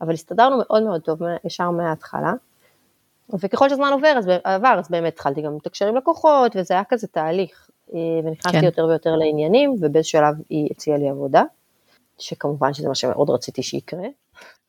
אבל 0.00 0.12
הסתדרנו 0.12 0.56
מאוד 0.58 0.82
מאוד 0.82 1.00
טוב 1.00 1.18
ישר 1.44 1.70
מההתחלה. 1.70 2.32
וככל 3.40 3.68
שהזמן 3.68 3.92
עובר, 3.92 4.14
אז, 4.18 4.30
עבר, 4.44 4.76
אז 4.78 4.90
באמת 4.90 5.12
התחלתי 5.12 5.42
גם 5.42 5.56
לתקשר 5.56 5.88
עם 5.88 5.96
לקוחות, 5.96 6.56
וזה 6.56 6.74
היה 6.74 6.84
כזה 6.84 7.06
תהליך. 7.06 7.70
ונכנסתי 8.24 8.60
כן. 8.60 8.64
יותר 8.64 8.84
ויותר 8.84 9.16
לעניינים, 9.16 9.76
ובאיזשהו 9.80 10.18
שלב 10.20 10.34
היא 10.48 10.68
הציעה 10.70 10.98
לי 10.98 11.08
עבודה, 11.08 11.42
שכמובן 12.18 12.74
שזה 12.74 12.88
מה 12.88 12.94
שמאוד 12.94 13.30
רציתי 13.30 13.62
שיקרה. 13.62 14.06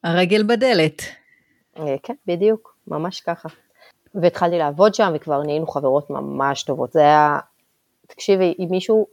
הרגל 0.04 0.44
בדלת. 0.44 1.02
אה, 1.80 1.96
כן, 2.04 2.14
בדיוק, 2.28 2.76
ממש 2.88 3.22
ככה. 3.22 3.50
והתחלתי 4.16 4.58
לעבוד 4.58 4.96
שם, 4.96 5.12
וכבר 5.16 5.44
נהיינו 5.44 5.68
חברות 5.68 6.10
ממש 6.10 6.64
טובות. 6.64 6.92
זה 6.92 7.00
היה, 7.00 7.40
תקשיבי, 8.08 8.56
אם 8.60 8.68
מישהו 8.70 9.08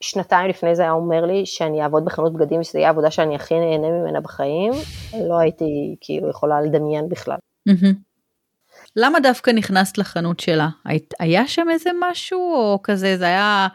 שנתיים 0.00 0.48
לפני 0.48 0.74
זה 0.74 0.82
היה 0.82 0.92
אומר 0.92 1.24
לי 1.24 1.46
שאני 1.46 1.82
אעבוד 1.82 2.04
בחנות 2.04 2.32
בגדים, 2.32 2.62
שזו 2.62 2.72
תהיה 2.72 2.86
העבודה 2.86 3.10
שאני 3.10 3.34
הכי 3.34 3.54
נהנה 3.54 3.88
ממנה 3.88 4.20
בחיים, 4.20 4.72
לא 5.28 5.38
הייתי 5.38 5.96
כאילו 6.00 6.30
יכולה 6.30 6.60
לדמיין 6.60 7.08
בכלל. 7.08 7.36
למה 8.96 9.20
דווקא 9.20 9.50
נכנסת 9.50 9.98
לחנות 9.98 10.40
שלה? 10.40 10.68
היה 11.18 11.46
שם 11.46 11.66
איזה 11.70 11.90
משהו 12.10 12.54
או 12.54 12.78
כזה 12.82 13.16
זה 13.16 13.24
היה 13.24 13.68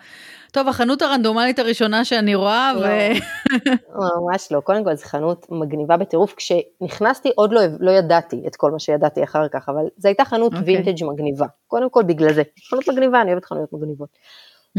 טוב 0.51 0.67
החנות 0.67 1.01
הרנדומלית 1.01 1.59
הראשונה 1.59 2.05
שאני 2.05 2.35
רואה 2.35 2.71
ו... 2.79 2.81
לא. 2.83 4.07
ממש 4.21 4.51
לא, 4.51 4.59
קודם 4.59 4.83
כל 4.83 4.95
זו 4.95 5.05
חנות 5.05 5.45
מגניבה 5.49 5.97
בטירוף, 5.97 6.33
כשנכנסתי 6.37 7.29
עוד 7.35 7.53
לא, 7.53 7.61
לא 7.79 7.91
ידעתי 7.91 8.43
את 8.47 8.55
כל 8.55 8.71
מה 8.71 8.79
שידעתי 8.79 9.23
אחר 9.23 9.47
כך, 9.47 9.69
אבל 9.69 9.83
זו 9.97 10.07
הייתה 10.07 10.25
חנות 10.25 10.53
אוקיי. 10.53 10.75
וינטג' 10.75 11.05
מגניבה, 11.05 11.45
קודם 11.67 11.89
כל 11.89 12.03
בגלל 12.03 12.33
זה, 12.33 12.43
חנות 12.69 12.89
מגניבה, 12.89 13.21
אני 13.21 13.31
אוהבת 13.31 13.45
חנויות 13.45 13.73
מגניבות. 13.73 14.09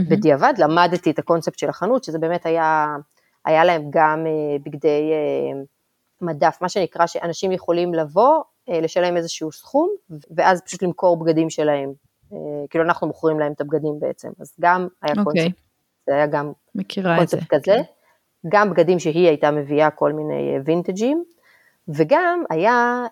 מהמם. 0.02 0.16
בדיעבד 0.16 0.54
למדתי 0.58 1.10
את 1.10 1.18
הקונספט 1.18 1.58
של 1.58 1.68
החנות, 1.68 2.04
שזה 2.04 2.18
באמת 2.18 2.46
היה, 2.46 2.96
היה 3.44 3.64
להם 3.64 3.82
גם 3.90 4.26
אה, 4.26 4.58
בגדי 4.64 5.10
אה, 5.12 5.62
מדף, 6.20 6.58
מה 6.60 6.68
שנקרא 6.68 7.06
שאנשים 7.06 7.52
יכולים 7.52 7.94
לבוא, 7.94 8.42
אה, 8.68 8.80
לשלם 8.80 9.16
איזשהו 9.16 9.52
סכום, 9.52 9.90
ואז 10.36 10.60
פשוט 10.60 10.82
למכור 10.82 11.16
בגדים 11.16 11.50
שלהם. 11.50 11.92
כאילו 12.70 12.84
אנחנו 12.84 13.06
מוכרים 13.06 13.40
להם 13.40 13.52
את 13.52 13.60
הבגדים 13.60 14.00
בעצם, 14.00 14.28
אז 14.40 14.54
גם 14.60 14.88
היה 15.02 15.14
אוקיי, 15.18 15.24
קונספט, 15.24 15.60
זה 16.06 16.14
היה 16.14 16.26
גם 16.26 16.52
את 16.80 17.28
זה. 17.28 17.36
קונספט 17.36 17.54
כזה, 17.54 17.76
גם 18.48 18.70
בגדים 18.70 18.98
שהיא 18.98 19.28
הייתה 19.28 19.50
מביאה 19.50 19.90
כל 19.90 20.12
מיני 20.12 20.58
וינטג'ים, 20.64 21.24
וגם 21.88 22.44
היה 22.50 23.06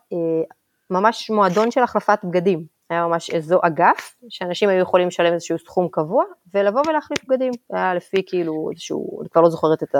ממש 0.90 1.30
מועדון 1.30 1.70
של 1.70 1.82
החלפת 1.82 2.18
בגדים, 2.24 2.64
היה 2.90 3.06
ממש 3.06 3.30
איזו 3.30 3.58
אגף, 3.62 4.16
שאנשים 4.28 4.68
היו 4.68 4.80
יכולים 4.80 5.08
לשלם 5.08 5.32
איזשהו 5.32 5.58
סכום 5.58 5.88
קבוע, 5.90 6.24
ולבוא 6.54 6.82
ולהחליף 6.88 7.24
בגדים, 7.24 7.52
היה 7.70 7.94
לפי 7.94 8.22
כאילו 8.26 8.68
איזשהו, 8.70 9.20
אני 9.20 9.28
כבר 9.28 9.40
לא 9.40 9.50
זוכרת 9.50 9.82
את 9.82 9.94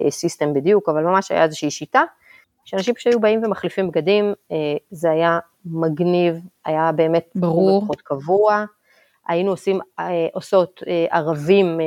הסיסטם 0.00 0.54
בדיוק, 0.54 0.88
אבל 0.88 1.02
ממש 1.02 1.30
היה 1.30 1.44
איזושהי 1.44 1.70
שיטה, 1.70 2.02
שאנשים 2.64 2.94
שהיו 2.98 3.20
באים 3.20 3.44
ומחליפים 3.44 3.88
בגדים, 3.88 4.34
אה, 4.52 4.56
זה 4.90 5.10
היה 5.10 5.38
מגניב, 5.64 6.40
היה 6.64 6.92
באמת 6.92 7.28
ברור. 7.34 7.80
פחות 7.80 8.00
קבוע, 8.00 8.64
היינו 9.28 9.50
עושים, 9.50 9.80
אה, 9.98 10.26
עושות 10.32 10.82
אה, 10.86 11.06
ערבים 11.10 11.80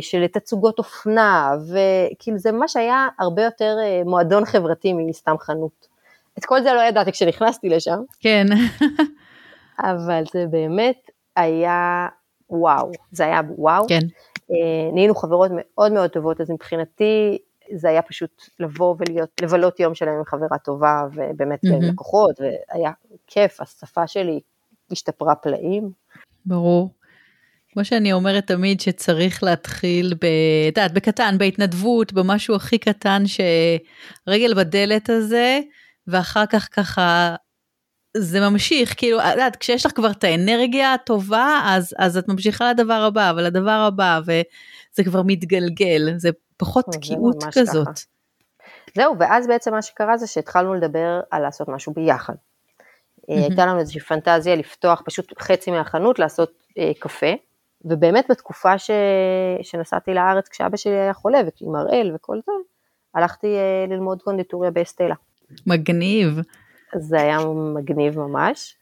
של 0.00 0.26
תצוגות 0.26 0.78
אופנה, 0.78 1.52
וכאילו 1.72 2.38
זה 2.38 2.52
ממש 2.52 2.76
היה 2.76 3.08
הרבה 3.18 3.42
יותר 3.42 3.76
מועדון 4.04 4.44
חברתי 4.44 4.92
מסתם 4.92 5.34
חנות. 5.38 5.95
את 6.38 6.44
כל 6.44 6.62
זה 6.62 6.72
לא 6.72 6.80
ידעתי 6.80 7.12
כשנכנסתי 7.12 7.68
לשם, 7.68 7.98
כן. 8.20 8.46
אבל 9.90 10.24
זה 10.32 10.44
באמת 10.50 11.10
היה 11.36 12.08
וואו, 12.50 12.90
זה 13.10 13.24
היה 13.24 13.40
וואו. 13.48 13.88
כן. 13.88 14.00
אה, 14.50 14.92
נהיינו 14.92 15.14
חברות 15.14 15.50
מאוד 15.54 15.92
מאוד 15.92 16.10
טובות, 16.10 16.40
אז 16.40 16.50
מבחינתי 16.50 17.38
זה 17.74 17.88
היה 17.88 18.02
פשוט 18.02 18.42
לבוא 18.60 18.94
ולהיות, 18.98 19.30
לבלות 19.42 19.80
יום 19.80 19.94
שלם 19.94 20.12
עם 20.18 20.24
חברה 20.24 20.58
טובה, 20.64 21.02
ובאמת 21.12 21.60
מהמם. 21.64 21.82
לקוחות, 21.82 22.40
והיה 22.40 22.90
כיף, 23.26 23.60
השפה 23.60 24.06
שלי 24.06 24.40
השתפרה 24.92 25.34
פלאים. 25.34 25.90
ברור. 26.46 26.90
כמו 27.72 27.84
שאני 27.84 28.12
אומרת 28.12 28.46
תמיד 28.46 28.80
שצריך 28.80 29.42
להתחיל 29.42 30.14
ב... 30.14 30.24
את 30.68 30.76
יודעת, 30.76 30.92
בקטן, 30.92 31.38
בהתנדבות, 31.38 32.12
במשהו 32.12 32.54
הכי 32.54 32.78
קטן 32.78 33.22
שרגל 33.26 34.54
בדלת 34.54 35.10
הזה, 35.10 35.60
ואחר 36.08 36.46
כך 36.46 36.68
ככה 36.72 37.36
זה 38.16 38.40
ממשיך, 38.40 38.94
כאילו, 38.96 39.20
את 39.20 39.24
יודעת, 39.30 39.56
כשיש 39.56 39.86
לך 39.86 39.92
כבר 39.94 40.10
את 40.10 40.24
האנרגיה 40.24 40.94
הטובה, 40.94 41.60
אז, 41.64 41.94
אז 41.98 42.16
את 42.16 42.28
ממשיכה 42.28 42.70
לדבר 42.70 43.02
הבא, 43.02 43.30
אבל 43.30 43.42
לדבר 43.44 43.70
הבא, 43.88 44.20
וזה 44.22 45.04
כבר 45.04 45.22
מתגלגל, 45.26 46.10
זה 46.16 46.30
פחות 46.56 46.84
זה 46.92 46.98
תקיעות 46.98 47.44
כזאת. 47.52 47.86
ככה. 47.86 48.06
זהו, 48.96 49.16
ואז 49.18 49.46
בעצם 49.46 49.74
מה 49.74 49.82
שקרה 49.82 50.16
זה 50.16 50.26
שהתחלנו 50.26 50.74
לדבר 50.74 51.20
על 51.30 51.42
לעשות 51.42 51.68
משהו 51.68 51.92
ביחד. 51.92 52.34
אה, 53.30 53.36
הייתה 53.36 53.66
לנו 53.66 53.78
איזושהי 53.78 54.00
פנטזיה 54.00 54.56
לפתוח 54.56 55.02
פשוט 55.04 55.32
חצי 55.38 55.70
מהחנות, 55.70 56.18
לעשות 56.18 56.52
אה, 56.78 56.92
קפה, 56.98 57.32
ובאמת 57.84 58.26
בתקופה 58.30 58.78
ש... 58.78 58.90
שנסעתי 59.62 60.14
לארץ 60.14 60.48
כשאבא 60.48 60.76
שלי 60.76 60.92
היה 60.92 61.12
חולה, 61.12 61.38
ועם 61.38 61.76
הראל 61.76 62.12
וכל 62.14 62.36
זה, 62.46 62.52
הלכתי 63.14 63.46
אה, 63.46 63.86
ללמוד 63.88 64.22
קונדיטוריה 64.22 64.70
באסטלה. 64.70 65.14
מגניב. 65.66 66.40
זה 66.96 67.20
היה 67.20 67.38
מגניב 67.74 68.18
ממש. 68.18 68.76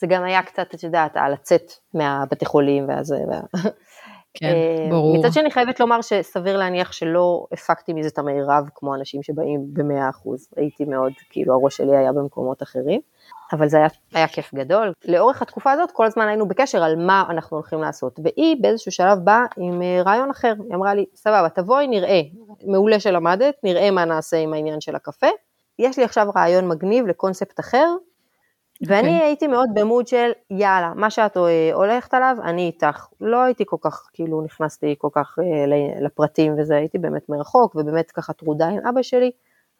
זה 0.00 0.06
גם 0.06 0.24
היה 0.24 0.42
קצת, 0.42 0.74
את 0.74 0.82
יודעת, 0.82 1.16
על 1.16 1.32
לצאת 1.32 1.72
מהבתי 1.94 2.44
חולים 2.44 2.88
והזה. 2.88 3.16
וה... 3.28 3.40
כן, 4.34 4.46
אה, 4.46 4.86
ברור. 4.90 5.18
מצד 5.18 5.32
שני 5.32 5.50
חייבת 5.50 5.80
לומר 5.80 6.00
שסביר 6.02 6.56
להניח 6.56 6.92
שלא 6.92 7.46
הפקתי 7.52 7.92
מזה 7.92 8.08
את 8.08 8.18
המירב 8.18 8.68
כמו 8.74 8.94
אנשים 8.94 9.22
שבאים 9.22 9.60
ב-100%, 9.72 10.28
הייתי 10.56 10.84
מאוד, 10.84 11.12
כאילו 11.30 11.54
הראש 11.54 11.76
שלי 11.76 11.96
היה 11.96 12.12
במקומות 12.12 12.62
אחרים, 12.62 13.00
אבל 13.52 13.68
זה 13.68 13.76
היה, 13.76 13.88
היה 14.14 14.28
כיף 14.28 14.54
גדול. 14.54 14.92
לאורך 15.04 15.42
התקופה 15.42 15.72
הזאת 15.72 15.90
כל 15.90 16.06
הזמן 16.06 16.28
היינו 16.28 16.48
בקשר 16.48 16.82
על 16.82 16.96
מה 17.06 17.24
אנחנו 17.30 17.56
הולכים 17.56 17.80
לעשות, 17.80 18.20
והיא 18.24 18.56
באיזשהו 18.62 18.92
שלב 18.92 19.18
באה 19.18 19.44
עם 19.56 19.82
אה, 19.82 20.02
רעיון 20.02 20.30
אחר, 20.30 20.54
היא 20.68 20.74
אמרה 20.74 20.94
לי, 20.94 21.04
סבבה, 21.14 21.48
תבואי 21.48 21.86
נראה, 21.86 22.20
מעולה 22.66 23.00
שלמדת, 23.00 23.54
נראה 23.62 23.90
מה 23.90 24.04
נעשה 24.04 24.36
עם 24.36 24.54
העניין 24.54 24.80
של 24.80 24.96
הקפה, 24.96 25.26
יש 25.78 25.98
לי 25.98 26.04
עכשיו 26.04 26.26
רעיון 26.36 26.68
מגניב 26.68 27.06
לקונספט 27.06 27.60
אחר, 27.60 27.86
ואני 28.86 28.98
אוקיי. 28.98 29.26
הייתי 29.26 29.46
מאוד 29.46 29.68
במוד 29.74 30.08
של 30.08 30.30
יאללה, 30.50 30.92
מה 30.96 31.10
שאת 31.10 31.36
אה, 31.36 31.70
הולכת 31.74 32.14
עליו, 32.14 32.36
אני 32.44 32.66
איתך. 32.66 33.06
לא 33.20 33.42
הייתי 33.42 33.64
כל 33.66 33.76
כך, 33.80 34.08
כאילו 34.12 34.42
נכנסתי 34.42 34.94
כל 34.98 35.08
כך 35.12 35.38
אה, 35.38 35.64
לפרטים 36.00 36.54
וזה, 36.58 36.76
הייתי 36.76 36.98
באמת 36.98 37.28
מרחוק 37.28 37.74
ובאמת 37.74 38.10
ככה 38.10 38.32
טרודה 38.32 38.68
עם 38.68 38.86
אבא 38.86 39.02
שלי, 39.02 39.30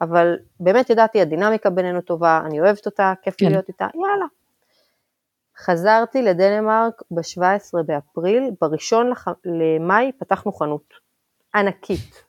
אבל 0.01 0.37
באמת 0.61 0.91
ידעתי, 0.91 1.21
הדינמיקה 1.21 1.71
בינינו 1.71 2.01
טובה, 2.01 2.43
אני 2.47 2.61
אוהבת 2.61 2.87
אותה, 2.87 3.13
כיף 3.23 3.35
כן. 3.39 3.47
להיות 3.51 3.69
איתה, 3.69 3.87
יאללה. 3.95 4.27
חזרתי 5.59 6.23
לדנמרק 6.23 7.03
ב-17 7.11 7.83
באפריל, 7.87 8.51
ב-1 8.61 8.97
לח... 9.11 9.29
למאי 9.45 10.13
פתחנו 10.19 10.53
חנות 10.53 10.95
ענקית, 11.55 12.25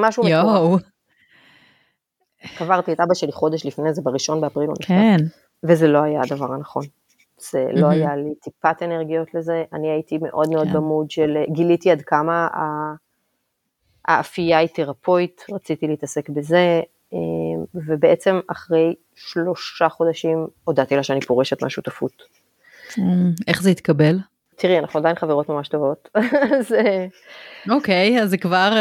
משהו 0.00 0.24
מטורף. 0.24 0.82
קברתי 2.58 2.92
את 2.92 3.00
אבא 3.00 3.14
שלי 3.14 3.32
חודש 3.32 3.66
לפני 3.66 3.94
זה, 3.94 4.02
ב-1 4.02 4.40
באפריל. 4.40 4.70
כן. 4.82 5.16
וזה 5.64 5.88
לא 5.88 6.02
היה 6.02 6.20
הדבר 6.22 6.52
הנכון. 6.52 6.84
זה 7.50 7.66
לא 7.72 7.88
מהמם. 7.88 7.92
היה 7.92 8.16
לי 8.16 8.34
טיפת 8.42 8.82
אנרגיות 8.82 9.34
לזה, 9.34 9.64
אני 9.72 9.90
הייתי 9.90 10.18
מאוד 10.18 10.50
מאוד 10.50 10.66
כן. 10.66 10.72
במוד 10.72 11.10
של, 11.10 11.36
גיליתי 11.52 11.90
עד 11.90 12.02
כמה 12.02 12.48
האפייה 14.08 14.58
היא 14.58 14.68
תרפויט, 14.74 15.42
רציתי 15.52 15.86
להתעסק 15.86 16.28
בזה, 16.28 16.80
אה, 17.12 17.18
ובעצם 17.74 18.40
אחרי 18.48 18.94
שלושה 19.14 19.88
חודשים 19.88 20.46
הודעתי 20.64 20.96
לה 20.96 21.02
שאני 21.02 21.20
פורשת 21.20 21.62
מהשותפות. 21.62 22.22
אמ, 22.98 23.32
איך 23.48 23.62
זה 23.62 23.70
התקבל? 23.70 24.18
תראי, 24.56 24.78
אנחנו 24.78 25.00
עדיין 25.00 25.16
חברות 25.16 25.48
ממש 25.48 25.68
טובות, 25.68 26.08
זה, 26.68 27.06
אוקיי, 27.70 28.22
אז 28.22 28.30
זה 28.30 28.38
כבר... 28.38 28.72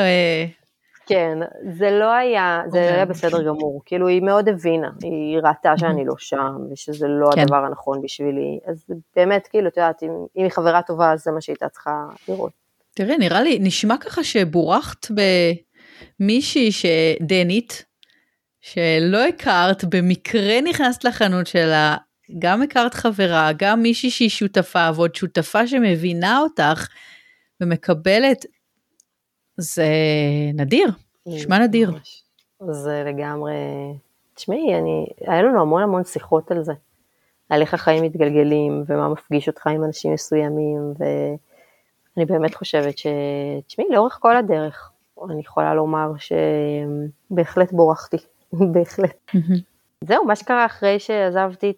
כן, 1.07 1.37
זה 1.77 1.91
לא 1.91 2.13
היה, 2.13 2.61
זה 2.67 2.77
אוקיי. 2.77 2.93
היה 2.93 3.05
בסדר 3.05 3.43
גמור, 3.43 3.81
כאילו 3.85 4.07
היא 4.07 4.21
מאוד 4.21 4.49
הבינה, 4.49 4.89
היא 5.03 5.39
ראתה 5.43 5.77
שאני 5.77 6.05
לא 6.05 6.13
שם, 6.17 6.57
ושזה 6.71 7.07
לא 7.07 7.29
כן. 7.35 7.41
הדבר 7.41 7.65
הנכון 7.65 8.01
בשבילי, 8.01 8.59
אז 8.65 8.85
באמת, 9.15 9.47
כאילו, 9.47 9.67
את 9.67 9.77
יודעת, 9.77 10.03
אם, 10.03 10.09
אם 10.37 10.43
היא 10.43 10.51
חברה 10.51 10.81
טובה, 10.81 11.11
אז 11.11 11.23
זה 11.23 11.31
מה 11.31 11.41
שהיא 11.41 11.53
הייתה 11.53 11.69
צריכה 11.69 12.05
לראות. 12.27 12.51
תראי, 12.93 13.17
נראה 13.17 13.41
לי, 13.41 13.59
נשמע 13.61 13.97
ככה 13.97 14.23
שבורכת 14.23 15.07
במישהי 16.19 16.71
שדנית, 16.71 17.85
שלא 18.61 19.27
הכרת, 19.27 19.83
במקרה 19.83 20.61
נכנסת 20.61 21.03
לחנות 21.03 21.47
שלה, 21.47 21.95
גם 22.39 22.61
הכרת 22.61 22.93
חברה, 22.93 23.49
גם 23.57 23.81
מישהי 23.81 24.09
שהיא 24.09 24.29
שותפה, 24.29 24.89
ועוד 24.95 25.15
שותפה 25.15 25.67
שמבינה 25.67 26.39
אותך 26.39 26.87
ומקבלת, 27.61 28.45
זה 29.57 29.87
נדיר, 30.53 30.87
נשמע 31.25 31.59
נדיר. 31.59 31.91
זה 32.69 33.03
לגמרי, 33.05 33.53
תשמעי, 34.33 34.75
אני, 34.79 35.05
היה 35.21 35.43
לנו 35.43 35.61
המון 35.61 35.81
המון 35.81 36.03
שיחות 36.03 36.51
על 36.51 36.63
זה, 36.63 36.73
על 37.49 37.61
איך 37.61 37.73
החיים 37.73 38.03
מתגלגלים, 38.03 38.83
ומה 38.87 39.09
מפגיש 39.09 39.47
אותך 39.47 39.67
עם 39.67 39.83
אנשים 39.83 40.13
מסוימים, 40.13 40.93
ואני 40.97 42.25
באמת 42.25 42.55
חושבת 42.55 42.97
ש... 42.97 43.07
תשמעי, 43.67 43.87
לאורך 43.89 44.17
כל 44.21 44.37
הדרך, 44.37 44.91
אני 45.29 45.41
יכולה 45.41 45.73
לומר 45.73 46.11
שבהחלט 46.17 47.71
בורחתי, 47.71 48.17
בהחלט. 48.73 49.31
זהו, 50.01 50.25
מה 50.25 50.35
שקרה 50.35 50.65
אחרי 50.65 50.99
שעזבתי. 50.99 51.73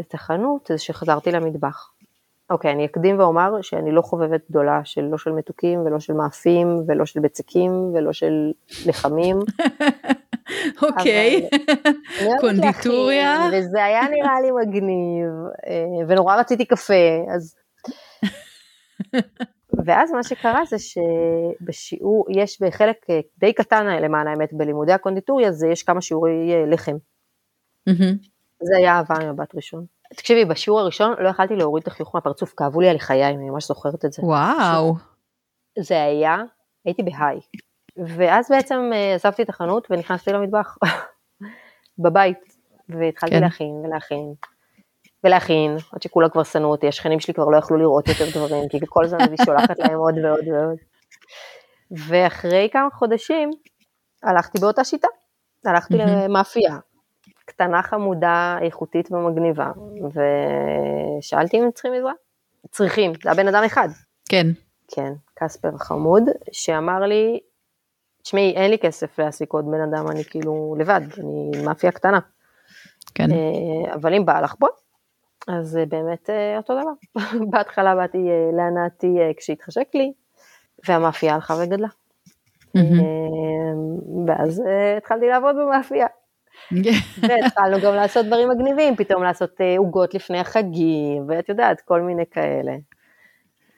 את 0.00 0.14
החנות, 0.14 0.66
זה 0.68 0.78
שחזרתי 0.78 1.32
למטבח. 1.32 1.90
אוקיי, 2.50 2.72
אני 2.72 2.84
אקדים 2.84 3.18
ואומר 3.18 3.62
שאני 3.62 3.92
לא 3.92 4.02
חובבת 4.02 4.40
גדולה 4.50 4.80
של 4.84 5.02
לא 5.02 5.18
של 5.18 5.32
מתוקים 5.32 5.80
ולא 5.80 6.00
של 6.00 6.12
מאפים 6.12 6.84
ולא 6.88 7.06
של 7.06 7.20
בצקים 7.20 7.70
ולא 7.94 8.12
של 8.12 8.52
לחמים. 8.86 9.36
אוקיי, 10.82 11.48
קונדיטוריה. 12.40 13.48
וזה 13.52 13.84
היה 13.84 14.02
נראה 14.02 14.40
לי 14.40 14.50
מגניב, 14.50 15.30
אה, 15.66 16.06
ונורא 16.08 16.36
רציתי 16.36 16.64
קפה, 16.64 17.24
אז... 17.34 17.54
ואז 19.86 20.12
מה 20.12 20.22
שקרה 20.22 20.60
זה 20.64 20.76
שבשיעור, 20.78 22.26
יש 22.30 22.62
בחלק 22.62 22.96
אה, 23.10 23.20
די 23.38 23.52
קטן 23.52 23.86
למען 23.86 24.26
האמת 24.26 24.52
בלימודי 24.52 24.92
הקונדיטוריה, 24.92 25.52
זה 25.52 25.68
יש 25.68 25.82
כמה 25.82 26.00
שיעורי 26.00 26.54
אה, 26.54 26.66
לחם. 26.66 26.96
זה 28.62 28.76
היה 28.76 28.96
אהבה 28.96 29.14
ממבט 29.20 29.54
ראשון. 29.54 29.93
תקשיבי, 30.16 30.44
בשיעור 30.44 30.80
הראשון 30.80 31.14
לא 31.18 31.28
יכלתי 31.28 31.56
להוריד 31.56 31.82
את 31.82 31.88
החיוך 31.88 32.14
מהפרצוף, 32.14 32.54
כאבו 32.56 32.80
לי 32.80 32.88
על 32.88 32.98
חיי, 32.98 33.26
אני 33.26 33.50
ממש 33.50 33.68
זוכרת 33.68 34.04
את 34.04 34.12
זה. 34.12 34.22
וואו. 34.22 34.94
זה 35.78 36.02
היה, 36.02 36.36
הייתי 36.84 37.02
בהיי. 37.02 37.40
ואז 37.96 38.50
בעצם 38.50 38.90
אה, 38.92 39.14
עזבתי 39.14 39.42
את 39.42 39.48
החנות 39.48 39.86
ונכנסתי 39.90 40.32
למטבח, 40.32 40.78
בבית, 42.02 42.38
והתחלתי 42.88 43.34
כן. 43.34 43.40
להכין 43.40 43.74
ולהכין. 43.84 44.34
ולהכין, 45.24 45.76
עד 45.92 46.02
שכולם 46.02 46.28
כבר 46.28 46.42
שנאו 46.42 46.70
אותי, 46.70 46.88
השכנים 46.88 47.20
שלי 47.20 47.34
כבר 47.34 47.44
לא 47.44 47.56
יכלו 47.56 47.76
לראות 47.76 48.08
יותר 48.08 48.24
דברים, 48.34 48.68
כי 48.68 48.78
כל 48.88 49.04
הזמן 49.04 49.20
אני 49.20 49.36
שולחת 49.44 49.78
להם 49.78 49.98
עוד 49.98 50.14
ועוד 50.24 50.48
ועוד. 50.48 50.76
ואחרי 51.90 52.68
כמה 52.72 52.88
חודשים, 52.92 53.50
הלכתי 54.22 54.58
באותה 54.58 54.84
שיטה, 54.84 55.08
הלכתי 55.64 55.94
למאפייה, 55.98 56.78
קטנה 57.54 57.82
חמודה, 57.82 58.58
איכותית 58.60 59.12
ומגניבה, 59.12 59.70
ושאלתי 61.20 61.58
אם 61.58 61.62
הם 61.62 61.70
צריכים 61.70 61.92
עזרה. 61.94 62.12
צריכים, 62.70 63.12
זה 63.22 63.30
היה 63.30 63.34
בן 63.34 63.48
אדם 63.48 63.62
אחד. 63.64 63.88
כן. 64.28 64.46
כן, 64.88 65.12
קספר 65.34 65.76
חמוד, 65.78 66.22
שאמר 66.52 67.00
לי, 67.00 67.40
תשמעי, 68.22 68.52
אין 68.56 68.70
לי 68.70 68.78
כסף 68.78 69.18
להעסיק 69.18 69.52
עוד 69.52 69.64
בן 69.70 69.80
אדם, 69.80 70.10
אני 70.10 70.24
כאילו 70.24 70.76
לבד, 70.78 71.00
אני 71.18 71.62
מאפיה 71.64 71.92
קטנה. 71.92 72.18
כן. 73.14 73.30
אה, 73.30 73.94
אבל 73.94 74.14
אם 74.14 74.26
בא 74.26 74.40
לך 74.40 74.54
בוא, 74.58 74.68
אז 75.48 75.78
באמת 75.88 76.30
אה, 76.30 76.56
אותו 76.56 76.80
דבר. 76.80 77.22
בהתחלה 77.50 77.94
באתי 77.94 78.18
אה, 78.30 78.50
להנאתי 78.56 79.18
כשהתחשק 79.36 79.88
לי, 79.94 80.12
והמאפייה 80.88 81.34
הלכה 81.34 81.54
וגדלה. 81.54 81.88
ואז 84.26 84.62
התחלתי 84.96 85.28
לעבוד 85.28 85.56
במאפייה. 85.56 86.06
והתחלנו 87.18 87.80
גם 87.82 87.94
לעשות 87.94 88.26
דברים 88.26 88.48
מגניבים, 88.48 88.96
פתאום 88.96 89.22
לעשות 89.22 89.60
אה, 89.60 89.74
עוגות 89.78 90.14
לפני 90.14 90.38
החגים, 90.38 91.24
ואת 91.28 91.48
יודעת, 91.48 91.80
כל 91.80 92.00
מיני 92.00 92.24
כאלה. 92.30 92.72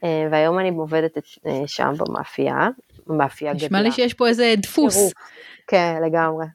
אה, 0.05 0.29
והיום 0.31 0.59
אני 0.59 0.69
עובדת 0.69 1.19
אה, 1.47 1.63
שם 1.67 1.93
במאפייה, 1.99 2.69
מאפייה 3.07 3.53
גדולה. 3.53 3.67
נשמע 3.67 3.83
לי 3.83 3.93
שיש 3.93 4.15
פה 4.15 4.29
איזה 4.29 4.55
דפוס. 4.59 5.13
כן, 5.67 5.97
לגמרי. 6.07 6.47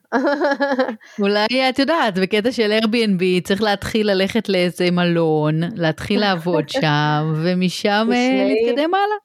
אולי 1.22 1.68
את 1.68 1.78
יודעת, 1.78 2.18
בקטע 2.18 2.52
של 2.52 2.78
Airbnb 2.82 3.44
צריך 3.44 3.62
להתחיל 3.62 4.10
ללכת 4.10 4.48
לאיזה 4.48 4.90
מלון, 4.90 5.60
להתחיל 5.76 6.20
לעבוד 6.20 6.68
שם, 6.80 7.32
ומשם 7.44 8.08
להתקדם 8.10 8.94
הלאה. 8.94 9.16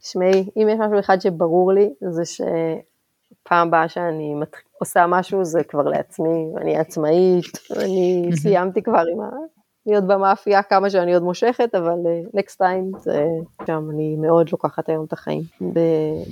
תשמעי, 0.00 0.44
אם 0.56 0.68
יש 0.68 0.78
משהו 0.80 1.00
אחד 1.00 1.20
שברור 1.20 1.72
לי, 1.72 1.88
זה 2.10 2.22
שפעם 2.24 3.68
הבאה 3.68 3.88
שאני 3.88 4.34
עושה 4.82 5.06
משהו 5.08 5.44
זה 5.44 5.64
כבר 5.64 5.82
לעצמי, 5.82 6.46
אני 6.56 6.76
עצמאית, 6.76 7.58
אני 7.76 8.30
סיימתי 8.36 8.82
כבר 8.82 9.02
עם 9.12 9.20
ה... 9.20 9.28
להיות 9.86 10.04
במאפייה 10.04 10.62
כמה 10.62 10.90
שאני 10.90 11.14
עוד 11.14 11.22
מושכת, 11.22 11.74
אבל 11.74 11.98
uh, 12.04 12.36
next 12.36 12.56
time 12.60 12.98
זה 12.98 13.26
שם, 13.66 13.88
אני 13.90 14.16
מאוד 14.16 14.48
לוקחת 14.52 14.88
היום 14.88 15.04
את 15.04 15.12
החיים 15.12 15.42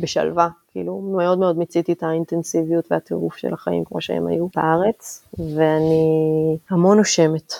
בשלווה, 0.01 0.48
כאילו 0.70 1.01
מאוד 1.01 1.38
מאוד 1.38 1.59
מיציתי 1.59 1.92
את 1.92 2.03
האינטנסיביות 2.03 2.92
והטירוף 2.92 3.36
של 3.36 3.55
החיים 3.55 3.84
כמו 3.84 4.01
שהם 4.01 4.26
היו 4.26 4.46
בארץ, 4.57 5.28
ואני 5.55 6.57
המון 6.70 6.98
נושמת. 6.98 7.53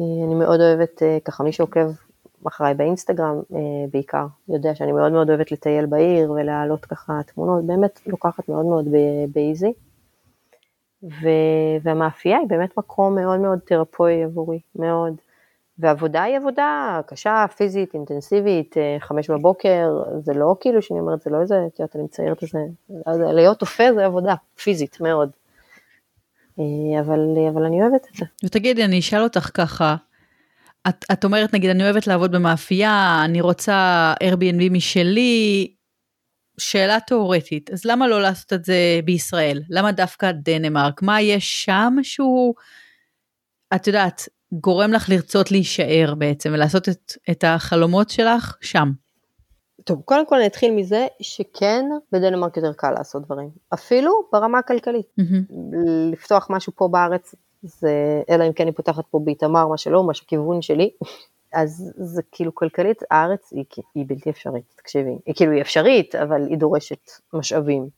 אה, 0.00 0.24
אני 0.26 0.34
מאוד 0.34 0.60
אוהבת, 0.60 1.02
uh, 1.02 1.24
ככה 1.24 1.44
מי 1.44 1.52
שעוקב 1.52 1.90
אחריי 2.48 2.74
באינסטגרם 2.74 3.40
uh, 3.52 3.56
בעיקר, 3.92 4.26
יודע 4.48 4.74
שאני 4.74 4.92
מאוד 4.92 5.12
מאוד 5.12 5.30
אוהבת 5.30 5.52
לטייל 5.52 5.86
בעיר 5.86 6.32
ולהעלות 6.32 6.84
ככה 6.84 7.20
תמונות, 7.34 7.64
באמת 7.64 8.00
לוקחת 8.06 8.48
מאוד 8.48 8.66
מאוד 8.66 8.88
באיזי. 9.32 9.72
ו- 11.02 11.76
והמאפייה 11.82 12.38
היא 12.38 12.48
באמת 12.48 12.78
מקום 12.78 13.14
מאוד 13.14 13.40
מאוד 13.40 13.58
תרפואי 13.58 14.22
עבורי, 14.24 14.60
מאוד. 14.76 15.14
ועבודה 15.78 16.22
היא 16.22 16.36
עבודה 16.36 17.00
קשה, 17.06 17.44
פיזית, 17.56 17.94
אינטנסיבית, 17.94 18.76
אה, 18.78 18.96
חמש 19.00 19.30
בבוקר, 19.30 19.88
זה 20.18 20.32
לא 20.34 20.56
כאילו 20.60 20.82
שאני 20.82 21.00
אומרת, 21.00 21.22
זה 21.22 21.30
לא 21.30 21.40
איזה, 21.40 21.54
את 21.66 21.80
יודעת, 21.80 21.96
אני 21.96 22.04
מציירת 22.04 22.42
איזה, 22.42 22.58
להיות 23.32 23.60
אופה 23.60 23.84
זה 23.94 24.04
עבודה, 24.04 24.34
פיזית 24.62 25.00
מאוד. 25.00 25.30
אה, 26.58 27.00
אבל, 27.00 27.20
אבל 27.52 27.64
אני 27.64 27.82
אוהבת 27.82 28.06
את 28.10 28.16
זה. 28.16 28.24
ותגידי, 28.44 28.84
אני 28.84 28.98
אשאל 28.98 29.22
אותך 29.22 29.50
ככה, 29.54 29.96
את, 30.88 31.04
את 31.12 31.24
אומרת 31.24 31.54
נגיד 31.54 31.70
אני 31.70 31.84
אוהבת 31.84 32.06
לעבוד 32.06 32.32
במאפייה, 32.32 33.22
אני 33.24 33.40
רוצה 33.40 34.12
Airbnb 34.22 34.70
משלי, 34.70 35.74
שאלה 36.60 36.98
תאורטית, 37.06 37.70
אז 37.70 37.84
למה 37.84 38.08
לא 38.08 38.22
לעשות 38.22 38.52
את 38.52 38.64
זה 38.64 39.00
בישראל? 39.04 39.62
למה 39.70 39.92
דווקא 39.92 40.32
דנמרק? 40.32 41.02
מה 41.02 41.20
יש 41.20 41.64
שם 41.64 41.96
שהוא, 42.02 42.54
את 43.74 43.86
יודעת, 43.86 44.28
גורם 44.52 44.92
לך 44.92 45.08
לרצות 45.08 45.50
להישאר 45.50 46.14
בעצם 46.18 46.50
ולעשות 46.52 46.88
את, 46.88 47.12
את 47.30 47.44
החלומות 47.44 48.10
שלך 48.10 48.56
שם? 48.60 48.90
טוב, 49.84 50.02
קודם 50.04 50.26
כל 50.26 50.38
נתחיל 50.44 50.74
מזה 50.74 51.06
שכן, 51.20 51.84
בדנמרק 52.12 52.56
יותר 52.56 52.72
קל 52.72 52.90
לעשות 52.90 53.24
דברים, 53.24 53.48
אפילו 53.74 54.12
ברמה 54.32 54.58
הכלכלית. 54.58 55.06
Mm-hmm. 55.20 55.54
לפתוח 56.12 56.46
משהו 56.50 56.72
פה 56.76 56.88
בארץ, 56.88 57.34
זה, 57.62 58.22
אלא 58.30 58.46
אם 58.46 58.52
כן 58.52 58.64
אני 58.64 58.72
פותחת 58.72 59.04
פה 59.10 59.20
באיתמר, 59.24 59.66
מה 59.66 59.76
שלא, 59.76 60.04
מה 60.04 60.14
שכיוון 60.14 60.62
שלי, 60.62 60.90
אז 61.52 61.92
זה 61.96 62.22
כאילו 62.32 62.54
כלכלית, 62.54 63.02
הארץ 63.10 63.52
היא, 63.52 63.64
היא 63.94 64.04
בלתי 64.08 64.30
אפשרית, 64.30 64.74
תקשיבי. 64.76 65.18
היא 65.26 65.34
כאילו 65.34 65.52
היא 65.52 65.62
אפשרית, 65.62 66.14
אבל 66.14 66.46
היא 66.46 66.58
דורשת 66.58 67.10
משאבים. 67.32 67.88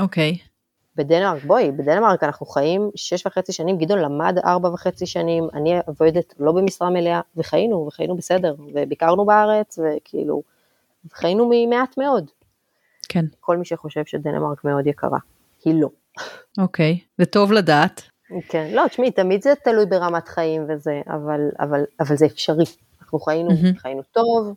אוקיי. 0.00 0.32
Okay. 0.32 0.56
בדנמרק, 0.96 1.44
בואי, 1.44 1.72
בדנמרק 1.72 2.22
אנחנו 2.22 2.46
חיים 2.46 2.90
שש 2.94 3.26
וחצי 3.26 3.52
שנים, 3.52 3.78
גדעון 3.78 3.98
למד 3.98 4.38
ארבע 4.44 4.68
וחצי 4.68 5.06
שנים, 5.06 5.48
אני 5.54 5.78
עובדת 5.86 6.34
לא 6.38 6.52
במשרה 6.52 6.90
מלאה, 6.90 7.20
וחיינו, 7.36 7.86
וחיינו 7.86 8.16
בסדר, 8.16 8.54
וביקרנו 8.74 9.24
בארץ, 9.24 9.78
וכאילו, 9.78 10.42
חיינו 11.12 11.50
ממעט 11.50 11.98
מאוד. 11.98 12.30
כן. 13.08 13.24
כל 13.40 13.56
מי 13.56 13.64
שחושב 13.64 14.04
שדנמרק 14.04 14.64
מאוד 14.64 14.86
יקרה, 14.86 15.18
היא 15.64 15.74
לא. 15.80 15.88
אוקיי, 16.58 16.98
okay. 17.00 17.04
זה 17.18 17.26
טוב 17.26 17.52
לדעת. 17.52 18.02
כן, 18.48 18.68
לא, 18.72 18.88
תשמעי, 18.88 19.10
תמיד 19.10 19.42
זה 19.42 19.52
תלוי 19.64 19.86
ברמת 19.86 20.28
חיים 20.28 20.66
וזה, 20.68 21.00
אבל, 21.08 21.40
אבל, 21.60 21.84
אבל 22.00 22.16
זה 22.16 22.26
אפשרי. 22.26 22.64
אנחנו 23.02 23.18
חיינו, 23.18 23.50
mm-hmm. 23.50 23.78
חיינו 23.78 24.02
טוב, 24.02 24.54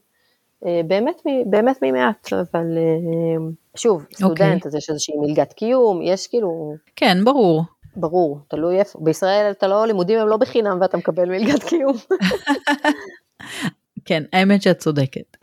אה, 0.66 0.82
באמת, 0.88 1.22
באמת 1.46 1.80
ממעט, 1.82 2.34
אבל 2.34 2.78
אה, 2.78 3.52
שוב, 3.76 4.02
אוקיי. 4.02 4.16
סטודנט, 4.16 4.64
okay. 4.64 4.68
אז 4.68 4.76
יש 4.76 4.90
איזושהי 4.90 5.18
מלגת 5.18 5.54
קיום, 5.54 6.02
יש 6.02 6.28
כאילו... 6.28 6.76
כן, 6.96 7.18
ברור. 7.24 7.64
ברור, 7.96 8.40
תלוי 8.48 8.80
איפה. 8.80 9.00
בישראל 9.02 9.52
אתה 9.52 9.68
לא, 9.68 9.88
לימודים 9.88 10.20
הם 10.20 10.28
לא 10.28 10.38
בחינם 10.38 10.78
ואתה 10.82 10.98
מקבל 10.98 11.30
מלגת 11.30 11.64
קיום. 11.64 11.96
כן, 14.06 14.24
האמת 14.34 14.62
שאת 14.62 14.78
צודקת. 14.78 15.38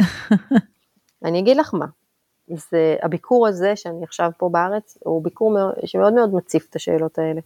אני 1.24 1.38
אגיד 1.38 1.56
לך 1.56 1.74
מה, 1.74 1.86
זה 2.48 2.96
הביקור 3.02 3.46
הזה 3.46 3.76
שאני 3.76 4.04
עכשיו 4.04 4.30
פה 4.38 4.48
בארץ, 4.52 4.98
הוא 5.04 5.24
ביקור 5.24 5.50
מאוד, 5.50 5.74
שמאוד 5.84 6.12
מאוד 6.12 6.34
מציף 6.34 6.66
את 6.70 6.76
השאלות 6.76 7.18
האלה. 7.18 7.40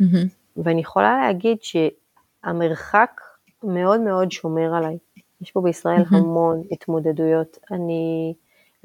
Mm-hmm. 0.00 0.62
ואני 0.64 0.80
יכולה 0.80 1.20
להגיד 1.26 1.58
שהמרחק 1.62 3.20
מאוד 3.64 4.00
מאוד 4.00 4.32
שומר 4.32 4.74
עליי. 4.74 4.98
יש 5.40 5.50
פה 5.50 5.60
בישראל 5.60 6.02
mm-hmm. 6.02 6.16
המון 6.16 6.62
התמודדויות. 6.70 7.58
אני, 7.70 8.34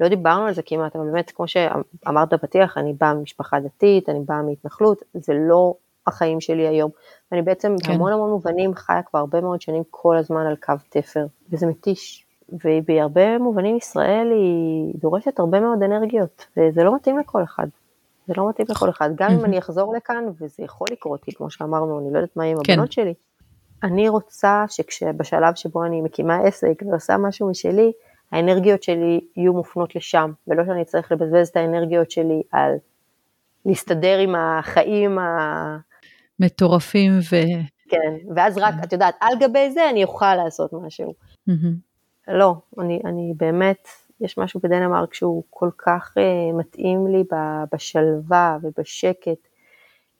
לא 0.00 0.08
דיברנו 0.08 0.46
על 0.46 0.54
זה 0.54 0.62
כמעט, 0.62 0.96
אבל 0.96 1.04
באמת, 1.04 1.30
כמו 1.30 1.48
שאמרת 1.48 2.32
בפתיח, 2.32 2.78
אני 2.78 2.92
באה 2.92 3.14
ממשפחה 3.14 3.60
דתית, 3.60 4.08
אני 4.08 4.20
באה 4.20 4.42
מהתנחלות, 4.42 5.02
זה 5.14 5.32
לא 5.48 5.74
החיים 6.06 6.40
שלי 6.40 6.66
היום. 6.66 6.90
ואני 7.32 7.42
בעצם 7.42 7.74
כן. 7.82 7.92
בהמון 7.92 8.12
המון 8.12 8.30
מובנים 8.30 8.74
חיה 8.74 9.02
כבר 9.02 9.18
הרבה 9.18 9.40
מאוד 9.40 9.60
שנים 9.60 9.82
כל 9.90 10.16
הזמן 10.16 10.46
על 10.46 10.56
קו 10.56 10.72
תפר, 10.88 11.26
וזה 11.50 11.66
מתיש. 11.66 12.26
ובהרבה 12.64 13.38
מובנים 13.38 13.76
ישראל 13.76 14.30
היא 14.30 14.94
דורשת 15.00 15.38
הרבה 15.38 15.60
מאוד 15.60 15.82
אנרגיות, 15.82 16.46
וזה 16.56 16.84
לא 16.84 16.94
מתאים 16.94 17.18
לכל 17.18 17.42
אחד. 17.42 17.66
זה 18.26 18.34
לא 18.36 18.48
מתאים 18.48 18.66
לכל 18.70 18.90
אחד, 18.90 19.10
גם 19.14 19.30
אם 19.30 19.44
אני 19.44 19.58
אחזור 19.58 19.94
לכאן, 19.96 20.24
וזה 20.40 20.62
יכול 20.64 20.86
לקרות, 20.92 21.24
כי 21.24 21.32
כמו 21.32 21.50
שאמרנו, 21.50 22.00
אני 22.00 22.12
לא 22.12 22.18
יודעת 22.18 22.36
מה 22.36 22.44
עם 22.44 22.56
כן. 22.64 22.72
הבנות 22.72 22.92
שלי. 22.92 23.14
אני 23.82 24.08
רוצה 24.08 24.64
שבשלב 24.68 25.54
שבו 25.54 25.84
אני 25.84 26.00
מקימה 26.00 26.36
עסק 26.36 26.82
ועושה 26.90 27.16
משהו 27.16 27.50
משלי, 27.50 27.92
האנרגיות 28.32 28.82
שלי 28.82 29.20
יהיו 29.36 29.52
מופנות 29.52 29.96
לשם, 29.96 30.32
ולא 30.48 30.64
שאני 30.64 30.82
אצטרך 30.82 31.12
לבזבז 31.12 31.48
את 31.48 31.56
האנרגיות 31.56 32.10
שלי 32.10 32.42
על 32.52 32.72
להסתדר 33.66 34.18
עם 34.18 34.34
החיים 34.34 35.18
ה... 35.18 35.76
מטורפים 36.40 37.18
ו... 37.18 37.36
כן, 37.88 38.34
ואז 38.36 38.58
רק, 38.58 38.74
את 38.84 38.92
יודעת, 38.92 39.14
על 39.20 39.38
גבי 39.40 39.70
זה 39.70 39.90
אני 39.90 40.04
אוכל 40.04 40.34
לעשות 40.34 40.72
משהו. 40.72 41.14
לא, 42.28 42.54
אני, 42.78 43.00
אני 43.04 43.32
באמת, 43.36 43.88
יש 44.20 44.38
משהו 44.38 44.60
בדנמרק 44.60 45.14
שהוא 45.14 45.42
כל 45.50 45.70
כך 45.78 46.14
uh, 46.18 46.56
מתאים 46.56 47.06
לי 47.06 47.24
בשלווה 47.74 48.58
ובשקט, 48.62 49.48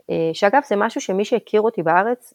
uh, 0.02 0.14
שאגב 0.32 0.62
זה 0.68 0.76
משהו 0.76 1.00
שמי 1.00 1.24
שהכיר 1.24 1.60
אותי 1.60 1.82
בארץ, 1.82 2.34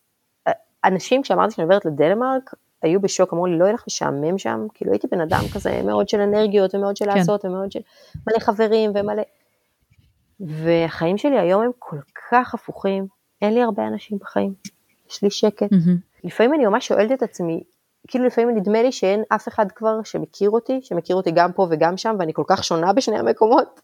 אנשים 0.86 1.22
כשאמרתי 1.22 1.54
שאני 1.56 1.64
עוברת 1.64 1.86
לדנמרק, 1.86 2.54
היו 2.82 3.02
בשוק, 3.02 3.34
אמרו 3.34 3.46
לי, 3.46 3.58
לא 3.58 3.64
יהיה 3.64 3.74
לך 3.74 3.84
משעמם 3.88 4.38
שם? 4.38 4.68
כאילו 4.74 4.92
הייתי 4.92 5.08
בן 5.08 5.22
אדם 5.22 5.42
כזה 5.54 5.82
מאוד 5.86 6.10
של 6.10 6.22
אנרגיות 6.22 6.76
ומאוד 6.76 6.98
של 6.98 7.06
כן. 7.06 7.18
לעשות 7.18 7.46
ומאוד 7.46 7.72
של 7.72 7.80
מלא 8.28 8.40
חברים 8.40 8.92
ומלא... 8.96 9.24
והחיים 10.40 11.18
שלי 11.18 11.40
היום 11.40 11.62
הם 11.62 11.72
כל 11.80 11.98
כך 12.32 12.54
הפוכים, 12.54 13.08
אין 13.42 13.54
לי 13.54 13.62
הרבה 13.62 13.88
אנשים 13.88 14.18
בחיים, 14.18 14.54
יש 15.10 15.24
לי 15.24 15.30
שקט. 15.30 15.72
Mm-hmm. 15.72 16.24
לפעמים 16.24 16.54
אני 16.54 16.66
ממש 16.66 16.88
שואלת 16.88 17.12
את 17.12 17.24
עצמי, 17.24 17.64
כאילו 18.08 18.26
לפעמים 18.26 18.58
נדמה 18.58 18.82
לי 18.82 18.92
שאין 18.92 19.24
אף 19.30 19.48
אחד 19.48 19.66
כבר 19.76 20.04
שמכיר 20.04 20.50
אותי, 20.50 20.80
שמכיר 20.84 21.16
אותי 21.16 21.32
גם 21.32 21.52
פה 21.52 21.68
וגם 21.70 21.98
שם, 21.98 22.16
ואני 22.20 22.34
כל 22.34 22.44
כך 22.48 22.64
שונה 22.64 22.94
בשני 22.94 23.20
המקומות. 23.20 23.82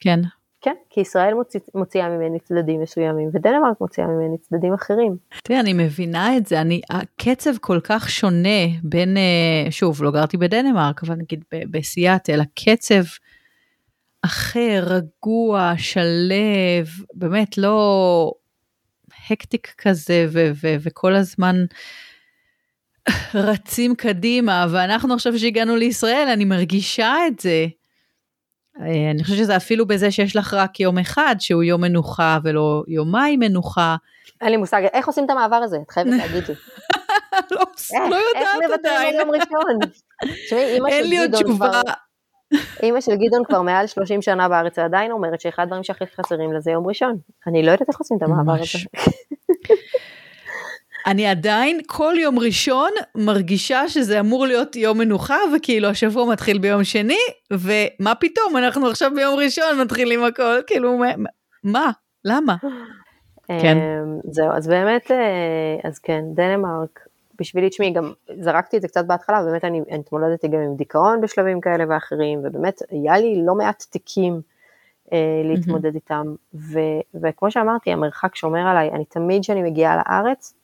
כן. 0.00 0.20
כן, 0.60 0.74
כי 0.90 1.00
ישראל 1.00 1.34
מוציא, 1.34 1.60
מוציאה 1.74 2.08
ממני 2.08 2.40
צדדים 2.40 2.80
מסוימים, 2.80 3.30
ודנמרק 3.32 3.80
מוציאה 3.80 4.06
ממני 4.06 4.38
צדדים 4.38 4.74
אחרים. 4.74 5.16
תראה, 5.42 5.60
אני 5.60 5.72
מבינה 5.72 6.36
את 6.36 6.46
זה, 6.46 6.60
אני, 6.60 6.80
הקצב 6.90 7.56
כל 7.60 7.80
כך 7.84 8.10
שונה 8.10 8.66
בין, 8.82 9.16
אה, 9.16 9.70
שוב, 9.70 10.02
לא 10.02 10.10
גרתי 10.10 10.36
בדנמרק, 10.36 11.04
אבל 11.04 11.14
נגיד 11.14 11.44
בסיאטל, 11.70 12.40
הקצב 12.40 13.02
אחר, 14.22 14.84
רגוע, 14.86 15.72
שלב, 15.78 16.86
באמת 17.14 17.58
לא 17.58 18.32
הקטיק 19.30 19.74
כזה, 19.78 20.26
ו- 20.32 20.50
ו- 20.62 20.76
וכל 20.80 21.14
הזמן 21.14 21.56
רצים 23.34 23.94
קדימה, 23.94 24.66
ואנחנו 24.70 25.14
עכשיו 25.14 25.38
שהגענו 25.38 25.76
לישראל, 25.76 26.28
אני 26.32 26.44
מרגישה 26.44 27.14
את 27.26 27.40
זה. 27.40 27.66
אה, 28.80 29.10
אני 29.10 29.24
חושבת 29.24 29.38
שזה 29.38 29.56
אפילו 29.56 29.86
בזה 29.86 30.10
שיש 30.10 30.36
לך 30.36 30.54
רק 30.54 30.80
יום 30.80 30.98
אחד 30.98 31.36
שהוא 31.38 31.62
יום 31.62 31.80
מנוחה 31.80 32.38
ולא 32.44 32.82
יומיים 32.88 33.40
מנוחה. 33.40 33.96
אין 34.40 34.50
לי 34.50 34.56
מושג, 34.56 34.82
איך 34.92 35.06
עושים 35.06 35.24
את 35.24 35.30
המעבר 35.30 35.56
הזה? 35.56 35.76
את 35.86 35.90
חייבת 35.90 36.10
להגיד 36.10 36.44
לי. 36.48 36.54
לא, 37.50 37.60
לא 38.10 38.16
יודעת 38.16 38.46
עדיין. 38.46 38.48
איך 38.48 38.56
מוותרים 38.66 39.08
על 39.08 39.14
יום 39.14 39.30
ראשון? 39.30 39.78
תשמעי, 40.46 40.64
אימא 40.74 40.90
של 40.90 41.26
גדעון 41.26 41.56
כבר... 41.56 41.80
אימא 42.82 43.00
של 43.00 43.12
גדעון 43.12 43.44
כבר 43.44 43.62
מעל 43.62 43.86
30 43.86 44.22
שנה 44.22 44.48
בארץ 44.48 44.78
ועדיין 44.78 45.10
אומרת 45.10 45.40
שאחד 45.40 45.62
הדברים 45.62 45.84
שהכי 45.84 46.04
חסרים 46.06 46.52
לזה 46.52 46.70
יום 46.70 46.86
ראשון. 46.86 47.16
אני 47.46 47.62
לא 47.62 47.70
יודעת 47.70 47.88
איך 47.88 47.98
עושים 47.98 48.16
את 48.16 48.22
המעבר 48.22 48.52
הזה. 48.52 48.78
אני 51.06 51.26
עדיין 51.26 51.80
כל 51.86 52.14
יום 52.18 52.38
ראשון 52.38 52.90
מרגישה 53.14 53.88
שזה 53.88 54.20
אמור 54.20 54.46
להיות 54.46 54.76
יום 54.76 54.98
מנוחה 54.98 55.36
וכאילו 55.56 55.88
השבוע 55.88 56.32
מתחיל 56.32 56.58
ביום 56.58 56.84
שני 56.84 57.18
ומה 57.50 58.14
פתאום 58.14 58.56
אנחנו 58.56 58.86
עכשיו 58.86 59.10
ביום 59.14 59.34
ראשון 59.38 59.80
מתחילים 59.82 60.24
הכל 60.24 60.60
כאילו 60.66 60.98
מה 61.64 61.90
למה. 62.24 62.56
כן. 63.48 63.76
אמ, 63.76 64.20
זהו 64.30 64.52
אז 64.52 64.68
באמת 64.68 65.10
אה, 65.10 65.88
אז 65.88 65.98
כן 65.98 66.24
דנמרק 66.34 67.08
בשבילי 67.40 67.68
תשמעי 67.68 67.92
גם 67.92 68.12
זרקתי 68.40 68.76
את 68.76 68.82
זה 68.82 68.88
קצת 68.88 69.04
בהתחלה 69.04 69.42
באמת 69.42 69.64
אני 69.64 69.80
התמודדתי 69.90 70.48
גם 70.48 70.60
עם 70.60 70.76
דיכאון 70.76 71.20
בשלבים 71.20 71.60
כאלה 71.60 71.84
ואחרים 71.88 72.40
ובאמת 72.44 72.82
היה 72.90 73.18
לי 73.18 73.42
לא 73.46 73.54
מעט 73.54 73.84
תיקים 73.90 74.40
אה, 75.12 75.42
להתמודד 75.44 75.94
איתם 75.94 76.34
ו, 76.54 76.78
וכמו 77.14 77.50
שאמרתי 77.50 77.92
המרחק 77.92 78.36
שומר 78.36 78.66
עליי 78.66 78.90
אני 78.90 79.04
תמיד 79.04 79.42
כשאני 79.42 79.62
מגיעה 79.62 79.96
לארץ 79.96 80.54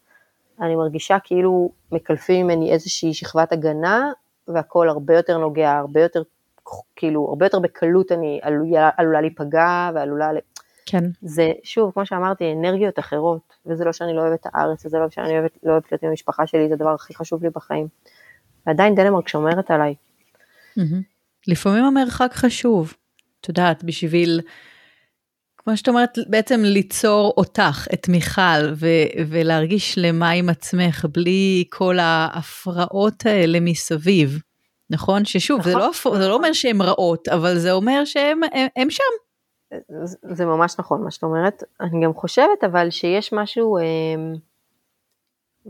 אני 0.61 0.77
מרגישה 0.77 1.17
כאילו 1.25 1.73
מקלפים 1.93 2.47
ממני 2.47 2.73
איזושהי 2.73 3.15
שכבת 3.15 3.53
הגנה, 3.53 4.11
והכל 4.49 4.89
הרבה 4.89 5.17
יותר 5.17 5.39
נוגע, 5.39 5.73
הרבה 5.73 6.03
יותר, 6.03 6.23
כאילו, 6.97 7.27
הרבה 7.29 7.47
יותר 7.47 7.59
בקלות 7.59 8.13
אני 8.13 8.41
עלולה, 8.43 8.91
עלולה 8.97 9.21
להיפגע 9.21 9.91
ועלולה, 9.95 10.31
כן. 10.87 11.05
זה, 11.23 11.53
שוב, 11.65 11.93
כמו 11.93 12.07
שאמרתי, 12.07 12.53
אנרגיות 12.53 12.99
אחרות, 12.99 13.53
וזה 13.67 13.85
לא 13.85 13.93
שאני 13.93 14.15
לא 14.15 14.21
אוהבת 14.21 14.41
את 14.41 14.47
הארץ, 14.53 14.87
וזה 14.87 14.99
לא 14.99 15.11
שאני 15.11 15.39
אוהבת, 15.39 15.59
לא 15.63 15.73
אוהבת 15.73 15.93
להיות 15.93 16.03
עם 16.03 16.09
המשפחה 16.09 16.47
שלי, 16.47 16.69
זה 16.69 16.75
הדבר 16.75 16.95
הכי 16.95 17.15
חשוב 17.15 17.43
לי 17.43 17.51
בחיים. 17.51 17.89
ועדיין 18.67 18.95
דנמרק 18.95 19.29
שומרת 19.29 19.71
עליי. 19.71 19.95
לפעמים 21.49 21.85
המרחק 21.85 22.31
חשוב, 22.33 22.95
את 23.41 23.49
יודעת, 23.49 23.85
בשביל 23.85 24.41
כמו 25.65 25.77
שאת 25.77 25.89
אומרת, 25.89 26.19
בעצם 26.29 26.61
ליצור 26.65 27.35
אותך, 27.37 27.87
את 27.95 28.09
מיכל, 28.09 28.73
ו- 28.75 29.25
ולהרגיש 29.29 29.95
שלמה 29.95 30.31
עם 30.31 30.49
עצמך, 30.49 31.07
בלי 31.13 31.65
כל 31.71 31.99
ההפרעות 31.99 33.27
האלה 33.27 33.61
מסביב, 33.61 34.39
נכון? 34.91 35.25
ששוב, 35.25 35.61
נכון, 35.61 35.73
זה, 35.73 35.79
לא, 35.79 35.91
נכון. 35.91 36.21
זה 36.21 36.29
לא 36.29 36.35
אומר 36.35 36.53
שהן 36.53 36.81
רעות, 36.81 37.29
אבל 37.29 37.59
זה 37.59 37.73
אומר 37.73 38.05
שהן 38.05 38.91
שם. 38.91 39.03
זה 40.23 40.47
ממש 40.47 40.75
נכון 40.79 41.03
מה 41.05 41.11
שאת 41.11 41.23
אומרת. 41.23 41.63
אני 41.81 42.05
גם 42.05 42.15
חושבת 42.15 42.65
אבל 42.65 42.91
שיש 42.91 43.33
משהו, 43.33 43.79
אמ, 43.79 44.35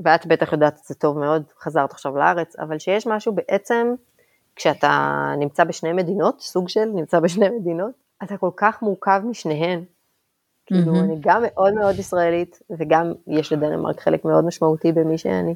ואת 0.05 0.27
בטח 0.27 0.53
יודעת 0.53 0.79
את 0.81 0.85
זה 0.85 0.95
טוב 0.95 1.19
מאוד, 1.19 1.43
חזרת 1.61 1.93
עכשיו 1.93 2.17
לארץ, 2.17 2.57
אבל 2.59 2.79
שיש 2.79 3.07
משהו 3.07 3.35
בעצם, 3.35 3.95
כשאתה 4.57 5.09
נמצא 5.39 5.65
בשני 5.65 5.93
מדינות, 5.93 6.41
סוג 6.41 6.69
של 6.69 6.85
נמצא 6.95 7.21
בשני 7.21 7.49
מדינות, 7.49 7.93
אתה 8.23 8.37
כל 8.37 8.51
כך 8.57 8.83
מורכב 8.83 9.23
משניהן. 9.25 9.85
כאילו, 10.67 11.01
אני 11.01 11.17
גם 11.21 11.43
מאוד 11.47 11.75
מאוד 11.75 11.99
ישראלית, 11.99 12.59
וגם 12.79 13.13
יש 13.27 13.53
לדנמרק 13.53 14.01
חלק 14.01 14.25
מאוד 14.25 14.45
משמעותי 14.45 14.93
במי 14.93 15.19
שאני. 15.19 15.55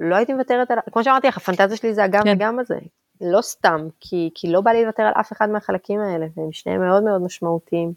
לא 0.00 0.16
הייתי 0.16 0.32
מוותרת 0.32 0.70
על, 0.70 0.78
כמו 0.92 1.04
שאמרתי 1.04 1.26
לך, 1.26 1.36
הפנטזיה 1.36 1.76
שלי 1.76 1.94
זה 1.94 2.04
הגם 2.04 2.22
כן. 2.24 2.32
וגם 2.36 2.58
הזה. 2.58 2.78
לא 3.20 3.42
סתם, 3.42 3.88
כי, 4.00 4.30
כי 4.34 4.52
לא 4.52 4.60
בא 4.60 4.70
לי 4.70 4.82
לוותר 4.84 5.02
על 5.02 5.12
אף 5.20 5.32
אחד 5.32 5.50
מהחלקים 5.50 6.00
האלה, 6.00 6.26
והם 6.36 6.52
שניהם 6.52 6.80
מאוד 6.80 7.02
מאוד 7.02 7.22
משמעותיים. 7.22 7.92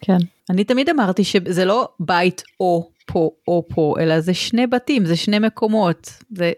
כן, 0.00 0.18
אני 0.50 0.64
תמיד 0.64 0.90
אמרתי 0.90 1.24
שזה 1.24 1.64
לא 1.64 1.88
בית 2.00 2.42
או 2.60 2.90
פה 3.06 3.30
או 3.48 3.64
פה, 3.74 3.94
אלא 4.00 4.20
זה 4.20 4.34
שני 4.34 4.66
בתים, 4.66 5.04
זה 5.04 5.16
שני 5.16 5.38
מקומות. 5.38 6.10
זה 6.30 6.52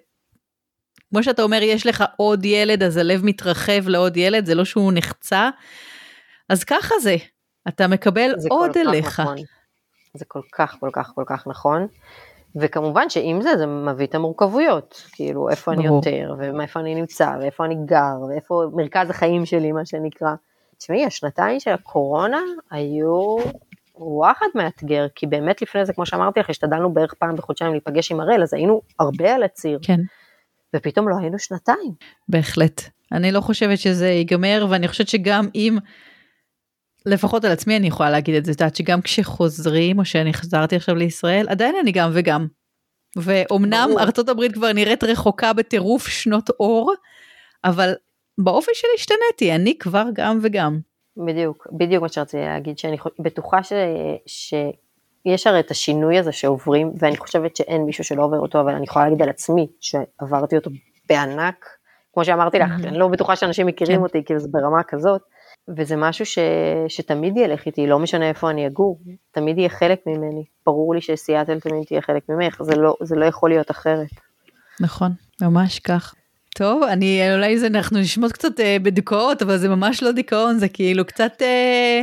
כמו 1.11 1.23
שאתה 1.23 1.43
אומר, 1.43 1.63
יש 1.63 1.87
לך 1.87 2.05
עוד 2.17 2.45
ילד, 2.45 2.83
אז 2.83 2.97
הלב 2.97 3.25
מתרחב 3.25 3.89
לעוד 3.89 4.17
ילד, 4.17 4.47
זה 4.47 4.55
לא 4.55 4.65
שהוא 4.65 4.93
נחצה, 4.95 5.51
אז 6.49 6.65
ככה 6.65 6.95
זה, 7.03 7.17
אתה 7.69 7.89
מקבל 7.89 8.35
עוד 8.49 8.77
אליך. 8.77 9.21
נכון. 9.21 9.37
זה 10.15 10.25
כל 10.29 10.41
כך 10.53 10.77
כל 10.81 10.91
כך 10.93 11.13
כל 11.15 11.25
כך 11.27 11.47
נכון. 11.47 11.87
וכמובן 12.57 13.11
שעם 13.11 13.43
זה 13.43 13.57
זה 13.59 13.67
מביא 13.67 14.07
את 14.07 14.15
המורכבויות, 14.15 15.03
כאילו 15.13 15.51
איפה 15.51 15.73
ברור. 15.73 15.87
אני 15.87 15.97
יותר, 15.97 16.35
ואיפה 16.59 16.81
אני 16.81 16.95
נמצא, 16.95 17.37
ואיפה 17.41 17.65
אני 17.65 17.77
גר, 17.87 18.21
ואיפה 18.29 18.63
מרכז 18.73 19.11
החיים 19.11 19.47
שלי, 19.47 19.73
מה 19.73 19.87
שנקרא. 19.87 20.35
תשמעי, 20.79 21.05
השנתיים 21.05 21.61
של 21.61 21.71
הקורונה 21.71 22.41
היו 22.71 23.37
וואחד 23.95 24.47
מאתגר, 24.55 25.07
כי 25.15 25.27
באמת 25.27 25.63
לפני 25.63 25.85
זה, 25.87 25.93
כמו 25.93 26.07
שאמרתי 26.07 26.41
לך, 26.41 26.51
השתדלנו 26.51 26.95
בערך 26.95 27.15
פעם 27.15 27.37
בחודשיים 27.37 27.71
להיפגש 27.73 28.13
עם 28.13 28.21
הראל, 28.21 28.43
אז 28.43 28.55
היינו 28.55 28.83
הרבה 28.99 29.35
על 29.35 29.43
הציר. 29.43 29.79
כן. 29.83 30.01
ופתאום 30.77 31.09
לא 31.09 31.17
היינו 31.21 31.39
שנתיים. 31.39 31.93
בהחלט. 32.29 32.83
אני 33.13 33.33
לא 33.33 33.41
חושבת 33.41 33.79
שזה 33.79 34.09
ייגמר, 34.09 34.67
ואני 34.71 34.89
חושבת 34.89 35.09
שגם 35.09 35.49
אם 35.55 35.79
לפחות 37.07 37.45
על 37.45 37.53
עצמי 37.53 37.77
אני 37.77 37.87
יכולה 37.87 38.11
להגיד 38.11 38.35
את 38.35 38.45
זה, 38.45 38.53
את 38.53 38.61
יודעת 38.61 38.77
שגם 38.77 39.01
כשחוזרים, 39.01 39.99
או 39.99 40.05
שאני 40.05 40.35
חזרתי 40.35 40.77
עכשיו 40.77 40.95
לישראל, 40.95 41.47
עדיין 41.49 41.75
אני 41.83 41.93
גם 41.93 42.11
וגם. 42.13 42.47
ואומנם 43.17 43.91
ארצות 43.99 44.29
הברית 44.29 44.55
כבר 44.55 44.73
נראית 44.73 45.05
רחוקה 45.05 45.53
בטירוף 45.53 46.09
שנות 46.09 46.51
אור, 46.51 46.93
אבל 47.65 47.95
באופי 48.39 48.71
שלי 48.75 48.91
השתניתי, 48.95 49.55
אני 49.55 49.79
כבר 49.79 50.05
גם 50.15 50.39
וגם. 50.43 50.79
בדיוק, 51.27 51.67
בדיוק 51.73 52.03
מה 52.03 52.09
שרציתי 52.09 52.43
להגיד, 52.43 52.79
שאני 52.79 52.97
בטוחה 53.19 53.63
ש... 53.63 53.73
שיש 54.27 55.47
הרי 55.47 55.61
את 55.61 55.71
השינוי 55.71 56.19
הזה 56.19 56.33
שעוברים, 56.33 56.93
ואני 56.99 57.17
חושבת 57.17 57.57
שאין 57.57 57.83
מישהו 57.83 58.05
שלא 58.05 58.23
עובר 58.23 58.39
אותו, 58.39 58.61
אבל 58.61 58.75
אני 58.75 58.85
יכולה 58.85 59.05
להגיד 59.05 59.23
על 59.23 59.29
עצמי 59.29 59.67
שעברתי 59.81 60.57
אותו 60.57 60.71
בענק. 61.09 61.67
כמו 62.15 62.25
שאמרתי 62.25 62.59
לך, 62.59 62.71
אני 62.85 62.99
לא 62.99 63.09
בטוחה 63.09 63.37
שאנשים 63.37 63.67
מכירים 63.67 63.97
כן. 63.97 64.03
אותי, 64.03 64.25
כאילו 64.25 64.41
זה 64.41 64.49
ברמה 64.51 64.83
כזאת, 64.83 65.23
וזה 65.69 65.97
משהו 65.97 66.27
ש, 66.27 66.39
שתמיד 66.89 67.37
ילך 67.37 67.67
איתי, 67.67 67.87
לא 67.87 67.99
משנה 67.99 68.29
איפה 68.29 68.51
אני 68.51 68.67
אגור, 68.67 69.01
תמיד 69.31 69.59
יהיה 69.59 69.69
חלק 69.69 70.01
ממני. 70.07 70.45
ברור 70.67 70.95
לי 70.95 71.01
שסיאטל 71.01 71.61
תמיד 71.61 71.85
תהיה 71.85 72.01
חלק 72.03 72.23
ממך, 72.29 72.63
זה 72.63 72.77
לא, 72.77 72.97
זה 73.03 73.17
לא 73.17 73.25
יכול 73.25 73.51
להיות 73.51 73.71
אחרת. 73.71 74.09
נכון, 74.81 75.13
ממש 75.43 75.79
כך. 75.79 76.15
טוב, 76.55 76.83
אני, 76.83 77.35
אולי 77.35 77.59
זה, 77.59 77.67
אנחנו 77.67 77.99
נשמעות 77.99 78.33
קצת 78.33 78.61
אה, 78.61 78.77
בדיכאות, 78.83 79.43
אבל 79.43 79.59
זה 79.59 79.69
ממש 79.69 80.03
לא 80.03 80.13
דיכאון, 80.13 80.59
זה 80.59 80.69
כאילו 80.69 81.05
קצת 81.05 81.43
אה, 81.43 82.03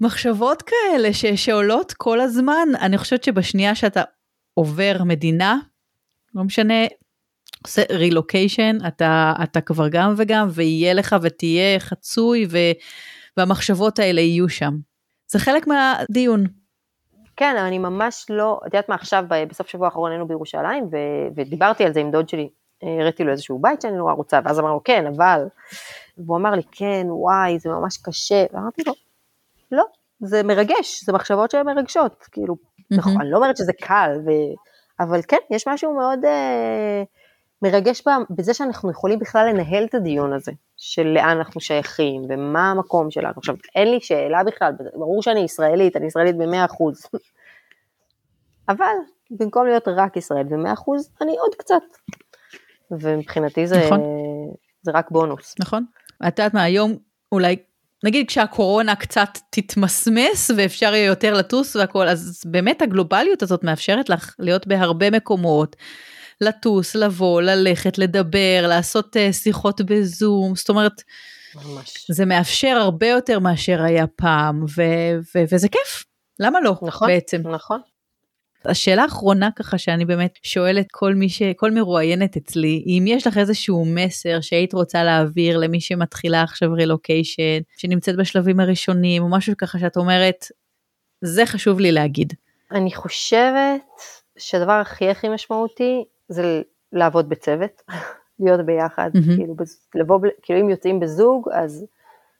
מחשבות 0.00 0.62
כאלה 0.62 1.12
ש, 1.12 1.26
שעולות 1.26 1.92
כל 1.92 2.20
הזמן. 2.20 2.68
אני 2.80 2.98
חושבת 2.98 3.24
שבשנייה 3.24 3.74
שאתה 3.74 4.02
עובר 4.54 4.96
מדינה, 5.04 5.56
לא 6.34 6.44
משנה 6.44 6.74
עושה 7.62 7.82
רילוקיישן, 7.90 8.76
אתה, 8.88 9.32
אתה 9.42 9.60
כבר 9.60 9.88
גם 9.88 10.14
וגם, 10.16 10.48
ויהיה 10.50 10.94
לך 10.94 11.16
ותהיה 11.22 11.80
חצוי, 11.80 12.46
ו, 12.50 12.58
והמחשבות 13.36 13.98
האלה 13.98 14.20
יהיו 14.20 14.48
שם. 14.48 14.74
זה 15.30 15.38
חלק 15.38 15.66
מהדיון. 15.66 16.46
כן, 17.36 17.56
אני 17.56 17.78
ממש 17.78 18.26
לא, 18.30 18.60
את 18.66 18.74
יודעת 18.74 18.88
מה, 18.88 18.94
עכשיו 18.94 19.24
בסוף 19.48 19.68
שבוע 19.68 19.86
האחרון 19.86 20.10
היינו 20.10 20.28
בירושלים, 20.28 20.84
ו, 20.84 20.96
ודיברתי 21.36 21.84
על 21.84 21.92
זה 21.92 22.00
עם 22.00 22.10
דוד 22.10 22.28
שלי, 22.28 22.48
הראיתי 22.82 23.24
לו 23.24 23.32
איזשהו 23.32 23.58
בית 23.58 23.80
שאני 23.80 23.96
נורא 23.96 24.12
רוצה, 24.12 24.40
ואז 24.44 24.60
אמרנו, 24.60 24.80
כן, 24.84 25.04
אבל... 25.16 25.44
והוא 26.18 26.36
אמר 26.36 26.50
לי, 26.50 26.62
כן, 26.72 27.06
וואי, 27.08 27.58
זה 27.58 27.68
ממש 27.68 27.96
קשה. 27.96 28.44
ואמרתי 28.52 28.82
לו, 28.86 28.92
לא, 29.72 29.84
זה 30.20 30.42
מרגש, 30.42 31.04
זה 31.04 31.12
מחשבות 31.12 31.50
שהן 31.50 31.66
מרגשות. 31.66 32.24
כאילו, 32.32 32.54
mm-hmm. 32.54 32.96
נכון, 32.96 33.20
אני 33.20 33.30
לא 33.30 33.36
אומרת 33.36 33.56
שזה 33.56 33.72
קל, 33.82 34.10
ו... 34.26 34.30
אבל 35.00 35.20
כן, 35.28 35.36
יש 35.50 35.68
משהו 35.68 35.94
מאוד 35.94 36.24
אה, 36.24 37.02
מרגש 37.62 38.02
בזה 38.30 38.54
שאנחנו 38.54 38.90
יכולים 38.90 39.18
בכלל 39.18 39.46
לנהל 39.48 39.84
את 39.84 39.94
הדיון 39.94 40.32
הזה, 40.32 40.52
של 40.76 41.06
לאן 41.06 41.36
אנחנו 41.36 41.60
שייכים, 41.60 42.22
ומה 42.28 42.70
המקום 42.70 43.10
שלנו. 43.10 43.34
עכשיו, 43.36 43.54
אין 43.74 43.90
לי 43.90 44.00
שאלה 44.00 44.44
בכלל, 44.44 44.72
ברור 44.94 45.22
שאני 45.22 45.40
ישראלית, 45.40 45.96
אני 45.96 46.06
ישראלית 46.06 46.36
במאה 46.36 46.64
אחוז. 46.64 47.02
אבל 48.68 48.94
במקום 49.30 49.66
להיות 49.66 49.88
רק 49.88 50.16
ישראל 50.16 50.44
במאה 50.44 50.72
אחוז, 50.72 51.10
אני 51.22 51.36
עוד 51.38 51.54
קצת. 51.54 51.82
ומבחינתי 52.90 53.66
זה, 53.66 53.86
נכון. 53.86 54.00
זה 54.82 54.90
רק 54.94 55.10
בונוס. 55.10 55.54
נכון. 55.60 55.84
את 56.28 56.38
יודעת 56.38 56.54
מה, 56.54 56.62
היום 56.62 56.96
אולי, 57.32 57.56
נגיד 58.04 58.28
כשהקורונה 58.28 58.96
קצת 58.96 59.38
תתמסמס 59.50 60.50
ואפשר 60.56 60.94
יהיה 60.94 61.06
יותר 61.06 61.34
לטוס 61.34 61.76
והכל, 61.76 62.08
אז 62.08 62.42
באמת 62.46 62.82
הגלובליות 62.82 63.42
הזאת 63.42 63.64
מאפשרת 63.64 64.08
לך 64.08 64.34
להיות 64.38 64.66
בהרבה 64.66 65.10
מקומות, 65.10 65.76
לטוס, 66.40 66.94
לבוא, 66.94 67.42
ללכת, 67.42 67.98
לדבר, 67.98 68.66
לעשות 68.68 69.16
uh, 69.16 69.32
שיחות 69.32 69.80
בזום, 69.80 70.54
זאת 70.56 70.68
אומרת, 70.68 71.02
ממש. 71.54 72.06
זה 72.10 72.24
מאפשר 72.24 72.76
הרבה 72.80 73.06
יותר 73.06 73.38
מאשר 73.38 73.82
היה 73.82 74.06
פעם, 74.06 74.64
ו- 74.76 75.18
ו- 75.34 75.44
וזה 75.52 75.68
כיף, 75.68 76.04
למה 76.40 76.60
לא 76.60 76.76
נכון, 76.82 77.08
בעצם? 77.08 77.42
נכון, 77.48 77.80
השאלה 78.64 79.02
האחרונה 79.02 79.48
ככה 79.56 79.78
שאני 79.78 80.04
באמת 80.04 80.38
שואלת 80.42 80.86
כל 80.92 81.14
מי 81.14 81.28
ש... 81.28 81.42
כל 81.56 81.70
מרואיינת 81.70 82.36
אצלי, 82.36 82.84
אם 82.86 83.04
יש 83.06 83.26
לך 83.26 83.38
איזשהו 83.38 83.84
מסר 83.88 84.40
שהיית 84.40 84.74
רוצה 84.74 85.04
להעביר 85.04 85.58
למי 85.58 85.80
שמתחילה 85.80 86.42
עכשיו 86.42 86.72
רילוקיישן, 86.72 87.60
שנמצאת 87.76 88.16
בשלבים 88.16 88.60
הראשונים, 88.60 89.22
או 89.22 89.28
משהו 89.30 89.54
ככה 89.58 89.78
שאת 89.78 89.96
אומרת, 89.96 90.44
זה 91.24 91.46
חשוב 91.46 91.80
לי 91.80 91.92
להגיד. 91.92 92.32
אני 92.72 92.94
חושבת 92.94 93.80
שהדבר 94.38 94.72
הכי 94.72 95.10
הכי 95.10 95.28
משמעותי 95.28 96.04
זה 96.28 96.62
לעבוד 96.92 97.28
בצוות, 97.28 97.82
להיות 98.40 98.60
ביחד, 98.66 99.10
mm-hmm. 99.14 99.36
כאילו, 99.36 99.54
לבוא, 99.94 100.20
כאילו 100.42 100.60
אם 100.60 100.70
יוצאים 100.70 101.00
בזוג, 101.00 101.48
אז 101.52 101.86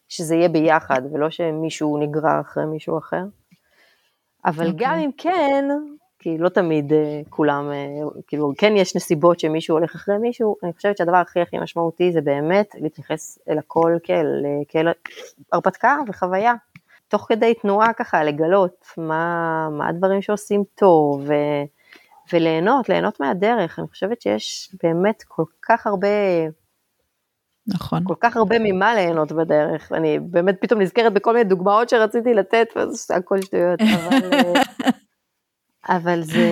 שזה 0.09 0.35
יהיה 0.35 0.49
ביחד, 0.49 1.01
ולא 1.13 1.29
שמישהו 1.29 1.97
נגרר 1.97 2.41
אחרי 2.41 2.65
מישהו 2.65 2.97
אחר. 2.97 3.23
אבל 4.45 4.65
okay. 4.65 4.71
אוקיי. 4.71 4.87
גם 4.87 4.93
אם 4.93 5.09
כן, 5.17 5.65
כי 6.19 6.37
לא 6.37 6.49
תמיד 6.49 6.93
אה, 6.93 7.21
כולם, 7.29 7.71
אה, 7.71 8.09
כאילו 8.27 8.53
כן 8.57 8.73
יש 8.75 8.95
נסיבות 8.95 9.39
שמישהו 9.39 9.77
הולך 9.77 9.95
אחרי 9.95 10.17
מישהו, 10.17 10.55
אני 10.63 10.73
חושבת 10.73 10.97
שהדבר 10.97 11.17
הכי 11.17 11.41
הכי 11.41 11.59
משמעותי 11.59 12.11
זה 12.11 12.21
באמת 12.21 12.75
להתייחס 12.81 13.39
אל 13.49 13.57
הכל 13.57 13.97
כאל, 14.03 14.45
אה, 14.45 14.65
כאל 14.67 14.87
הרפתקה 15.51 15.97
וחוויה. 16.07 16.53
תוך 17.07 17.25
כדי 17.29 17.53
תנועה 17.53 17.93
ככה 17.93 18.23
לגלות 18.23 18.85
מה, 18.97 19.67
מה 19.71 19.87
הדברים 19.87 20.21
שעושים 20.21 20.63
טוב 20.75 21.21
ו, 21.27 21.33
וליהנות, 22.33 22.89
ליהנות 22.89 23.19
מהדרך. 23.19 23.79
אני 23.79 23.87
חושבת 23.87 24.21
שיש 24.21 24.75
באמת 24.83 25.23
כל 25.27 25.43
כך 25.61 25.87
הרבה, 25.87 26.07
נכון. 27.67 28.03
כל 28.03 28.15
כך 28.19 28.37
הרבה 28.37 28.55
ממה 28.59 28.95
ליהנות 28.95 29.31
בדרך. 29.31 29.91
אני 29.91 30.19
באמת 30.19 30.55
פתאום 30.61 30.81
נזכרת 30.81 31.13
בכל 31.13 31.33
מיני 31.33 31.49
דוגמאות 31.49 31.89
שרציתי 31.89 32.33
לתת, 32.33 32.67
וזה 32.75 33.15
הכל 33.15 33.41
שטויות, 33.41 33.79
אבל... 33.81 34.53
אבל 35.89 36.21
זה, 36.21 36.49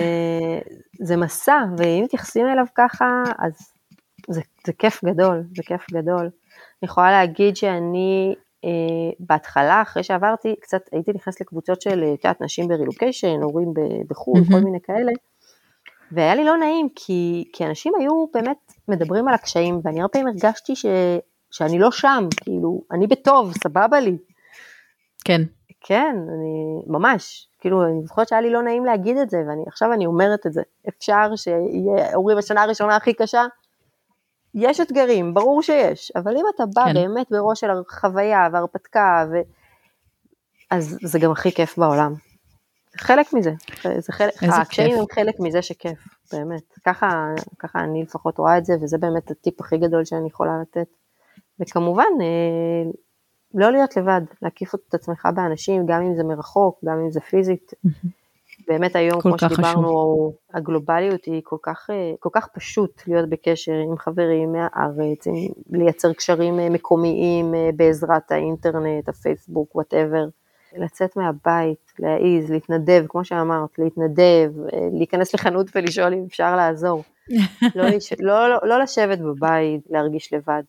זה 1.00 1.16
מסע, 1.16 1.60
ואם 1.78 2.02
מתייחסים 2.04 2.46
אליו 2.46 2.64
ככה, 2.74 3.22
אז 3.38 3.52
זה, 4.28 4.40
זה 4.66 4.72
כיף 4.72 5.04
גדול, 5.04 5.42
זה 5.56 5.62
כיף 5.62 5.90
גדול. 5.90 6.30
אני 6.82 6.90
יכולה 6.90 7.10
להגיד 7.10 7.56
שאני 7.56 8.34
אה, 8.64 8.70
בהתחלה, 9.20 9.82
אחרי 9.82 10.02
שעברתי, 10.02 10.54
קצת 10.60 10.80
הייתי 10.92 11.12
נכנסת 11.12 11.40
לקבוצות 11.40 11.82
של, 11.82 12.04
את 12.14 12.24
יודעת, 12.24 12.40
נשים 12.40 12.68
ברילוקיישן, 12.68 13.42
הורים 13.42 13.72
בחו"ל, 14.08 14.40
mm-hmm. 14.40 14.52
כל 14.52 14.60
מיני 14.60 14.78
כאלה, 14.82 15.12
והיה 16.12 16.34
לי 16.34 16.44
לא 16.44 16.56
נעים, 16.56 16.88
כי, 16.94 17.50
כי 17.52 17.66
אנשים 17.66 17.92
היו 17.98 18.26
באמת 18.34 18.72
מדברים 18.88 19.28
על 19.28 19.34
הקשיים, 19.34 19.80
ואני 19.84 20.00
הרבה 20.00 20.12
פעמים 20.12 20.28
הרגשתי 20.28 20.76
ש, 20.76 20.86
שאני 21.50 21.78
לא 21.78 21.90
שם, 21.90 22.28
כאילו, 22.36 22.82
אני 22.92 23.06
בטוב, 23.06 23.52
סבבה 23.62 24.00
לי. 24.00 24.18
כן. 25.24 25.42
כן, 25.80 26.16
אני 26.28 26.82
ממש, 26.86 27.48
כאילו, 27.60 27.84
אני 27.84 28.02
זוכרת 28.06 28.28
שהיה 28.28 28.40
לי 28.40 28.50
לא 28.50 28.62
נעים 28.62 28.84
להגיד 28.84 29.16
את 29.16 29.30
זה, 29.30 29.38
ועכשיו 29.66 29.92
אני 29.92 30.06
אומרת 30.06 30.46
את 30.46 30.52
זה. 30.52 30.62
אפשר 30.88 31.36
שיהיה, 31.36 32.14
אומרים 32.14 32.38
השנה 32.38 32.62
הראשונה 32.62 32.96
הכי 32.96 33.14
קשה, 33.14 33.44
יש 34.54 34.80
אתגרים, 34.80 35.34
ברור 35.34 35.62
שיש, 35.62 36.12
אבל 36.16 36.36
אם 36.36 36.44
אתה 36.54 36.64
בא 36.74 36.84
כן. 36.84 36.94
באמת 36.94 37.26
בראש 37.30 37.60
של 37.60 37.66
חוויה 38.00 38.48
והרפתקה, 38.52 39.26
ו... 39.32 39.36
אז 40.70 40.98
זה 41.02 41.18
גם 41.18 41.30
הכי 41.30 41.52
כיף 41.52 41.78
בעולם. 41.78 42.14
חלק 42.96 43.32
מזה, 43.32 43.52
זה 43.98 44.12
חלק, 44.12 44.34
הקשיים 44.42 44.98
הם 44.98 45.04
חלק 45.12 45.40
מזה 45.40 45.62
שכיף, 45.62 45.98
באמת. 46.32 46.62
ככה, 46.84 47.28
ככה 47.58 47.80
אני 47.80 48.02
לפחות 48.02 48.38
רואה 48.38 48.58
את 48.58 48.64
זה, 48.64 48.74
וזה 48.82 48.98
באמת 48.98 49.30
הטיפ 49.30 49.60
הכי 49.60 49.78
גדול 49.78 50.04
שאני 50.04 50.26
יכולה 50.26 50.52
לתת. 50.62 50.88
וכמובן, 51.60 52.04
אה, 52.20 52.90
לא 53.54 53.72
להיות 53.72 53.96
לבד, 53.96 54.20
להקיף 54.42 54.74
את 54.74 54.94
עצמך 54.94 55.28
באנשים, 55.34 55.86
גם 55.86 56.02
אם 56.02 56.16
זה 56.16 56.24
מרחוק, 56.24 56.80
גם 56.84 56.98
אם 56.98 57.10
זה 57.10 57.20
פיזית. 57.20 57.72
באמת 58.68 58.96
היום, 58.96 59.20
כמו 59.20 59.38
שדיברנו, 59.38 59.88
חשוב. 59.88 60.34
הגלובליות 60.54 61.24
היא 61.24 61.40
כל 61.44 61.56
כך, 61.62 61.90
אה, 61.90 62.12
כל 62.20 62.28
כך 62.32 62.48
פשוט 62.54 63.02
להיות 63.06 63.28
בקשר 63.28 63.72
עם 63.72 63.98
חברים 63.98 64.52
מהארץ, 64.52 65.26
עם, 65.26 65.34
לייצר 65.70 66.12
קשרים 66.12 66.60
אה, 66.60 66.70
מקומיים 66.70 67.54
אה, 67.54 67.70
בעזרת 67.76 68.32
האינטרנט, 68.32 69.08
הפייסבוק, 69.08 69.74
whatever. 69.74 70.28
לצאת 70.78 71.16
מהבית, 71.16 71.92
להעיז, 71.98 72.50
להתנדב, 72.50 73.04
כמו 73.08 73.24
שאמרת, 73.24 73.78
להתנדב, 73.78 74.52
להיכנס 74.92 75.34
לחנות 75.34 75.66
ולשאול 75.74 76.12
אם 76.12 76.24
אפשר 76.28 76.56
לעזור. 76.56 77.04
לא, 77.74 77.84
לא, 78.20 78.48
לא, 78.48 78.58
לא 78.62 78.82
לשבת 78.82 79.18
בבית, 79.18 79.80
להרגיש 79.90 80.32
לבד. 80.32 80.62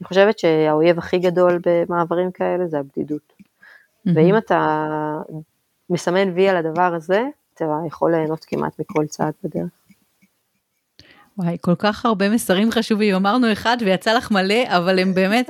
אני 0.00 0.06
חושבת 0.06 0.38
שהאויב 0.38 0.98
הכי 0.98 1.18
גדול 1.18 1.60
במעברים 1.66 2.30
כאלה 2.30 2.66
זה 2.66 2.78
הבדידות. 2.78 3.32
ואם 4.06 4.36
אתה 4.36 4.86
מסמן 5.90 6.30
וי 6.34 6.48
על 6.48 6.56
הדבר 6.56 6.94
הזה, 6.94 7.22
אתה 7.54 7.64
יכול 7.86 8.10
ליהנות 8.10 8.44
כמעט 8.44 8.80
מכל 8.80 9.06
צעד 9.06 9.32
בדרך. 9.44 9.70
וואי, 11.42 11.56
כל 11.60 11.74
כך 11.78 12.06
הרבה 12.06 12.28
מסרים 12.28 12.70
חשובים, 12.70 13.14
אמרנו 13.14 13.52
אחד 13.52 13.76
ויצא 13.80 14.12
לך 14.12 14.30
מלא, 14.30 14.62
אבל 14.66 14.98
הם 14.98 15.14
באמת 15.14 15.46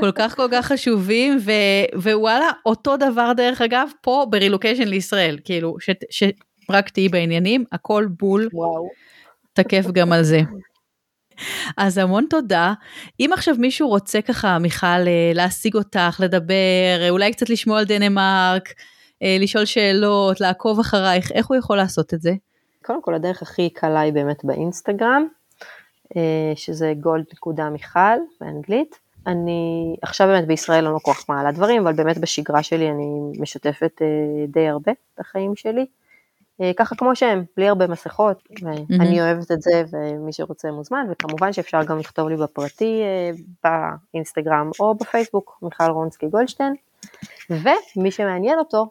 כל 0.00 0.12
כך 0.14 0.36
כל 0.36 0.48
כך 0.52 0.66
חשובים, 0.66 1.38
ו, 1.40 1.52
ווואלה, 1.94 2.50
אותו 2.66 2.96
דבר 2.96 3.32
דרך 3.36 3.60
אגב, 3.62 3.88
פה 4.00 4.26
ברילוקיישן 4.30 4.88
לישראל, 4.88 5.38
כאילו, 5.44 5.76
שרק 6.10 6.88
תהיי 6.88 7.08
בעניינים, 7.08 7.64
הכל 7.72 8.06
בול, 8.18 8.48
וואו. 8.52 8.88
תקף 9.52 9.86
גם 9.92 10.12
על 10.12 10.22
זה. 10.22 10.40
אז 11.76 11.98
המון 11.98 12.26
תודה. 12.30 12.72
אם 13.20 13.30
עכשיו 13.32 13.54
מישהו 13.58 13.88
רוצה 13.88 14.22
ככה, 14.22 14.58
מיכל, 14.58 14.86
אה, 14.86 15.32
להשיג 15.34 15.74
אותך, 15.74 16.20
לדבר, 16.20 17.00
אה, 17.00 17.10
אולי 17.10 17.32
קצת 17.32 17.50
לשמוע 17.50 17.78
על 17.78 17.84
דנמרק, 17.84 18.68
אה, 19.22 19.36
לשאול 19.40 19.64
שאלות, 19.64 20.40
לעקוב 20.40 20.80
אחרייך, 20.80 21.32
איך 21.32 21.46
הוא 21.46 21.56
יכול 21.56 21.76
לעשות 21.76 22.14
את 22.14 22.20
זה? 22.20 22.32
קודם 22.86 23.02
כל, 23.02 23.14
הדרך 23.14 23.42
הכי 23.42 23.70
קלה 23.70 24.00
היא 24.00 24.12
באמת 24.12 24.44
באינסטגרם, 24.44 25.26
שזה 26.54 26.92
גולד.מיכל 27.00 28.18
באנגלית. 28.40 28.98
אני 29.26 29.96
עכשיו 30.02 30.26
באמת 30.26 30.46
בישראל 30.46 30.84
לא 30.84 30.98
כל 31.02 31.12
כך 31.12 31.28
מעלה 31.28 31.52
דברים, 31.52 31.82
אבל 31.82 31.92
באמת 31.92 32.18
בשגרה 32.18 32.62
שלי 32.62 32.90
אני 32.90 33.40
משתפת 33.40 34.02
די 34.48 34.68
הרבה 34.68 34.92
בחיים 35.18 35.56
שלי. 35.56 35.86
אה, 36.60 36.70
ככה 36.76 36.96
כמו 36.96 37.16
שהם, 37.16 37.44
בלי 37.56 37.68
הרבה 37.68 37.86
מסכות, 37.86 38.48
ואני 38.62 39.20
אוהבת 39.20 39.52
את 39.52 39.62
זה 39.62 39.82
ומי 39.90 40.32
שרוצה 40.32 40.70
מוזמן, 40.70 41.06
וכמובן 41.10 41.52
שאפשר 41.52 41.84
גם 41.84 41.98
לכתוב 41.98 42.28
לי 42.28 42.36
בפרטי 42.36 43.02
אה, 43.02 43.30
באינסטגרם 44.12 44.70
או 44.80 44.94
בפייסבוק, 44.94 45.58
מיכל 45.62 45.90
רונסקי 45.90 46.26
גולדשטיין, 46.26 46.74
ומי 47.50 48.10
שמעניין 48.10 48.58
אותו, 48.58 48.90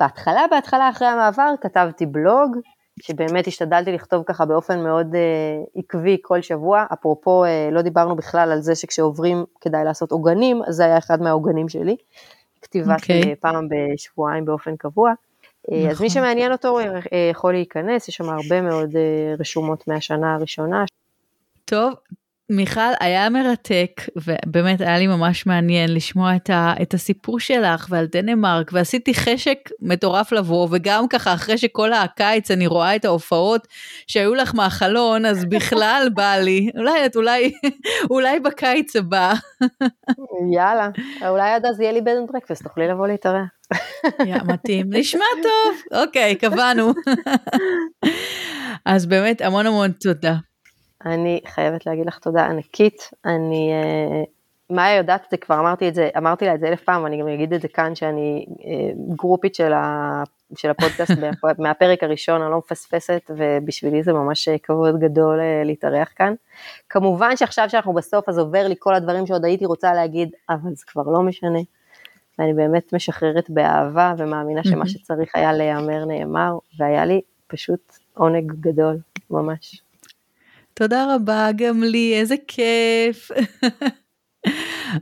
בהתחלה, 0.00 0.42
בהתחלה 0.50 0.88
אחרי 0.88 1.08
המעבר 1.08 1.54
כתבתי 1.60 2.06
בלוג, 2.06 2.56
שבאמת 3.02 3.46
השתדלתי 3.46 3.92
לכתוב 3.92 4.22
ככה 4.26 4.44
באופן 4.44 4.82
מאוד 4.82 5.14
uh, 5.14 5.78
עקבי 5.78 6.16
כל 6.22 6.42
שבוע, 6.42 6.84
אפרופו 6.92 7.44
uh, 7.44 7.74
לא 7.74 7.82
דיברנו 7.82 8.16
בכלל 8.16 8.52
על 8.52 8.60
זה 8.60 8.74
שכשעוברים 8.74 9.44
כדאי 9.60 9.84
לעשות 9.84 10.12
עוגנים, 10.12 10.62
אז 10.66 10.74
זה 10.74 10.84
היה 10.84 10.98
אחד 10.98 11.22
מהעוגנים 11.22 11.68
שלי, 11.68 11.96
כתיבה 12.62 12.94
okay. 12.94 12.98
אוקיי. 13.02 13.36
פעם 13.36 13.68
בשבועיים 13.68 14.44
באופן 14.44 14.76
קבוע. 14.76 15.12
נכון. 15.68 15.78
אז 15.78 15.84
מי 15.84 15.92
נכון. 15.92 16.08
שמעניין 16.08 16.52
אותו 16.52 16.78
אה, 16.78 16.84
יכול 17.30 17.52
להיכנס, 17.52 18.08
יש 18.08 18.14
שם 18.14 18.28
הרבה 18.28 18.60
מאוד 18.60 18.96
אה, 18.96 19.34
רשומות 19.38 19.88
מהשנה 19.88 20.34
הראשונה. 20.34 20.84
טוב, 21.64 21.92
מיכל, 22.50 22.80
היה 23.00 23.30
מרתק, 23.30 24.00
ובאמת 24.16 24.80
היה 24.80 24.98
לי 24.98 25.06
ממש 25.06 25.46
מעניין 25.46 25.94
לשמוע 25.94 26.36
את, 26.36 26.50
ה, 26.50 26.74
את 26.82 26.94
הסיפור 26.94 27.40
שלך 27.40 27.86
ועל 27.90 28.06
דנמרק, 28.06 28.70
ועשיתי 28.72 29.14
חשק 29.14 29.58
מטורף 29.80 30.32
לבוא, 30.32 30.68
וגם 30.70 31.08
ככה 31.08 31.34
אחרי 31.34 31.58
שכל 31.58 31.92
הקיץ 31.92 32.50
אני 32.50 32.66
רואה 32.66 32.96
את 32.96 33.04
ההופעות 33.04 33.68
שהיו 34.06 34.34
לך 34.34 34.54
מהחלון, 34.54 35.26
אז 35.26 35.44
בכלל 35.44 36.08
בא 36.14 36.36
לי, 36.36 36.70
אולי 36.78 37.06
את, 37.06 37.16
אולי, 37.16 37.52
אולי 38.10 38.40
בקיץ 38.40 38.96
הבא. 38.96 39.32
יאללה, 40.54 40.88
אולי 41.28 41.50
עד 41.50 41.66
אז 41.66 41.80
יהיה 41.80 41.92
לי 41.92 42.00
bed 42.00 42.14
and 42.20 42.30
breakfast, 42.32 42.62
תוכלי 42.62 42.88
לבוא 42.88 43.06
להתארח. 43.06 43.48
מתאים, 44.44 44.86
נשמע 44.90 45.24
טוב, 45.42 46.00
אוקיי, 46.02 46.34
קבענו. 46.34 46.92
אז 48.84 49.06
באמת 49.06 49.40
המון 49.40 49.66
המון 49.66 49.92
תודה. 49.92 50.34
אני 51.06 51.40
חייבת 51.46 51.86
להגיד 51.86 52.06
לך 52.06 52.18
תודה 52.18 52.46
ענקית. 52.46 53.10
אני, 53.24 53.72
אה, 53.72 54.24
מאיה 54.70 54.96
יודעת 54.96 55.24
את 55.24 55.30
זה, 55.30 55.36
כבר 55.36 55.60
אמרתי 55.60 55.88
את 55.88 55.94
זה, 55.94 56.08
אמרתי 56.16 56.44
לה 56.44 56.54
את 56.54 56.60
זה 56.60 56.68
אלף 56.68 56.82
פעם, 56.82 57.06
אני 57.06 57.20
גם 57.20 57.28
אגיד 57.28 57.52
את 57.52 57.60
זה 57.60 57.68
כאן, 57.68 57.94
שאני 57.94 58.46
אה, 58.64 59.14
גרופית 59.16 59.54
של, 59.54 59.72
ה, 59.72 60.22
של 60.56 60.70
הפודקאסט 60.70 61.12
מהפרק 61.58 62.02
הראשון, 62.02 62.42
אני 62.42 62.50
לא 62.50 62.58
מפספסת, 62.58 63.30
ובשבילי 63.36 64.02
זה 64.02 64.12
ממש 64.12 64.48
כבוד 64.48 65.00
גדול 65.00 65.40
אה, 65.40 65.62
להתארח 65.64 66.08
כאן. 66.16 66.34
כמובן 66.88 67.36
שעכשיו 67.36 67.70
שאנחנו 67.70 67.92
בסוף, 67.92 68.28
אז 68.28 68.38
עובר 68.38 68.68
לי 68.68 68.74
כל 68.78 68.94
הדברים 68.94 69.26
שעוד 69.26 69.44
הייתי 69.44 69.66
רוצה 69.66 69.94
להגיד, 69.94 70.30
אבל 70.50 70.74
זה 70.74 70.84
כבר 70.86 71.02
לא 71.02 71.22
משנה. 71.22 71.60
ואני 72.38 72.52
באמת 72.52 72.92
משחררת 72.92 73.50
באהבה 73.50 74.14
ומאמינה 74.18 74.64
שמה 74.64 74.86
שצריך 74.86 75.30
היה 75.34 75.52
להיאמר 75.52 76.04
נאמר, 76.04 76.58
והיה 76.78 77.04
לי 77.04 77.20
פשוט 77.46 77.98
עונג 78.14 78.52
גדול, 78.60 78.96
ממש. 79.30 79.82
תודה 80.80 81.14
רבה, 81.14 81.48
גם 81.56 81.82
לי, 81.82 82.14
איזה 82.14 82.34
כיף. 82.48 83.30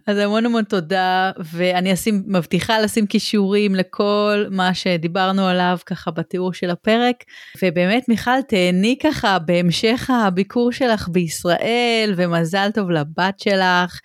אז 0.06 0.18
המון 0.18 0.46
המון 0.46 0.64
תודה, 0.64 1.30
ואני 1.52 1.92
אשים, 1.92 2.22
מבטיחה 2.26 2.80
לשים 2.80 3.06
קישורים 3.06 3.74
לכל 3.74 4.44
מה 4.50 4.74
שדיברנו 4.74 5.46
עליו 5.46 5.78
ככה 5.86 6.10
בתיאור 6.10 6.52
של 6.52 6.70
הפרק. 6.70 7.24
ובאמת, 7.62 8.08
מיכל, 8.08 8.42
תהני 8.48 8.96
ככה 9.02 9.38
בהמשך 9.38 10.10
הביקור 10.10 10.72
שלך 10.72 11.08
בישראל, 11.08 12.14
ומזל 12.16 12.70
טוב 12.74 12.90
לבת 12.90 13.40
שלך, 13.40 14.00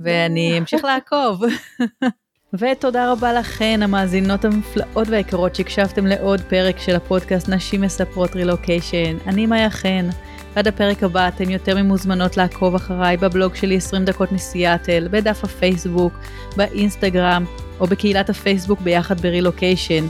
ואני 0.00 0.58
אמשיך 0.58 0.84
לעקוב. 0.84 1.42
ותודה 2.58 3.12
רבה 3.12 3.32
לכן, 3.32 3.80
המאזינות 3.82 4.44
המופלאות 4.44 5.08
והיקרות 5.08 5.54
שהקשבתם 5.54 6.06
לעוד 6.06 6.40
פרק 6.40 6.78
של 6.78 6.96
הפודקאסט 6.96 7.48
נשים 7.48 7.80
מספרות 7.80 8.36
רילוקיישן. 8.36 9.16
אני 9.26 9.46
מאיה 9.46 9.70
חן. 9.70 10.08
עד 10.56 10.68
הפרק 10.68 11.02
הבא 11.02 11.28
אתן 11.28 11.50
יותר 11.50 11.76
ממוזמנות 11.82 12.36
לעקוב 12.36 12.74
אחריי 12.74 13.16
בבלוג 13.16 13.54
שלי 13.54 13.76
20 13.76 14.04
דקות 14.04 14.32
מסיאטל, 14.32 15.08
בדף 15.10 15.44
הפייסבוק, 15.44 16.12
באינסטגרם 16.56 17.44
או 17.80 17.86
בקהילת 17.86 18.30
הפייסבוק 18.30 18.80
ביחד 18.80 19.20
ברילוקיישן. 19.20 20.04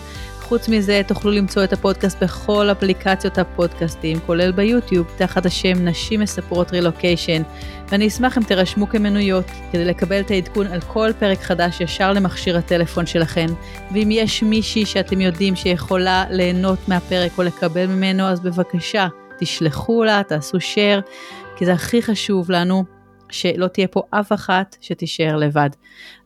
חוץ 0.53 0.69
מזה 0.69 1.03
תוכלו 1.07 1.31
למצוא 1.31 1.65
את 1.65 1.73
הפודקאסט 1.73 2.23
בכל 2.23 2.69
אפליקציות 2.73 3.39
הפודקאסטים, 3.39 4.21
כולל 4.27 4.53
ביוטיוב, 4.53 5.07
תחת 5.17 5.47
השם 5.47 5.85
נשים 5.85 6.21
מספרות 6.21 6.73
רילוקיישן, 6.73 7.43
ואני 7.89 8.09
אשמח 8.09 8.39
אם 8.39 8.43
תירשמו 8.43 8.89
כמנויות, 8.89 9.45
כדי 9.73 9.85
לקבל 9.85 10.21
את 10.21 10.31
העדכון 10.31 10.67
על 10.67 10.81
כל 10.81 11.11
פרק 11.19 11.41
חדש 11.41 11.81
ישר 11.81 12.13
למכשיר 12.13 12.59
הטלפון 12.59 13.07
שלכם, 13.07 13.47
ואם 13.93 14.09
יש 14.11 14.43
מישהי 14.43 14.87
שאתם 14.87 15.21
יודעים 15.21 15.57
שיכולה 15.57 16.25
ליהנות 16.31 16.89
מהפרק 16.89 17.39
או 17.39 17.43
לקבל 17.43 17.87
ממנו, 17.87 18.25
אז 18.25 18.41
בבקשה, 18.41 19.09
תשלחו 19.43 20.05
לה, 20.05 20.23
תעשו 20.23 20.59
share, 20.59 21.01
כי 21.57 21.67
זה 21.67 21.73
הכי 21.73 22.03
חשוב 22.03 22.51
לנו 22.51 22.85
שלא 23.31 23.67
תהיה 23.67 23.89
פה 23.89 24.03
אף 24.11 24.33
אחת 24.33 24.77
שתישאר 24.81 25.37
לבד. 25.37 25.71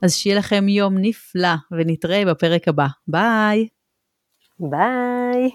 אז 0.03 0.14
שיהיה 0.14 0.37
לכם 0.39 0.69
יום 0.69 0.95
נפלא 0.99 1.55
ונתראה 1.71 2.25
בפרק 2.25 2.69
הבא. 2.69 2.87
ביי! 3.09 3.69
ביי! 4.61 5.51